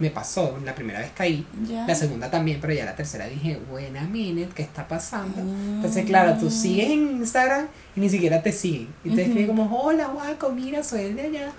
Me 0.00 0.10
pasó, 0.10 0.58
la 0.64 0.74
primera 0.74 0.98
vez 0.98 1.12
caí, 1.14 1.46
la 1.86 1.94
segunda 1.94 2.30
también, 2.30 2.58
pero 2.60 2.72
ya 2.72 2.84
la 2.84 2.96
tercera 2.96 3.26
dije, 3.26 3.60
buena 3.70 4.00
minute, 4.02 4.50
¿qué 4.54 4.62
está 4.62 4.88
pasando? 4.88 5.42
Mm. 5.42 5.76
Entonces, 5.76 6.06
claro, 6.06 6.36
tú 6.40 6.50
sigues 6.50 6.90
en 6.90 7.18
Instagram 7.18 7.68
y 7.94 8.00
ni 8.00 8.08
siquiera 8.08 8.42
te 8.42 8.50
siguen. 8.50 8.88
Y 9.04 9.14
te 9.14 9.22
escriben 9.22 9.48
como, 9.48 9.78
hola, 9.78 10.08
Guaco, 10.08 10.50
mira, 10.50 10.82
soy 10.82 11.02
el 11.02 11.16
de 11.16 11.22
allá. 11.22 11.52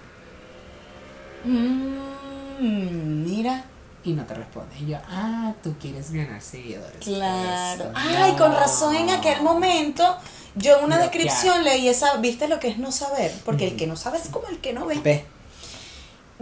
Mm, 1.46 3.24
mira. 3.24 3.66
Y 4.04 4.14
no 4.14 4.24
te 4.26 4.34
responde. 4.34 4.76
Y 4.80 4.88
yo, 4.88 4.98
ah, 5.08 5.54
tú 5.62 5.76
quieres 5.80 6.12
ganar 6.12 6.42
seguidores. 6.42 6.98
Claro. 7.00 7.84
Eso, 7.84 7.92
Ay, 7.94 8.34
con 8.34 8.52
razón 8.52 8.96
en 8.96 9.12
aquel 9.12 9.44
momento 9.44 10.18
yo 10.56 10.80
en 10.80 10.86
una 10.86 10.98
Bloquear. 10.98 11.12
descripción 11.12 11.64
leí 11.64 11.88
esa, 11.88 12.18
¿viste 12.18 12.48
lo 12.48 12.60
que 12.60 12.70
es 12.70 12.78
no 12.80 12.92
saber? 12.92 13.32
Porque 13.46 13.68
el 13.68 13.76
que 13.76 13.86
no 13.88 13.96
sabe 13.96 14.18
es 14.18 14.28
como 14.30 14.48
el 14.48 14.58
que 14.58 14.74
no 14.74 14.86
ve. 14.88 15.00
Ve. 15.04 15.26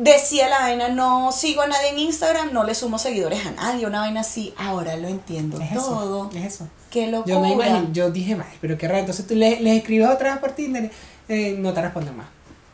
Decía 0.01 0.47
la 0.47 0.59
vaina, 0.59 0.87
no 0.87 1.31
sigo 1.33 1.61
a 1.61 1.67
nadie 1.67 1.89
en 1.89 1.99
Instagram, 1.99 2.53
no 2.53 2.63
le 2.63 2.73
sumo 2.73 2.97
seguidores 2.97 3.45
a 3.45 3.51
nadie, 3.51 3.85
una 3.85 3.99
vaina 3.99 4.21
así. 4.21 4.53
Ahora 4.57 4.95
lo 4.95 5.09
entiendo 5.09 5.59
Es 5.59 5.73
todo. 5.73 6.29
eso. 6.29 6.37
Es 6.39 6.53
eso. 6.53 6.67
Qué 6.89 7.07
locura. 7.07 7.35
Yo 7.35 7.41
me 7.41 7.51
imagino, 7.51 7.89
yo 7.91 8.09
dije, 8.09 8.33
ay, 8.39 8.57
pero 8.61 8.77
qué 8.77 8.87
raro. 8.87 8.99
Entonces 9.01 9.27
tú 9.27 9.35
les, 9.35 9.59
les 9.59 9.77
escribes 9.79 10.07
otra 10.07 10.31
vez 10.31 10.39
por 10.39 10.51
Tinder, 10.53 10.89
eh, 11.27 11.55
no 11.59 11.73
te 11.73 11.81
responden 11.81 12.15
más. 12.15 12.27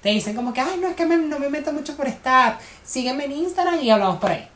Te 0.03 0.09
dicen 0.09 0.35
como 0.35 0.53
que, 0.53 0.61
ay, 0.61 0.77
no, 0.79 0.87
es 0.87 0.95
que 0.95 1.05
me- 1.07 1.17
no 1.17 1.39
me 1.39 1.49
meto 1.49 1.73
mucho 1.73 1.97
por 1.97 2.07
esta. 2.07 2.59
Sígueme 2.83 3.25
en 3.25 3.31
Instagram 3.31 3.79
y 3.81 3.89
hablamos 3.89 4.17
por 4.19 4.29
ahí. 4.29 4.47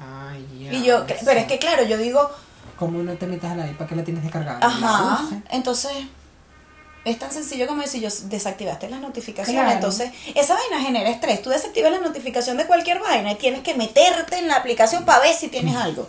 Ay, 0.00 0.46
ya. 0.64 0.70
Mm. 0.70 0.74
Y 0.74 0.82
yo, 0.84 0.98
no 1.00 1.06
pero 1.24 1.38
es 1.40 1.46
que 1.46 1.58
claro, 1.58 1.84
yo 1.84 1.96
digo, 1.98 2.28
¿Cómo 2.78 3.02
no 3.02 3.12
te 3.14 3.26
metes 3.26 3.50
a 3.50 3.56
la 3.56 3.64
app? 3.64 3.72
¿Para 3.76 3.88
qué 3.88 3.96
la 3.96 4.04
tienes 4.04 4.22
descargada? 4.22 4.58
ajá, 4.62 5.20
entonces 5.50 5.92
es 7.04 7.18
tan 7.18 7.32
sencillo 7.32 7.66
como 7.66 7.82
decir, 7.82 8.02
yo 8.02 8.08
desactivaste 8.24 8.88
las 8.90 9.00
notificaciones, 9.00 9.60
Claro. 9.62 9.74
entonces 9.76 10.10
esa 10.34 10.54
vaina 10.54 10.80
genera 10.84 11.08
estrés. 11.10 11.40
Tú 11.42 11.50
desactivas 11.50 11.90
la 11.92 11.98
notificación 11.98 12.56
de 12.56 12.66
cualquier 12.66 12.98
vaina 13.00 13.32
y 13.32 13.34
tienes 13.36 13.62
que 13.62 13.74
meterte 13.74 14.38
en 14.38 14.48
la 14.48 14.56
aplicación 14.56 15.04
para 15.04 15.20
ver 15.20 15.34
si 15.34 15.48
tienes 15.48 15.74
algo. 15.76 16.08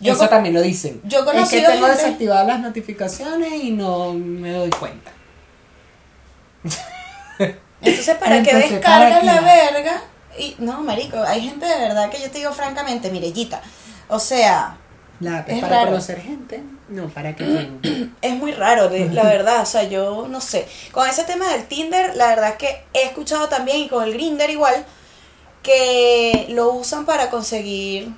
Yo 0.00 0.12
Eso 0.12 0.28
también 0.28 0.54
lo 0.54 0.60
dicen. 0.62 1.00
yo 1.04 1.20
es 1.20 1.48
que 1.48 1.60
tengo 1.60 1.86
gente- 1.86 2.02
desactivadas 2.02 2.46
las 2.46 2.60
notificaciones 2.60 3.52
y 3.62 3.70
no 3.72 4.12
me 4.12 4.50
doy 4.52 4.70
cuenta. 4.70 5.10
Entonces, 7.80 8.16
¿para 8.16 8.42
qué 8.42 8.50
Entonces, 8.50 8.70
descargas 8.72 9.20
¿para 9.20 9.24
la 9.24 9.40
verga 9.40 10.02
y 10.38 10.54
no, 10.58 10.82
marico, 10.82 11.18
hay 11.22 11.40
gente 11.42 11.64
de 11.66 11.76
verdad 11.78 12.10
que 12.10 12.20
yo 12.20 12.30
te 12.30 12.38
digo 12.38 12.52
francamente, 12.52 13.10
Mirellita, 13.10 13.60
o 14.08 14.18
sea, 14.18 14.76
La, 15.20 15.40
Es 15.40 15.60
para 15.60 15.76
raro. 15.78 15.86
conocer 15.92 16.20
gente, 16.20 16.62
no 16.90 17.08
para 17.08 17.34
que 17.34 17.68
es 18.22 18.34
muy 18.34 18.52
raro, 18.52 18.90
la 18.90 19.22
verdad, 19.24 19.62
o 19.62 19.66
sea, 19.66 19.84
yo 19.88 20.28
no 20.28 20.40
sé. 20.40 20.66
Con 20.92 21.08
ese 21.08 21.24
tema 21.24 21.48
del 21.52 21.66
Tinder, 21.66 22.14
la 22.16 22.28
verdad 22.28 22.50
es 22.50 22.56
que 22.56 22.82
he 22.92 23.04
escuchado 23.04 23.48
también, 23.48 23.78
y 23.78 23.88
con 23.88 24.04
el 24.04 24.12
Grinder 24.12 24.50
igual, 24.50 24.84
que 25.62 26.46
lo 26.50 26.72
usan 26.74 27.06
para 27.06 27.30
conseguir 27.30 28.08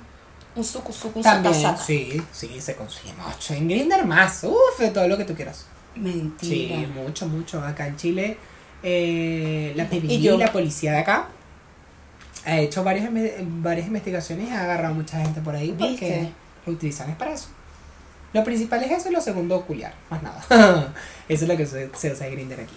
un 0.55 0.63
suku 0.63 0.91
También, 1.21 1.53
saca 1.53 1.77
sí, 1.81 2.21
sí, 2.31 2.59
se 2.59 2.75
consigue 2.75 3.13
mucho. 3.13 3.53
En 3.53 3.67
Grindr 3.67 4.05
más, 4.05 4.43
uff, 4.43 4.79
de 4.79 4.89
todo 4.89 5.07
lo 5.07 5.17
que 5.17 5.23
tú 5.25 5.33
quieras. 5.35 5.65
Mentira. 5.95 6.75
Sí, 6.77 6.87
mucho, 6.93 7.27
mucho. 7.27 7.63
Acá 7.63 7.87
en 7.87 7.95
Chile, 7.97 8.37
eh, 8.83 9.73
la 9.75 9.83
Y 9.83 9.87
PBI, 9.87 10.21
yo. 10.21 10.37
la 10.37 10.51
policía 10.51 10.91
de 10.93 10.97
acá, 10.99 11.29
ha 12.45 12.57
hecho 12.59 12.83
varias, 12.83 13.09
inve- 13.09 13.35
varias 13.39 13.87
investigaciones 13.87 14.49
y 14.49 14.51
ha 14.51 14.63
agarrado 14.63 14.93
mucha 14.95 15.19
gente 15.21 15.41
por 15.41 15.55
ahí 15.55 15.69
porque 15.77 15.89
¿Viste? 15.91 16.31
Lo 16.69 16.75
utilizan 16.75 17.09
es 17.09 17.15
para 17.15 17.33
eso. 17.33 17.49
Lo 18.33 18.43
principal 18.43 18.83
es 18.83 18.91
eso 18.91 19.09
y 19.09 19.13
lo 19.13 19.21
segundo 19.21 19.65
culiar, 19.65 19.93
más 20.09 20.21
nada. 20.21 20.43
eso 21.29 21.43
es 21.43 21.49
lo 21.49 21.57
que 21.57 21.65
se, 21.65 21.89
se 21.95 22.11
usa 22.11 22.27
en 22.27 22.33
Grindr 22.33 22.61
aquí. 22.61 22.75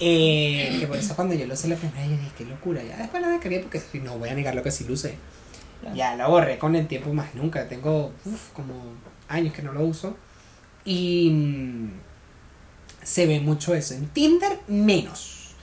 Eh, 0.00 0.78
que 0.80 0.86
por 0.86 0.96
eso 0.96 1.14
cuando 1.14 1.34
yo 1.34 1.46
lo 1.46 1.54
usé 1.54 1.68
la 1.68 1.76
primera 1.76 2.00
vez 2.00 2.10
yo 2.10 2.16
dije, 2.16 2.32
qué 2.38 2.44
locura. 2.44 2.82
Ya 2.82 2.96
después 2.96 3.22
lo 3.22 3.28
descargué 3.28 3.60
porque 3.60 3.82
no 4.00 4.18
voy 4.18 4.28
a 4.28 4.34
negar 4.34 4.54
lo 4.54 4.62
que 4.62 4.70
sí 4.70 4.84
lo 4.84 4.94
usé. 4.94 5.16
Claro. 5.80 5.96
Ya 5.96 6.16
lo 6.16 6.30
borré 6.30 6.58
con 6.58 6.74
el 6.74 6.86
tiempo 6.86 7.12
más 7.12 7.34
nunca. 7.34 7.68
Tengo 7.68 8.12
uf, 8.24 8.50
como 8.52 8.74
años 9.28 9.52
que 9.52 9.62
no 9.62 9.72
lo 9.72 9.84
uso. 9.84 10.16
Y 10.84 11.30
mm, 11.30 11.90
se 13.02 13.26
ve 13.26 13.40
mucho 13.40 13.74
eso. 13.74 13.94
En 13.94 14.08
Tinder, 14.08 14.58
menos. 14.68 15.54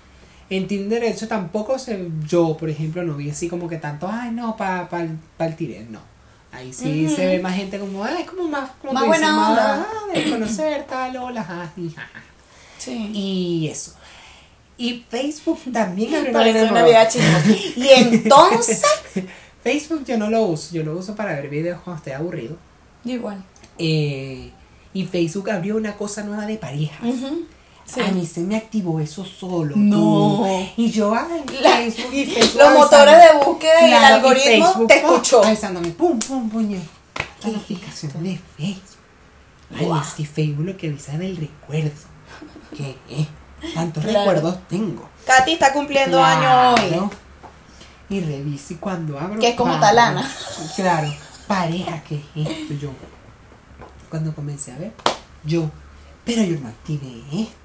En 0.50 0.68
Tinder, 0.68 1.02
de 1.02 1.10
hecho, 1.10 1.28
tampoco 1.28 1.80
se. 1.80 2.10
Yo, 2.28 2.58
por 2.58 2.70
ejemplo, 2.70 3.04
no 3.04 3.16
vi 3.16 3.30
así 3.30 3.48
como 3.48 3.68
que 3.68 3.78
tanto, 3.78 4.08
ay, 4.12 4.32
no, 4.32 4.58
para 4.58 4.90
pa, 4.90 5.06
pa 5.38 5.46
el 5.46 5.56
Tinder, 5.56 5.90
no. 5.90 6.11
Ahí 6.52 6.74
sí 6.74 7.08
se 7.10 7.26
ve 7.28 7.40
más 7.40 7.56
gente 7.56 7.80
como, 7.80 8.04
ay, 8.04 8.24
es 8.24 8.30
como 8.30 8.48
más. 8.48 8.72
Como 8.82 8.94
Más 8.94 9.04
tú 9.06 9.12
dices, 9.12 9.22
buena 9.32 9.50
onda. 9.50 9.88
ah, 9.90 10.14
de 10.14 10.30
conocer, 10.30 10.86
tal, 10.86 11.16
hola, 11.18 11.44
jaji, 11.44 11.90
jaja. 11.90 12.22
Sí. 12.78 13.10
Y 13.14 13.68
eso. 13.70 13.94
Y 14.78 15.06
Facebook 15.10 15.60
también 15.72 16.14
abrió 16.16 16.32
una 16.32 16.84
vida. 16.84 17.08
Y 17.76 17.88
entonces, 17.90 18.82
Facebook 19.64 20.04
yo 20.06 20.18
no 20.18 20.30
lo 20.30 20.42
uso, 20.44 20.74
yo 20.74 20.84
lo 20.84 20.98
uso 20.98 21.16
para 21.16 21.36
ver 21.36 21.50
videos 21.50 21.80
cuando 21.82 22.00
estoy 22.00 22.14
aburrido. 22.14 22.58
igual. 23.06 23.44
Eh, 23.78 24.52
y 24.94 25.06
Facebook 25.06 25.50
abrió 25.50 25.78
una 25.78 25.96
cosa 25.96 26.24
nueva 26.24 26.46
de 26.46 26.58
parejas. 26.58 27.00
Ujú. 27.04 27.46
Sí. 27.94 28.00
A 28.00 28.08
mí 28.12 28.26
se 28.26 28.40
me 28.42 28.56
activó 28.56 29.00
eso 29.00 29.26
solo. 29.26 29.74
No. 29.76 29.98
tú. 29.98 30.48
Y 30.78 30.92
yo, 30.92 31.14
ay, 31.14 31.44
La- 31.62 31.72
Facebook 31.78 32.14
y 32.14 32.26
Facebook 32.26 32.62
los 32.62 32.74
motores 32.80 33.16
de 33.18 33.46
búsqueda 33.46 33.82
y 33.88 33.92
el 33.94 34.04
algoritmo 34.04 34.66
Facebook, 34.68 34.88
te 34.88 34.98
escuchó. 34.98 35.44
Avisándome, 35.44 35.90
pum, 35.90 36.20
pum, 36.20 36.50
puñe. 36.50 36.80
Notificación 37.44 38.24
de 38.24 38.40
Facebook. 38.58 38.86
Ay, 39.78 39.86
Guau. 39.86 40.02
es 40.02 40.14
que 40.14 40.26
Facebook 40.26 40.66
lo 40.66 40.78
que 40.78 40.88
avisa 40.88 41.18
del 41.18 41.36
recuerdo. 41.36 41.92
Que 42.78 42.96
eh, 43.10 43.28
tantos 43.74 44.04
Claro. 44.04 44.20
recuerdos 44.20 44.68
tengo. 44.70 45.10
Katy 45.26 45.54
está 45.54 45.74
cumpliendo 45.74 46.18
Claro. 46.18 46.76
años 46.78 47.02
hoy. 47.02 47.10
Y 48.18 48.20
revise 48.22 48.78
cuando 48.78 49.20
abro. 49.20 49.40
Que 49.40 49.50
es 49.50 49.56
como 49.56 49.80
Talana. 49.80 50.30
Claro, 50.76 51.14
pareja, 51.48 52.02
que 52.04 52.16
es 52.36 52.48
esto? 52.48 52.74
Yo, 52.76 52.90
cuando 54.10 54.34
comencé 54.36 54.72
a 54.72 54.78
ver, 54.78 54.92
yo, 55.44 55.70
pero 56.26 56.44
yo 56.44 56.60
no 56.60 56.68
activé 56.70 57.22
esto. 57.34 57.56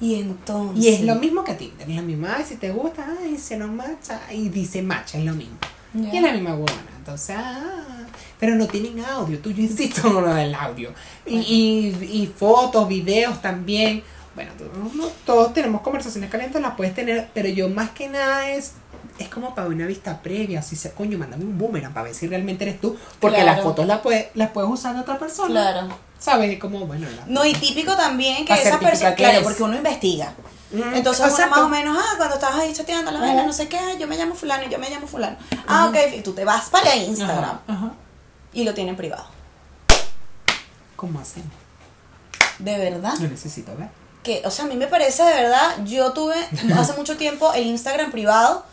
Y 0.00 0.16
entonces. 0.16 0.84
Y 0.84 0.88
es 0.88 1.00
lo 1.02 1.14
mismo 1.16 1.44
que 1.44 1.54
Tinder, 1.54 1.88
es 1.88 1.96
lo 1.96 2.02
mismo. 2.02 2.26
Ay, 2.28 2.44
si 2.46 2.56
te 2.56 2.70
gusta, 2.72 3.06
ay, 3.20 3.38
se 3.38 3.56
nos 3.56 3.70
macha. 3.70 4.20
Y 4.32 4.48
dice 4.48 4.82
matcha, 4.82 5.18
es 5.18 5.24
lo 5.24 5.34
mismo. 5.34 5.56
Y 5.94 6.16
es 6.16 6.22
la 6.22 6.32
misma 6.32 6.54
buena. 6.54 6.82
Entonces, 6.98 7.36
ah, 7.38 8.06
pero 8.40 8.54
no 8.56 8.66
tienen 8.66 9.04
audio. 9.04 9.38
Tú, 9.38 9.50
yo 9.52 9.62
insisto 9.62 10.08
en 10.08 10.14
lo 10.14 10.34
del 10.34 10.54
audio. 10.54 10.90
Y, 11.26 11.36
y, 11.38 12.22
y 12.22 12.26
fotos, 12.36 12.88
videos 12.88 13.40
también. 13.42 14.02
Bueno, 14.34 14.50
no- 14.94 15.08
todos 15.26 15.52
tenemos 15.52 15.82
conversaciones 15.82 16.30
calientes, 16.30 16.60
las 16.62 16.74
puedes 16.74 16.94
tener, 16.94 17.28
pero 17.34 17.48
yo 17.48 17.68
más 17.68 17.90
que 17.90 18.08
nada 18.08 18.48
es. 18.50 18.72
Es 19.18 19.28
como 19.28 19.54
para 19.54 19.68
una 19.68 19.86
vista 19.86 20.22
previa, 20.22 20.60
así 20.60 20.74
sea, 20.74 20.92
coño, 20.92 21.18
mándame 21.18 21.44
un 21.44 21.58
boomerang 21.58 21.92
para 21.92 22.04
ver 22.04 22.14
si 22.14 22.26
realmente 22.26 22.64
eres 22.64 22.80
tú, 22.80 22.96
porque 23.20 23.36
Claro. 23.42 23.56
las 23.56 23.62
fotos 23.62 23.86
las 23.86 24.00
puedes, 24.00 24.28
las 24.34 24.50
puedes 24.52 24.70
usar 24.70 24.94
de 24.94 25.02
otra 25.02 25.18
persona. 25.18 25.50
Claro. 25.50 25.88
¿Sabes? 26.22 26.58
Como, 26.60 26.86
bueno, 26.86 27.08
la- 27.16 27.24
No, 27.26 27.44
y 27.44 27.52
típico 27.52 27.96
también 27.96 28.44
que 28.44 28.52
Pa' 28.54 28.60
esa 28.60 28.70
certificar 28.78 28.90
persona. 28.90 29.14
que 29.16 29.22
Claro, 29.24 29.42
porque 29.42 29.62
uno 29.64 29.76
investiga. 29.76 30.32
Mm, 30.70 30.94
Entonces 30.94 31.26
uno 31.36 31.46
más 31.48 31.58
o 31.60 31.68
menos, 31.68 31.98
ah, 32.00 32.14
cuando 32.16 32.36
estabas 32.36 32.60
ahí 32.60 32.72
chateando 32.72 33.10
la 33.10 33.18
vaina, 33.20 33.44
no 33.44 33.52
sé 33.52 33.66
qué, 33.68 33.78
yo 33.98 34.06
me 34.06 34.16
llamo 34.16 34.34
fulano 34.34 34.62
y 34.64 34.70
yo 34.70 34.78
me 34.78 34.88
llamo 34.88 35.06
fulano. 35.08 35.36
Ah, 35.66 35.86
ok, 35.88 35.96
y 36.16 36.20
tú 36.22 36.32
te 36.32 36.44
vas 36.44 36.70
para 36.70 36.94
Instagram 36.94 37.58
y 38.52 38.62
lo 38.64 38.72
tienen 38.72 38.94
privado. 38.96 39.26
¿Cómo 40.96 41.18
hacemos? 41.20 41.50
De 42.58 42.78
verdad. 42.78 43.14
Lo 43.20 43.28
necesito 43.28 43.76
ver. 43.76 43.88
Que, 44.22 44.40
o 44.44 44.50
sea, 44.52 44.66
a 44.66 44.68
mí 44.68 44.76
me 44.76 44.86
parece 44.86 45.24
de 45.24 45.34
verdad, 45.34 45.84
yo 45.84 46.12
tuve 46.12 46.36
hace 46.78 46.92
mucho 46.94 47.16
tiempo 47.16 47.52
el 47.52 47.66
Instagram 47.66 48.12
privado 48.12 48.64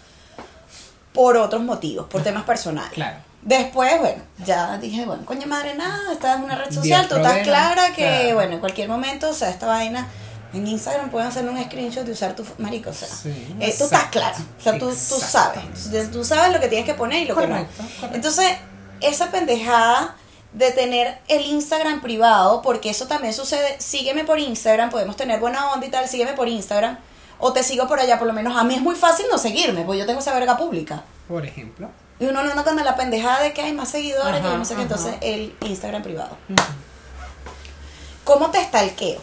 por 1.14 1.36
otros 1.38 1.64
motivos, 1.64 2.08
por 2.08 2.22
temas 2.22 2.44
personales. 2.44 2.92
Claro. 2.94 3.18
Después, 3.42 4.00
bueno, 4.00 4.22
ya 4.46 4.78
dije, 4.78 5.06
bueno, 5.06 5.26
coño 5.26 5.48
madre, 5.48 5.74
nada, 5.76 6.12
estás 6.12 6.38
en 6.38 6.44
una 6.44 6.56
red 6.56 6.74
social, 6.74 7.08
tú 7.08 7.16
estás 7.16 7.40
clara 7.40 7.94
que, 7.94 8.04
claro. 8.04 8.36
bueno, 8.36 8.54
en 8.56 8.60
cualquier 8.60 8.90
momento, 8.90 9.30
o 9.30 9.34
sea, 9.34 9.50
esta 9.50 9.66
vaina, 9.66 10.08
en 10.54 10.68
Instagram 10.68 11.10
pueden 11.10 11.30
hacer 11.30 11.48
un 11.48 11.62
screenshot 11.64 12.04
de 12.04 12.12
usar 12.12 12.36
tu 12.36 12.46
marico, 12.58 12.90
o 12.90 12.94
sea, 12.94 13.08
Sí, 13.08 13.56
eh, 13.60 13.74
tú 13.78 13.86
estás 13.86 14.06
clara, 14.06 14.36
o 14.38 14.62
sea, 14.62 14.74
tú, 14.74 14.88
tú 14.90 15.20
sabes, 15.20 15.64
tú 16.12 16.26
sabes 16.26 16.52
lo 16.52 16.60
que 16.60 16.68
tienes 16.68 16.86
que 16.86 16.96
poner 16.96 17.24
y 17.24 17.26
lo 17.28 17.36
Correcto, 17.36 17.56
que 17.78 17.84
no. 17.84 17.90
correcto. 17.90 18.16
Entonces, 18.16 18.52
esa 19.00 19.32
pendejada 19.32 20.18
de 20.52 20.72
tener 20.72 21.20
el 21.28 21.46
Instagram 21.46 22.02
privado, 22.02 22.62
porque 22.62 22.90
eso 22.90 23.08
también 23.08 23.34
sucede, 23.34 23.78
sígueme 23.80 24.26
por 24.26 24.40
Instagram, 24.40 24.90
podemos 24.90 25.16
tener 25.16 25.40
buena 25.40 25.72
onda 25.72 25.86
y 25.86 25.90
tal, 25.90 26.10
sígueme 26.10 26.34
por 26.34 26.48
Instagram, 26.48 26.98
o 27.38 27.54
te 27.54 27.64
sigo 27.64 27.88
por 27.88 28.00
allá, 28.00 28.18
por 28.18 28.28
lo 28.28 28.34
menos 28.34 28.58
a 28.58 28.64
mí 28.64 28.76
es 28.76 28.82
muy 28.82 28.96
fácil 28.96 29.28
no 29.32 29.38
seguirme, 29.38 29.84
porque 29.84 30.00
yo 30.00 30.06
tengo 30.06 30.20
esa 30.20 30.34
verga 30.34 30.58
pública. 30.58 31.04
Por 31.28 31.46
ejemplo. 31.46 31.90
Y 32.20 32.26
uno 32.26 32.44
no 32.44 32.52
anda 32.52 32.64
con 32.64 32.76
la 32.76 32.96
pendejada 32.96 33.42
de 33.42 33.54
que 33.54 33.62
hay 33.62 33.74
más 33.74 33.90
seguidores, 33.90 34.42
Ajá, 34.44 34.58
no 34.58 34.66
sé 34.66 34.76
qué, 34.76 34.82
entonces 34.82 35.16
el 35.22 35.56
Instagram 35.62 36.04
privado. 36.04 36.38
¿Cómo 38.24 38.52
te 38.52 38.64
stalkeo? 38.64 39.22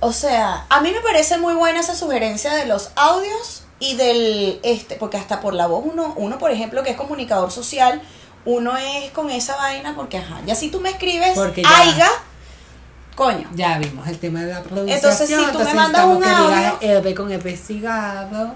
O 0.00 0.12
sea, 0.12 0.66
a 0.68 0.80
mí 0.80 0.90
me 0.90 1.00
parece 1.00 1.38
muy 1.38 1.54
buena 1.54 1.80
esa 1.80 1.94
sugerencia 1.94 2.52
de 2.54 2.66
los 2.66 2.90
audios 2.96 3.62
y 3.78 3.94
del 3.96 4.60
este, 4.62 4.96
porque 4.96 5.16
hasta 5.16 5.40
por 5.40 5.54
la 5.54 5.66
voz 5.66 5.84
uno, 5.86 6.12
uno 6.16 6.38
por 6.38 6.50
ejemplo 6.50 6.82
que 6.82 6.90
es 6.90 6.96
comunicador 6.96 7.50
social, 7.52 8.02
uno 8.44 8.76
es 8.76 9.10
con 9.12 9.30
esa 9.30 9.56
vaina 9.56 9.94
porque 9.96 10.18
ajá, 10.18 10.40
ya 10.44 10.54
si 10.56 10.70
tú 10.70 10.80
me 10.80 10.90
escribes 10.90 11.34
Porque 11.34 11.62
ya- 11.62 11.78
aiga, 11.78 12.08
coño. 13.14 13.48
Ya 13.54 13.78
vimos 13.78 14.06
el 14.08 14.18
tema 14.18 14.40
de 14.42 14.52
la 14.52 14.62
producción. 14.62 14.88
Entonces, 14.96 15.28
si 15.28 15.34
tú 15.52 15.58
me 15.60 15.74
mandas 15.74 16.04
un 16.06 16.24
audio- 16.24 16.78
Eve 16.80 17.14
con 17.14 17.32
investigado, 17.32 18.54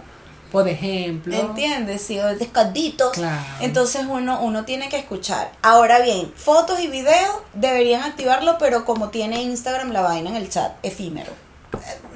por 0.51 0.69
ejemplo. 0.69 1.35
¿Entiendes? 1.35 2.03
Sí, 2.03 2.19
o 2.19 2.27
descaditos. 2.37 3.13
Claro. 3.13 3.43
Entonces 3.61 4.05
uno, 4.09 4.41
uno 4.41 4.65
tiene 4.65 4.89
que 4.89 4.97
escuchar. 4.99 5.51
Ahora 5.63 6.01
bien, 6.01 6.33
fotos 6.37 6.81
y 6.81 6.89
videos 6.89 7.37
deberían 7.55 8.03
activarlo, 8.03 8.57
pero 8.59 8.85
como 8.85 9.09
tiene 9.11 9.43
Instagram 9.43 9.91
la 9.93 10.03
vaina 10.03 10.31
en 10.31 10.37
el 10.37 10.49
chat, 10.49 10.73
efímero. 10.83 11.33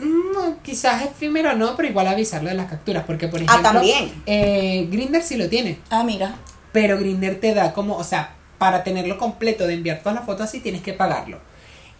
Mm, 0.00 0.62
quizás 0.62 1.02
efímero 1.02 1.54
no, 1.54 1.76
pero 1.76 1.88
igual 1.88 2.06
avisarlo 2.08 2.48
de 2.48 2.54
las 2.54 2.70
capturas. 2.70 3.04
Porque, 3.06 3.28
por 3.28 3.40
ejemplo, 3.42 3.56
Ah, 3.58 3.72
también. 3.72 4.22
eh, 4.26 4.88
Grindr 4.90 5.22
sí 5.22 5.36
lo 5.36 5.48
tiene. 5.48 5.78
Ah, 5.90 6.02
mira. 6.04 6.34
Pero 6.72 6.98
Grindr 6.98 7.40
te 7.40 7.52
da 7.54 7.72
como, 7.72 7.96
o 7.96 8.04
sea, 8.04 8.34
para 8.58 8.84
tenerlo 8.84 9.18
completo 9.18 9.66
de 9.66 9.74
enviar 9.74 9.98
todas 10.00 10.14
las 10.16 10.24
fotos 10.26 10.46
así 10.46 10.60
tienes 10.60 10.82
que 10.82 10.92
pagarlo. 10.92 11.40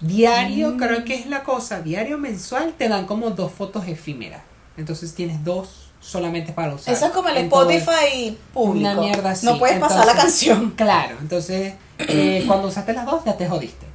Diario, 0.00 0.70
Mm. 0.70 0.76
creo 0.78 1.04
que 1.04 1.14
es 1.14 1.26
la 1.26 1.42
cosa, 1.42 1.80
diario 1.80 2.16
mensual 2.18 2.72
te 2.78 2.88
dan 2.88 3.06
como 3.06 3.30
dos 3.30 3.52
fotos 3.52 3.86
efímeras. 3.86 4.42
Entonces 4.76 5.14
tienes 5.14 5.44
dos 5.44 5.79
solamente 6.01 6.53
para 6.53 6.74
usar. 6.74 6.94
Eso 6.94 7.07
es 7.07 7.12
como 7.12 7.28
el 7.28 7.36
Spotify 7.36 8.36
público. 8.53 8.90
Una 8.90 9.01
mierda 9.01 9.30
así. 9.30 9.46
No 9.46 9.59
puedes 9.59 9.78
pasar 9.78 10.07
la 10.07 10.14
canción. 10.14 10.70
Claro, 10.76 11.16
entonces 11.20 11.74
eh, 11.98 12.44
cuando 12.46 12.68
usaste 12.68 12.92
las 12.92 13.07
dos 13.07 13.24
ya 13.24 13.36
te 13.36 13.46
jodiste. 13.46 13.86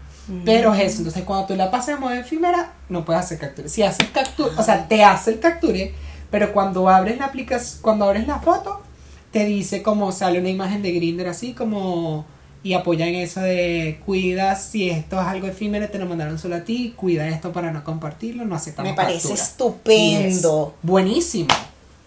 Pero 0.44 0.74
es 0.74 0.82
eso, 0.82 0.98
entonces 1.00 1.24
cuando 1.24 1.46
tú 1.46 1.56
la 1.56 1.70
pasas 1.70 1.96
en 1.96 2.00
modo 2.02 2.14
efímera, 2.14 2.74
no 2.90 3.06
puedes 3.06 3.22
hacer 3.24 3.38
captura. 3.38 3.70
Si 3.70 3.84
haces 3.84 4.10
captura, 4.10 4.54
o 4.58 4.64
sea, 4.64 4.88
te 4.88 5.04
hace 5.04 5.32
el 5.32 5.40
capture, 5.40 5.94
pero 6.32 6.52
cuando 6.52 6.90
abres 6.90 7.20
la 7.20 7.26
aplicación, 7.26 7.80
cuando 7.84 8.06
abres 8.06 8.26
la 8.26 8.40
foto, 8.40 8.82
te 9.30 9.46
dice 9.46 9.84
como 9.84 10.12
sale 10.12 10.40
una 10.40 10.50
imagen 10.50 10.82
de 10.82 10.94
Grinder 10.94 11.28
así 11.28 11.54
como 11.54 12.26
y 12.64 12.74
apoya 12.74 13.06
en 13.06 13.14
eso 13.16 13.42
de 13.42 14.02
cuida 14.04 14.56
si 14.56 14.90
esto 14.90 15.22
es 15.22 15.28
algo 15.28 15.46
efímero 15.46 15.88
te 15.90 16.00
lo 16.00 16.08
mandaron 16.08 16.40
solo 16.40 16.56
a 16.56 16.62
ti, 16.62 16.96
cuida 16.96 17.28
esto 17.28 17.52
para 17.52 17.72
no 17.72 17.84
compartirlo, 17.84 18.46
no 18.46 18.56
aceptamos 18.56 18.90
Me 18.92 18.96
parece 18.96 19.28
captura. 19.28 19.44
estupendo. 19.44 20.74
Es 20.82 20.88
buenísimo. 20.90 21.50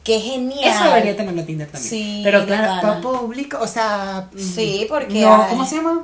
Qué 0.08 0.18
genial. 0.20 0.64
Eso 0.74 0.84
debería 0.84 1.14
tenerlo 1.14 1.44
Tinder 1.44 1.68
también. 1.70 1.90
Sí, 1.90 2.22
Pero 2.24 2.46
claro, 2.46 2.80
para 2.80 3.00
público, 3.02 3.58
o 3.60 3.66
sea. 3.68 4.26
mm, 4.32 4.38
Sí, 4.38 4.86
porque 4.88 5.20
No, 5.20 5.46
¿cómo 5.50 5.66
se 5.66 5.76
llama? 5.76 6.02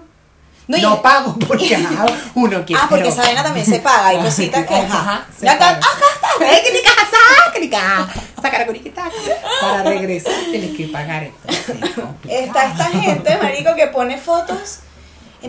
No, 0.66 0.78
No, 0.78 0.94
y- 0.94 0.98
pago, 0.98 1.36
porque 1.48 1.74
ajá, 1.74 2.04
uno 2.34 2.64
quiere. 2.66 2.82
Ah, 2.82 2.86
porque 2.88 3.04
pero- 3.04 3.14
esa 3.14 3.22
vaina 3.22 3.42
también 3.42 3.64
se 3.64 3.80
paga. 3.80 4.08
Hay 4.08 4.18
cositas 4.18 4.66
que. 4.66 4.74
Ajá. 4.74 5.26
Sacar 8.42 8.66
curiquita. 8.66 9.10
Para 9.60 9.82
regresar 9.84 10.32
tienes 10.50 10.76
que 10.76 10.88
pagar 10.88 11.24
entonces. 11.24 11.76
Está 12.28 12.66
esta 12.66 12.84
gente, 12.86 13.36
marico, 13.38 13.74
que 13.74 13.86
pone 13.86 14.18
fotos. 14.18 14.80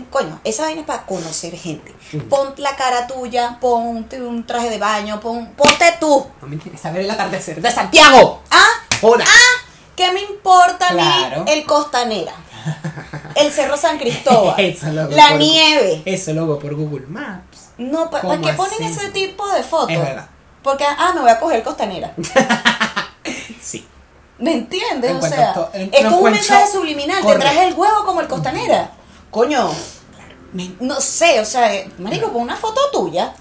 Coño, 0.04 0.40
esa 0.44 0.64
vaina 0.64 0.82
es 0.82 0.88
para 0.88 1.06
conocer 1.06 1.56
gente. 1.58 1.94
Pon 2.30 2.54
la 2.58 2.76
cara 2.76 3.08
tuya, 3.08 3.58
ponte 3.60 4.22
un 4.22 4.46
traje 4.46 4.70
de 4.70 4.78
baño, 4.78 5.20
pon, 5.20 5.48
ponte 5.58 5.94
tú. 6.00 6.26
No 6.42 6.48
me 6.48 6.56
interesa 6.56 6.92
ver 6.92 7.02
el 7.02 7.12
atardecer 7.12 7.62
de 7.62 7.72
Santiago. 7.72 8.42
Ah, 8.52 8.66
Joda. 9.02 9.26
¿qué 9.96 10.12
me 10.12 10.22
importa 10.22 10.90
a 10.90 10.94
mí 10.94 11.04
el 11.48 11.66
Costanera? 11.66 12.34
El 13.36 13.52
Cerro 13.52 13.78
San 13.78 13.98
Cristóbal. 13.98 14.56
Eso 14.60 14.88
la 14.92 15.08
por- 15.30 15.38
nieve. 15.38 16.02
Eso 16.06 16.34
lo 16.34 16.44
hago 16.44 16.60
por 16.60 16.76
Google 16.76 17.06
Maps. 17.08 17.70
No, 17.78 18.10
¿para 18.10 18.22
¿Cómo 18.22 18.42
qué 18.42 18.54
ponen 18.54 18.84
así? 18.84 18.86
ese 19.00 19.10
tipo 19.12 19.48
de 19.50 19.62
fotos? 19.64 19.92
Es 19.92 20.00
verdad. 20.00 20.28
Porque, 20.64 20.84
ah, 20.86 21.12
me 21.14 21.22
voy 21.22 21.30
a 21.30 21.40
coger 21.40 21.62
Costanera. 21.64 22.14
Sí. 23.62 23.88
¿Me 24.38 24.54
entiendes? 24.54 25.12
O 25.16 25.22
sea, 25.28 25.54
to- 25.54 25.70
en- 25.74 25.90
es 25.94 26.04
como 26.06 26.18
un 26.20 26.32
mensaje 26.32 26.68
subliminal. 26.72 27.22
correcto. 27.22 27.46
Tendrás 27.46 27.68
el 27.68 27.74
huevo 27.74 28.06
como 28.06 28.22
el 28.22 28.28
Costanera. 28.28 28.92
Coño, 29.36 29.70
me- 30.54 30.72
no 30.80 31.02
sé, 31.02 31.42
o 31.42 31.46
sea, 31.46 31.76
eh, 31.76 31.92
marico, 32.00 32.32
con 32.32 32.42
una 32.44 32.56
foto 32.56 32.80
tuya, 32.94 33.34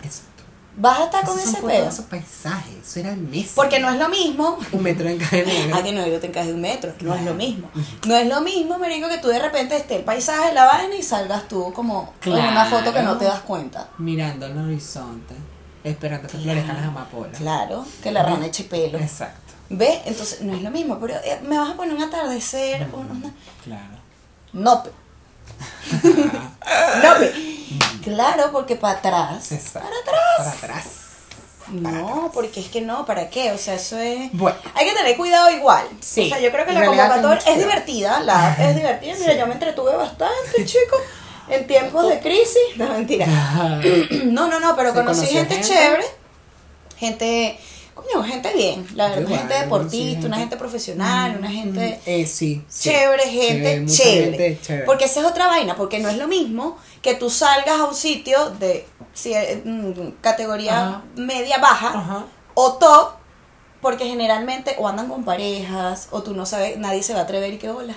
vas 0.77 0.99
a 0.99 1.05
estar 1.05 1.25
con 1.25 1.39
son 1.39 1.49
ese 1.49 1.53
fotos 1.59 1.69
de 1.71 1.77
pedo. 1.79 1.89
esos 1.89 2.05
paisajes. 2.07 2.75
Eso 2.83 2.99
era 2.99 3.15
Messi. 3.15 3.53
Porque 3.55 3.79
no 3.79 3.89
es 3.91 3.97
lo 4.01 4.09
mismo. 4.09 4.59
Un 4.73 4.83
metro 4.83 5.09
en 5.09 5.19
cada 5.19 5.43
Ah, 5.73 5.85
que 5.85 5.93
no, 5.93 6.05
yo 6.05 6.19
te 6.19 6.27
encaje 6.27 6.49
de 6.49 6.55
un 6.55 6.63
metro, 6.63 6.93
no 7.01 7.15
es 7.15 7.23
lo 7.23 7.35
mismo. 7.35 7.71
No 8.09 8.17
es 8.17 8.27
lo 8.29 8.41
mismo, 8.41 8.77
marico, 8.77 9.09
que 9.09 9.19
tú 9.19 9.29
de 9.29 9.39
repente 9.39 9.77
esté 9.77 9.95
el 9.95 10.03
paisaje, 10.03 10.53
la 10.53 10.65
vaina 10.65 10.97
y 10.97 11.03
salgas 11.05 11.47
tú 11.47 11.73
como 11.73 12.13
en 12.25 12.33
una 12.33 12.65
foto 12.67 12.93
que 12.93 13.03
no 13.05 13.17
te 13.17 13.27
das 13.27 13.43
cuenta. 13.43 13.89
Mirando 13.99 14.47
el 14.47 14.59
horizonte. 14.59 15.37
Esperando 15.85 16.27
que 16.27 16.39
florezcan 16.39 16.75
las 16.77 16.87
amapolas. 16.87 17.39
Claro, 17.39 17.85
que 18.03 18.11
la 18.11 18.25
rana 18.25 18.47
eche 18.47 18.65
pelo. 18.65 18.99
Exacto. 18.99 19.53
¿Ve? 19.71 20.01
Entonces, 20.07 20.41
no 20.41 20.55
es 20.57 20.63
lo 20.63 20.73
mismo, 20.73 20.99
pero 20.99 21.15
eh, 21.23 21.41
me 21.47 21.57
vas 21.57 21.71
a 21.71 21.75
poner 21.75 21.95
un 21.95 22.03
atardecer, 22.03 22.89
un- 22.93 23.11
una... 23.19 23.33
Claro. 23.63 23.95
No, 24.53 24.83
pe. 24.83 24.91
Claro, 28.03 28.51
porque 28.53 28.77
para 28.77 28.99
atrás. 28.99 29.53
Exacto. 29.53 29.89
Para 29.89 30.01
atrás. 30.01 30.21
Para 30.37 30.51
atrás. 30.51 30.87
No, 31.69 32.31
porque 32.35 32.61
es 32.61 32.69
que 32.69 32.83
no, 32.83 33.07
¿para 33.07 33.31
qué? 33.31 33.53
O 33.53 33.59
sea, 33.59 33.75
eso 33.75 33.99
es... 33.99 34.31
Bueno. 34.33 34.59
Hay 34.75 34.87
que 34.87 34.95
tener 34.95 35.17
cuidado 35.17 35.51
igual. 35.51 35.87
Sí, 36.01 36.27
O 36.27 36.29
sea, 36.29 36.39
yo 36.39 36.53
creo 36.53 36.67
que 36.67 36.73
la 36.73 36.85
convocatoria 36.85 37.43
es 37.47 37.59
divertida, 37.59 38.21
la 38.21 38.55
es 38.55 38.77
divertida. 38.77 39.15
Mira, 39.19 39.35
yo 39.35 39.47
me 39.47 39.55
entretuve 39.55 39.97
bastante, 39.97 40.65
chicos, 40.65 41.01
en 41.49 41.67
tiempos 41.67 42.09
de 42.09 42.21
crisis. 42.21 42.77
No, 42.77 42.89
mentira. 42.91 43.27
No, 44.25 44.49
no, 44.49 44.61
no, 44.61 44.77
pero 44.77 44.93
conocí 44.93 45.27
gente. 45.27 45.61
chévere, 45.63 46.05
gente, 46.99 47.59
coño, 47.95 48.23
gente 48.25 48.53
bien, 48.55 48.87
la 48.95 49.09
verdad, 49.09 49.23
Igual, 49.23 49.39
gente 49.39 49.55
deportista, 49.55 50.27
una 50.27 50.37
gente. 50.37 50.39
gente 50.39 50.57
profesional, 50.57 51.37
una 51.39 51.51
gente 51.51 52.01
Eh, 52.07 52.27
sí, 52.27 52.63
sí. 52.69 52.91
chévere, 52.91 53.25
gente 53.29 53.87
chévere. 53.93 54.25
gente 54.37 54.59
chévere. 54.63 54.85
Porque 54.87 55.05
esa 55.05 55.21
es 55.21 55.27
otra 55.27 55.47
vaina, 55.47 55.77
porque 55.77 56.01
no 56.01 56.09
es 56.09 56.17
lo 56.19 56.27
mismo 56.29 56.77
que 57.03 57.15
tú 57.15 57.31
salgas 57.31 57.79
a 57.81 57.85
un 57.85 57.95
sitio 57.95 58.51
de 58.51 58.87
si, 59.13 59.33
eh, 59.35 59.63
mm, 59.65 60.21
categoría 60.21 60.79
Ajá. 60.89 61.03
media 61.17 61.59
baja 61.59 61.89
Ajá. 61.99 62.25
o 62.55 62.73
top, 62.75 63.13
porque 63.81 64.07
generalmente 64.07 64.75
o 64.79 64.89
andan 64.89 65.09
con 65.09 65.25
parejas 65.25 66.09
o 66.11 66.23
tú 66.23 66.35
no 66.35 66.47
sabes, 66.47 66.79
nadie 66.79 67.03
se 67.03 67.13
va 67.15 67.21
a 67.21 67.23
atrever 67.25 67.53
y 67.55 67.59
que 67.59 67.69
hola. 67.71 67.95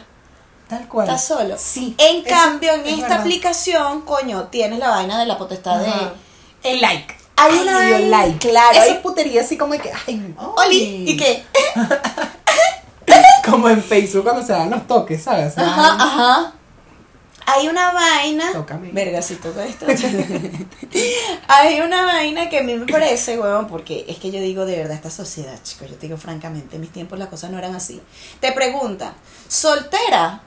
Tal 0.67 0.85
cual. 0.89 1.07
Estás 1.07 1.23
solo. 1.25 1.55
Sí. 1.57 1.95
En 1.97 2.23
cambio, 2.23 2.73
en 2.73 2.81
es 2.81 2.87
esta 2.95 3.01
verdad. 3.07 3.19
aplicación, 3.21 4.01
coño, 4.01 4.47
tienes 4.49 4.79
la 4.79 4.89
vaina 4.89 5.17
de 5.17 5.25
la 5.25 5.37
potestad 5.37 5.81
Ajá. 5.85 6.11
de. 6.63 6.71
El 6.71 6.81
like. 6.81 7.15
Una 7.37 7.79
le 7.79 7.97
dio 7.97 8.09
like. 8.09 8.49
claro, 8.49 8.79
Esa 8.79 9.01
putería 9.01 9.41
así 9.41 9.57
como 9.57 9.73
que. 9.73 9.91
Ay, 10.07 10.35
Oli, 10.37 11.05
¿y 11.07 11.17
qué? 11.17 11.43
Como 13.45 13.69
en 13.69 13.81
Facebook 13.81 14.23
cuando 14.23 14.45
se 14.45 14.51
dan 14.51 14.69
los 14.69 14.85
toques, 14.85 15.23
¿sabes? 15.23 15.57
Ajá, 15.57 15.93
ajá. 15.93 16.53
Hay 17.49 17.69
una 17.69 17.93
vaina. 17.93 18.51
Tócame. 18.51 18.91
Verga, 18.91 19.21
toco 19.41 19.61
esto. 19.61 19.85
Hay 21.47 21.79
una 21.79 22.03
vaina 22.03 22.49
que 22.49 22.59
a 22.59 22.63
mí 22.63 22.75
me 22.75 22.85
parece, 22.85 23.39
huevón, 23.39 23.69
porque 23.69 24.03
es 24.09 24.17
que 24.17 24.31
yo 24.31 24.41
digo 24.41 24.65
de 24.65 24.75
verdad, 24.75 24.97
esta 24.97 25.09
sociedad, 25.09 25.57
chicos, 25.63 25.89
yo 25.89 25.95
te 25.95 26.07
digo 26.07 26.17
francamente, 26.17 26.75
en 26.75 26.81
mis 26.81 26.91
tiempos 26.91 27.17
las 27.17 27.29
cosas 27.29 27.49
no 27.49 27.57
eran 27.57 27.73
así. 27.73 28.01
Te 28.41 28.51
preguntan, 28.51 29.13
¿soltera? 29.47 30.41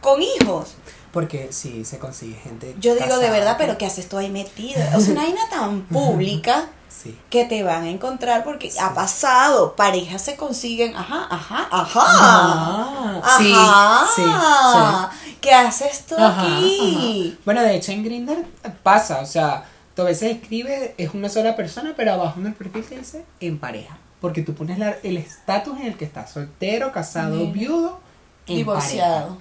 ¿Con 0.00 0.22
hijos? 0.22 0.74
Porque 1.14 1.48
sí, 1.52 1.84
se 1.86 1.98
consigue 1.98 2.34
gente. 2.34 2.74
Yo 2.78 2.94
digo 2.96 3.18
de 3.18 3.30
verdad, 3.30 3.54
pero 3.56 3.78
¿qué 3.78 3.86
haces 3.86 4.06
tú 4.08 4.18
ahí 4.18 4.28
metida? 4.30 4.92
O 4.96 5.00
sea, 5.00 5.12
una 5.12 5.22
vaina 5.22 5.40
tan 5.48 5.80
pública 5.88 6.66
Sí. 6.88 7.18
que 7.28 7.44
te 7.44 7.62
van 7.64 7.84
a 7.84 7.90
encontrar 7.90 8.44
porque 8.44 8.70
ha 8.80 8.94
pasado. 8.94 9.74
Parejas 9.74 10.22
se 10.22 10.36
consiguen, 10.36 10.94
ajá, 10.96 11.26
ajá, 11.30 11.66
ajá. 11.70 12.02
Ah, 12.06 13.22
sí, 13.38 13.52
Ajá. 13.54 15.10
sí, 15.24 15.36
¿Qué 15.40 15.52
haces 15.52 16.06
tú 16.06 16.14
Ajá, 16.16 16.42
aquí? 16.42 17.30
ajá. 17.32 17.38
Bueno, 17.44 17.62
de 17.62 17.74
hecho 17.76 17.92
en 17.92 18.04
Grindr 18.04 18.44
pasa, 18.82 19.20
o 19.20 19.26
sea, 19.26 19.64
tú 19.94 20.02
a 20.02 20.06
veces 20.06 20.36
escribes, 20.36 20.92
es 20.96 21.12
una 21.14 21.28
sola 21.28 21.56
persona, 21.56 21.94
pero 21.96 22.12
abajo 22.12 22.40
en 22.40 22.46
el 22.46 22.54
perfil 22.54 22.84
te 22.84 22.98
dice 22.98 23.24
en 23.40 23.58
pareja. 23.58 23.98
Porque 24.20 24.42
tú 24.42 24.54
pones 24.54 24.78
la- 24.78 24.96
el 25.02 25.16
estatus 25.18 25.78
en 25.80 25.86
el 25.86 25.96
que 25.96 26.04
estás, 26.06 26.32
soltero, 26.32 26.92
casado, 26.92 27.36
Mira. 27.36 27.52
viudo, 27.52 28.00
en 28.46 28.56
Divorciado. 28.56 29.36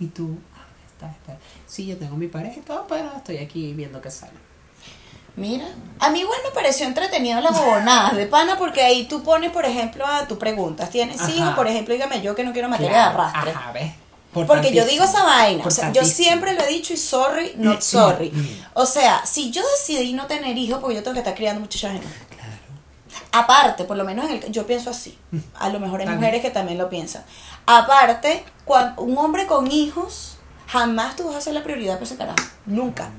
Y 0.00 0.06
tú, 0.06 0.38
está, 1.06 1.32
está. 1.32 1.44
Sí, 1.66 1.86
yo 1.86 1.96
tengo 1.96 2.16
mi 2.16 2.28
pareja 2.28 2.58
y 2.58 2.62
todo, 2.62 2.86
pero 2.88 3.10
estoy 3.16 3.38
aquí 3.38 3.72
viendo 3.72 4.00
qué 4.00 4.10
sale. 4.10 4.32
Mira, 5.36 5.66
a 5.98 6.10
mí 6.10 6.20
igual 6.20 6.38
me 6.44 6.50
pareció 6.52 6.86
entretenido 6.86 7.40
la 7.40 7.50
bobonada 7.50 8.10
de 8.12 8.26
pana 8.26 8.56
porque 8.56 8.82
ahí 8.82 9.06
tú 9.08 9.22
pones, 9.24 9.50
por 9.50 9.64
ejemplo, 9.66 10.06
a 10.06 10.28
tu 10.28 10.38
preguntas, 10.38 10.90
¿tienes 10.90 11.20
Ajá. 11.20 11.30
hijos? 11.32 11.54
Por 11.54 11.66
ejemplo, 11.66 11.92
dígame 11.92 12.22
yo 12.22 12.36
que 12.36 12.44
no 12.44 12.52
quiero 12.52 12.68
materia 12.68 12.92
Claro, 12.92 13.18
de 13.18 13.20
arrastre. 13.24 13.50
Ajá, 13.50 13.72
¿ves? 13.72 13.92
Porque 14.32 14.72
yo 14.72 14.84
digo 14.84 15.04
esa 15.04 15.22
vaina, 15.24 15.64
o 15.64 15.70
sea, 15.70 15.92
yo 15.92 16.04
siempre 16.04 16.54
lo 16.54 16.62
he 16.62 16.68
dicho 16.68 16.92
y 16.92 16.96
sorry, 16.96 17.52
not 17.56 17.78
Mm, 17.78 17.82
sorry. 17.82 18.30
mm, 18.32 18.38
mm. 18.40 18.48
O 18.74 18.84
sea, 18.86 19.24
si 19.24 19.50
yo 19.52 19.62
decidí 19.76 20.12
no 20.12 20.26
tener 20.26 20.56
hijos 20.58 20.78
porque 20.80 20.96
yo 20.96 21.02
tengo 21.02 21.14
que 21.14 21.20
estar 21.20 21.34
criando 21.36 21.60
muchachos 21.60 21.90
ajenos. 21.90 22.10
Claro. 22.30 22.50
Aparte, 23.32 23.84
por 23.84 23.96
lo 23.96 24.04
menos 24.04 24.24
en 24.26 24.32
el, 24.42 24.52
yo 24.52 24.66
pienso 24.66 24.90
así. 24.90 25.16
A 25.56 25.68
lo 25.68 25.78
mejor 25.80 26.00
hay 26.00 26.06
También. 26.06 26.20
mujeres 26.20 26.42
que 26.42 26.50
también 26.50 26.78
lo 26.78 26.88
piensan. 26.88 27.24
Aparte, 27.66 28.44
cuando 28.64 29.02
un 29.02 29.16
hombre 29.18 29.46
con 29.46 29.70
hijos, 29.70 30.36
jamás 30.66 31.16
tú 31.16 31.26
vas 31.28 31.36
a 31.36 31.40
ser 31.40 31.54
la 31.54 31.62
prioridad 31.62 31.94
para 31.94 32.04
ese 32.04 32.16
carajo. 32.16 32.38
Nunca. 32.66 33.10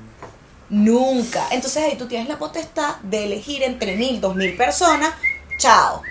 Nunca. 0.68 1.46
Entonces 1.50 1.82
ahí 1.84 1.96
tú 1.96 2.06
tienes 2.06 2.28
la 2.28 2.38
potestad 2.38 2.96
de 3.02 3.24
elegir 3.24 3.62
entre 3.62 3.96
mil, 3.96 4.20
dos 4.20 4.34
mil 4.34 4.56
personas. 4.56 5.14
Chao. 5.58 6.02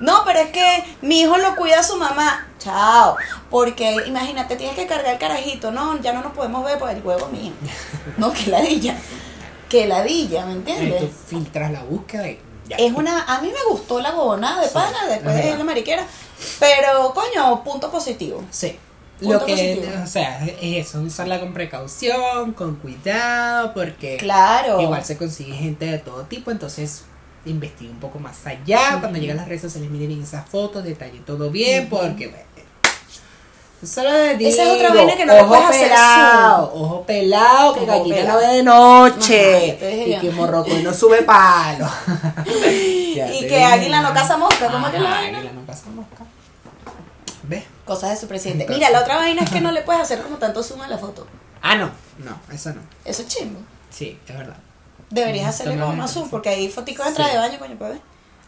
No, 0.00 0.22
pero 0.24 0.40
es 0.40 0.50
que 0.50 0.84
mi 1.00 1.20
hijo 1.20 1.36
lo 1.38 1.54
cuida 1.56 1.80
a 1.80 1.82
su 1.82 1.96
mamá. 1.96 2.48
Chao. 2.58 3.16
Porque 3.50 3.96
imagínate, 4.06 4.56
tienes 4.56 4.76
que 4.76 4.86
cargar 4.86 5.14
el 5.14 5.18
carajito. 5.18 5.70
No, 5.70 6.00
ya 6.00 6.12
no 6.12 6.22
nos 6.22 6.32
podemos 6.32 6.64
ver 6.64 6.78
por 6.78 6.90
el 6.90 7.02
huevo 7.02 7.28
mío. 7.28 7.52
No, 8.18 8.32
que 8.32 8.50
ladilla. 8.50 8.96
Que 9.68 9.86
ladilla, 9.86 10.44
¿me 10.44 10.52
entiendes? 10.52 11.00
tú 11.00 11.10
filtras 11.28 11.70
la 11.70 11.82
búsqueda 11.82 12.28
y 12.28 12.38
ya. 12.66 12.76
Es 12.76 12.92
una, 12.92 13.22
a 13.24 13.40
mí 13.40 13.48
me 13.48 13.70
gustó 13.70 14.00
la 14.00 14.10
bobonada 14.12 14.60
de 14.60 14.68
Sí, 14.68 14.74
pana, 14.74 15.06
después 15.08 15.36
es 15.36 15.44
de 15.44 15.56
la 15.56 15.64
mariquera, 15.64 16.04
pero 16.60 17.14
coño, 17.14 17.64
punto 17.64 17.90
positivo. 17.90 18.44
Sí. 18.50 18.78
Punto 19.22 19.38
Lo 19.40 19.46
que, 19.46 19.52
positivo. 19.52 20.02
o 20.02 20.06
sea, 20.06 20.44
es 20.46 20.86
eso, 20.88 21.00
usarla 21.00 21.40
con 21.40 21.52
precaución, 21.52 22.52
con 22.52 22.76
cuidado, 22.76 23.72
porque 23.74 24.16
Claro. 24.18 24.80
igual 24.80 25.04
se 25.04 25.16
consigue 25.16 25.54
gente 25.54 25.86
de 25.86 25.98
todo 25.98 26.22
tipo, 26.24 26.50
entonces 26.50 27.04
investiga 27.44 27.90
un 27.90 27.98
poco 28.00 28.18
más 28.18 28.46
allá, 28.46 28.98
cuando 29.00 29.18
llegan 29.18 29.36
las 29.36 29.48
redes 29.48 29.62
sociales 29.62 29.90
miren 29.90 30.08
bien 30.08 30.22
esas 30.22 30.48
fotos, 30.48 30.84
detalle 30.84 31.20
todo 31.26 31.50
bien, 31.50 31.88
porque 31.88 32.28
bueno, 32.28 32.44
solo 33.84 34.10
les 34.12 34.38
digo, 34.38 34.50
Esa 34.50 34.62
es 34.62 34.68
otra 34.70 34.94
vaina 34.94 35.16
que 35.16 35.26
no 35.26 35.34
ojo 35.34 35.48
puedes 35.48 35.64
hacer 35.66 35.88
pelado, 35.88 36.70
zoom. 36.70 36.82
ojo 36.84 37.02
pelado, 37.04 37.74
que 37.74 37.80
Ojo 37.80 37.86
gallina 37.88 38.16
pelado. 38.16 38.38
ve 38.38 38.46
de 38.46 38.62
noche, 38.62 39.78
y 40.06 40.18
que 40.20 40.30
morroco 40.30 40.70
no 40.84 40.94
sube 40.94 41.22
palo. 41.22 41.88
Y 43.14 43.46
que 43.46 43.62
águila 43.62 44.00
no 44.02 44.12
caza 44.14 44.36
mosca, 44.36 44.68
¿cómo 44.70 44.90
que 44.90 44.98
la 45.00 45.10
vaina? 45.10 45.38
águila 45.38 45.52
no 45.52 45.66
caza 45.66 45.90
mosca. 45.90 46.24
Cosas 47.84 48.10
de 48.10 48.16
su 48.16 48.28
presidente. 48.28 48.62
Entonces. 48.64 48.78
Mira, 48.88 48.90
la 48.98 49.00
otra 49.04 49.16
vaina 49.16 49.42
es 49.42 49.50
que 49.50 49.60
no 49.60 49.72
le 49.72 49.82
puedes 49.82 50.00
hacer 50.02 50.22
como 50.22 50.36
tanto 50.36 50.62
zoom 50.62 50.80
a 50.82 50.88
la 50.88 50.98
foto. 50.98 51.26
Ah, 51.60 51.76
no, 51.76 51.90
no, 52.24 52.40
eso 52.54 52.72
no. 52.72 52.80
Eso 53.04 53.22
es 53.22 53.28
chingo. 53.28 53.60
Sí, 53.90 54.18
es 54.28 54.36
verdad. 54.36 54.56
Deberías 55.10 55.48
hacerle 55.48 55.78
como 55.78 55.94
más 55.94 56.12
zoom, 56.12 56.30
porque 56.30 56.48
ahí 56.48 56.68
fotico 56.70 57.04
de 57.04 57.12
traje 57.12 57.30
Sí. 57.30 57.36
de 57.36 57.42
baño, 57.42 57.58
coño, 57.58 57.76
pues. 57.78 57.98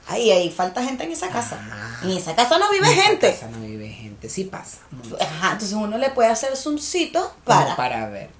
Ahí, 0.07 0.30
ahí 0.30 0.51
falta 0.51 0.82
gente 0.85 1.05
en 1.05 1.12
esa 1.12 1.28
casa. 1.30 1.59
Ah. 1.70 2.01
En 2.05 2.11
esa 2.11 2.35
casa 2.37 2.59
no 2.59 2.70
vive 2.70 2.87
En 2.87 2.93
esa 2.93 3.03
gente. 3.05 3.30
casa 3.32 3.49
no 3.49 3.59
vive 3.61 3.89
gente, 3.89 4.28
sí 4.28 4.45
pasa. 4.45 4.78
mucho. 4.91 5.16
Ajá, 5.20 5.53
entonces 5.53 5.72
uno 5.72 5.97
le 5.99 6.11
puede 6.11 6.28
hacer 6.30 6.55
zoomcito 6.57 7.20
Como 7.45 7.61
para. 7.61 7.76
para 7.76 8.09
ver. 8.09 8.30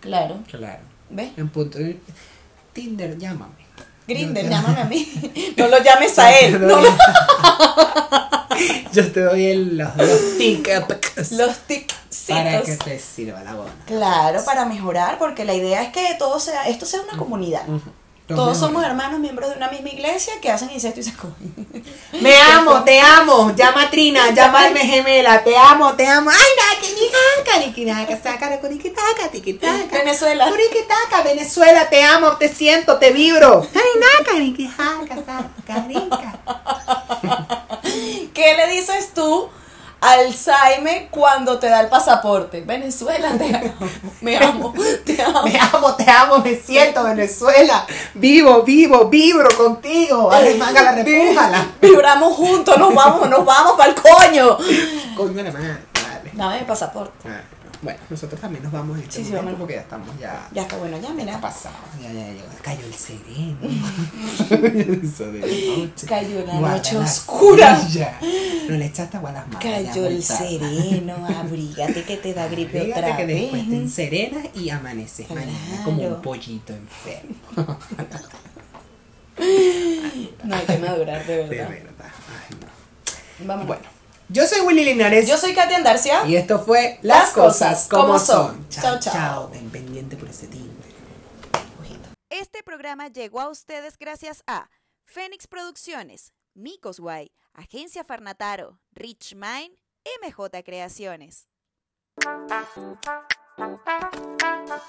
Claro. 0.00 0.40
Claro. 0.50 0.80
¿Ves? 1.10 1.32
En 1.36 1.48
punto. 1.48 1.78
Tinder, 2.72 3.18
llámame. 3.18 3.61
Grinder, 4.06 4.44
Yo- 4.44 4.50
llámame 4.50 4.80
a 4.80 4.84
mí. 4.84 5.52
No 5.56 5.68
lo 5.68 5.78
llames 5.82 6.18
a 6.18 6.38
él. 6.38 6.60
No 6.60 6.80
lo- 6.80 6.88
Yo 8.92 9.10
te 9.12 9.20
doy 9.20 9.46
el- 9.46 9.78
los, 9.78 9.96
los 9.96 10.38
tickets 10.38 11.32
Los 11.32 11.56
ticsitos. 11.66 11.96
para 12.28 12.62
que 12.62 12.76
te 12.76 12.98
sirva 12.98 13.42
la 13.42 13.54
bona. 13.54 13.72
Claro, 13.86 14.44
para 14.44 14.64
mejorar, 14.66 15.18
porque 15.18 15.44
la 15.44 15.54
idea 15.54 15.82
es 15.82 15.92
que 15.92 16.14
todo 16.18 16.38
sea, 16.38 16.68
esto 16.68 16.84
sea 16.86 17.00
una 17.00 17.16
comunidad. 17.16 17.62
Todos 18.28 18.56
somos 18.56 18.84
hermanos, 18.84 19.20
miembros 19.20 19.50
de 19.50 19.56
una 19.56 19.68
misma 19.68 19.88
iglesia 19.88 20.34
que 20.40 20.50
hacen 20.50 20.70
incesto 20.70 21.00
y 21.00 21.02
se 21.02 21.14
cogen. 21.14 21.84
Me 22.20 22.36
amo, 22.40 22.82
te 22.84 23.00
amo. 23.00 23.54
Llama 23.54 23.82
a 23.82 23.90
Trina, 23.90 24.30
llama 24.30 24.66
a 24.66 24.70
mi 24.70 24.80
gemela. 24.80 25.42
Te 25.42 25.56
amo, 25.56 25.92
te 25.94 26.06
amo. 26.06 26.30
Ay, 26.30 26.36
na, 26.36 26.80
que 26.80 26.88
ni 26.94 27.08
jaca, 27.08 27.58
ni 27.58 27.72
que 27.72 27.84
naca, 27.84 28.22
saca, 28.22 28.60
curiquitaca, 28.60 29.28
tiquitaca. 29.30 29.98
Venezuela. 29.98 30.48
Curiquitaca, 30.48 31.22
Venezuela, 31.24 31.88
te 31.88 32.02
amo, 32.04 32.36
te 32.36 32.48
siento, 32.48 32.98
te 32.98 33.10
vibro. 33.10 33.66
Ay, 33.74 34.00
naca, 34.00 34.38
ni 34.38 34.54
que 34.54 34.68
jaca, 34.68 35.16
saca, 35.16 35.86
rica. 35.88 36.38
¿Qué 38.32 38.54
le 38.54 38.68
dices 38.68 39.12
tú 39.14 39.50
al 40.02 40.34
Saime 40.34 41.06
cuando 41.10 41.58
te 41.58 41.68
da 41.68 41.80
el 41.80 41.88
pasaporte? 41.88 42.60
Venezuela, 42.60 43.30
te 43.38 43.54
amo. 43.54 43.72
Me 44.20 44.36
amo, 44.36 44.74
te 45.04 45.22
amo. 45.22 45.44
Me 45.44 45.58
amo, 45.58 45.94
te 45.94 46.10
amo, 46.10 46.38
me 46.38 46.56
siento, 46.56 47.04
Venezuela. 47.04 47.86
Vivo, 48.14 48.62
vivo, 48.62 49.08
vibro 49.08 49.48
contigo. 49.56 50.30
Arremanga 50.30 50.82
la 50.82 50.92
repújala. 50.92 51.66
Vibramos 51.80 52.36
juntos, 52.36 52.76
nos 52.78 52.94
vamos, 52.94 53.28
nos 53.30 53.44
vamos 53.44 53.72
para 53.76 53.90
el 53.90 54.00
coño. 54.00 54.58
Coño 55.16 55.42
la 55.42 55.52
madre, 55.52 55.78
dale. 55.94 56.30
Dame 56.34 56.58
el 56.58 56.66
pasaporte. 56.66 57.28
Ah, 57.28 57.40
Bueno, 57.82 57.98
nosotros 58.08 58.40
también 58.40 58.62
nos 58.62 58.72
vamos 58.72 58.96
en 58.96 59.02
este 59.02 59.16
Sí, 59.16 59.24
sí, 59.24 59.30
momento 59.30 59.44
vamos. 59.46 59.58
porque 59.60 59.74
ya 59.74 59.80
estamos 59.80 60.18
ya, 60.20 60.48
Ya 60.54 60.62
está 60.62 60.76
bueno, 60.76 60.96
ya 60.98 61.08
ya 61.08 61.14
mira. 61.14 61.40
pasado. 61.40 61.74
Ya, 62.00 62.12
ya, 62.12 62.32
ya, 62.32 62.42
cayó 62.62 62.86
el 62.86 62.94
sereno. 62.94 63.58
Eso 65.02 65.32
de 65.32 65.40
noche. 65.40 66.06
Cayó 66.06 66.46
la 66.46 66.60
noche 66.60 66.94
la 66.94 67.00
oscura. 67.00 67.80
silla. 67.80 68.18
No 68.68 68.76
le 68.76 68.86
echaste 68.86 69.16
agua 69.16 69.30
a 69.30 69.32
las 69.32 69.46
manos. 69.48 69.62
Cayó 69.62 70.06
el 70.06 70.22
sereno, 70.22 71.26
abrígate 71.26 72.04
que 72.04 72.16
te 72.18 72.32
da 72.34 72.46
gripe 72.46 72.82
Fíjate 72.82 73.00
otra 73.00 73.16
que 73.16 73.26
después 73.26 73.64
te 73.64 73.70
vez. 73.70 73.80
enserenas 73.80 74.46
y 74.54 74.70
amaneces 74.70 75.28
mañana 75.30 75.82
como 75.84 75.98
Claro. 75.98 76.14
un 76.16 76.22
pollito 76.22 76.72
enfermo. 76.72 77.34
No 80.44 80.54
hay 80.56 80.66
que 80.66 80.78
madurar, 80.78 81.26
de 81.26 81.36
De 81.36 81.48
verdad. 81.48 81.68
verdad. 81.70 81.92
Ay, 82.28 82.56
no. 82.60 83.46
Vámonos. 83.46 83.66
Bueno, 83.66 83.82
yo 84.32 84.46
soy 84.46 84.60
Willy 84.60 84.84
Linares. 84.84 85.28
Yo 85.28 85.36
soy 85.36 85.54
Katia 85.54 85.76
Andarcia. 85.76 86.26
Y 86.26 86.36
esto 86.36 86.58
fue 86.58 86.98
Las 87.02 87.18
Las 87.18 87.32
Cosas 87.32 87.88
Como 87.88 88.04
Como 88.04 88.18
Son. 88.18 88.68
Chao, 88.68 88.98
Chao. 88.98 89.48
Ten 89.48 89.70
pendiente 89.70 90.16
por 90.16 90.28
ese 90.28 90.46
timbre. 90.46 90.72
Este 92.30 92.62
programa 92.62 93.08
llegó 93.08 93.40
a 93.40 93.50
ustedes 93.50 93.98
gracias 93.98 94.42
a 94.46 94.70
Fénix 95.04 95.46
Producciones, 95.46 96.32
Micos 96.54 96.98
Guay, 96.98 97.30
Agencia 97.52 98.04
Farnataro, 98.04 98.80
Rich 98.92 99.34
Mind, 99.34 99.76
MJ 100.22 100.62
Creaciones. 100.64 101.48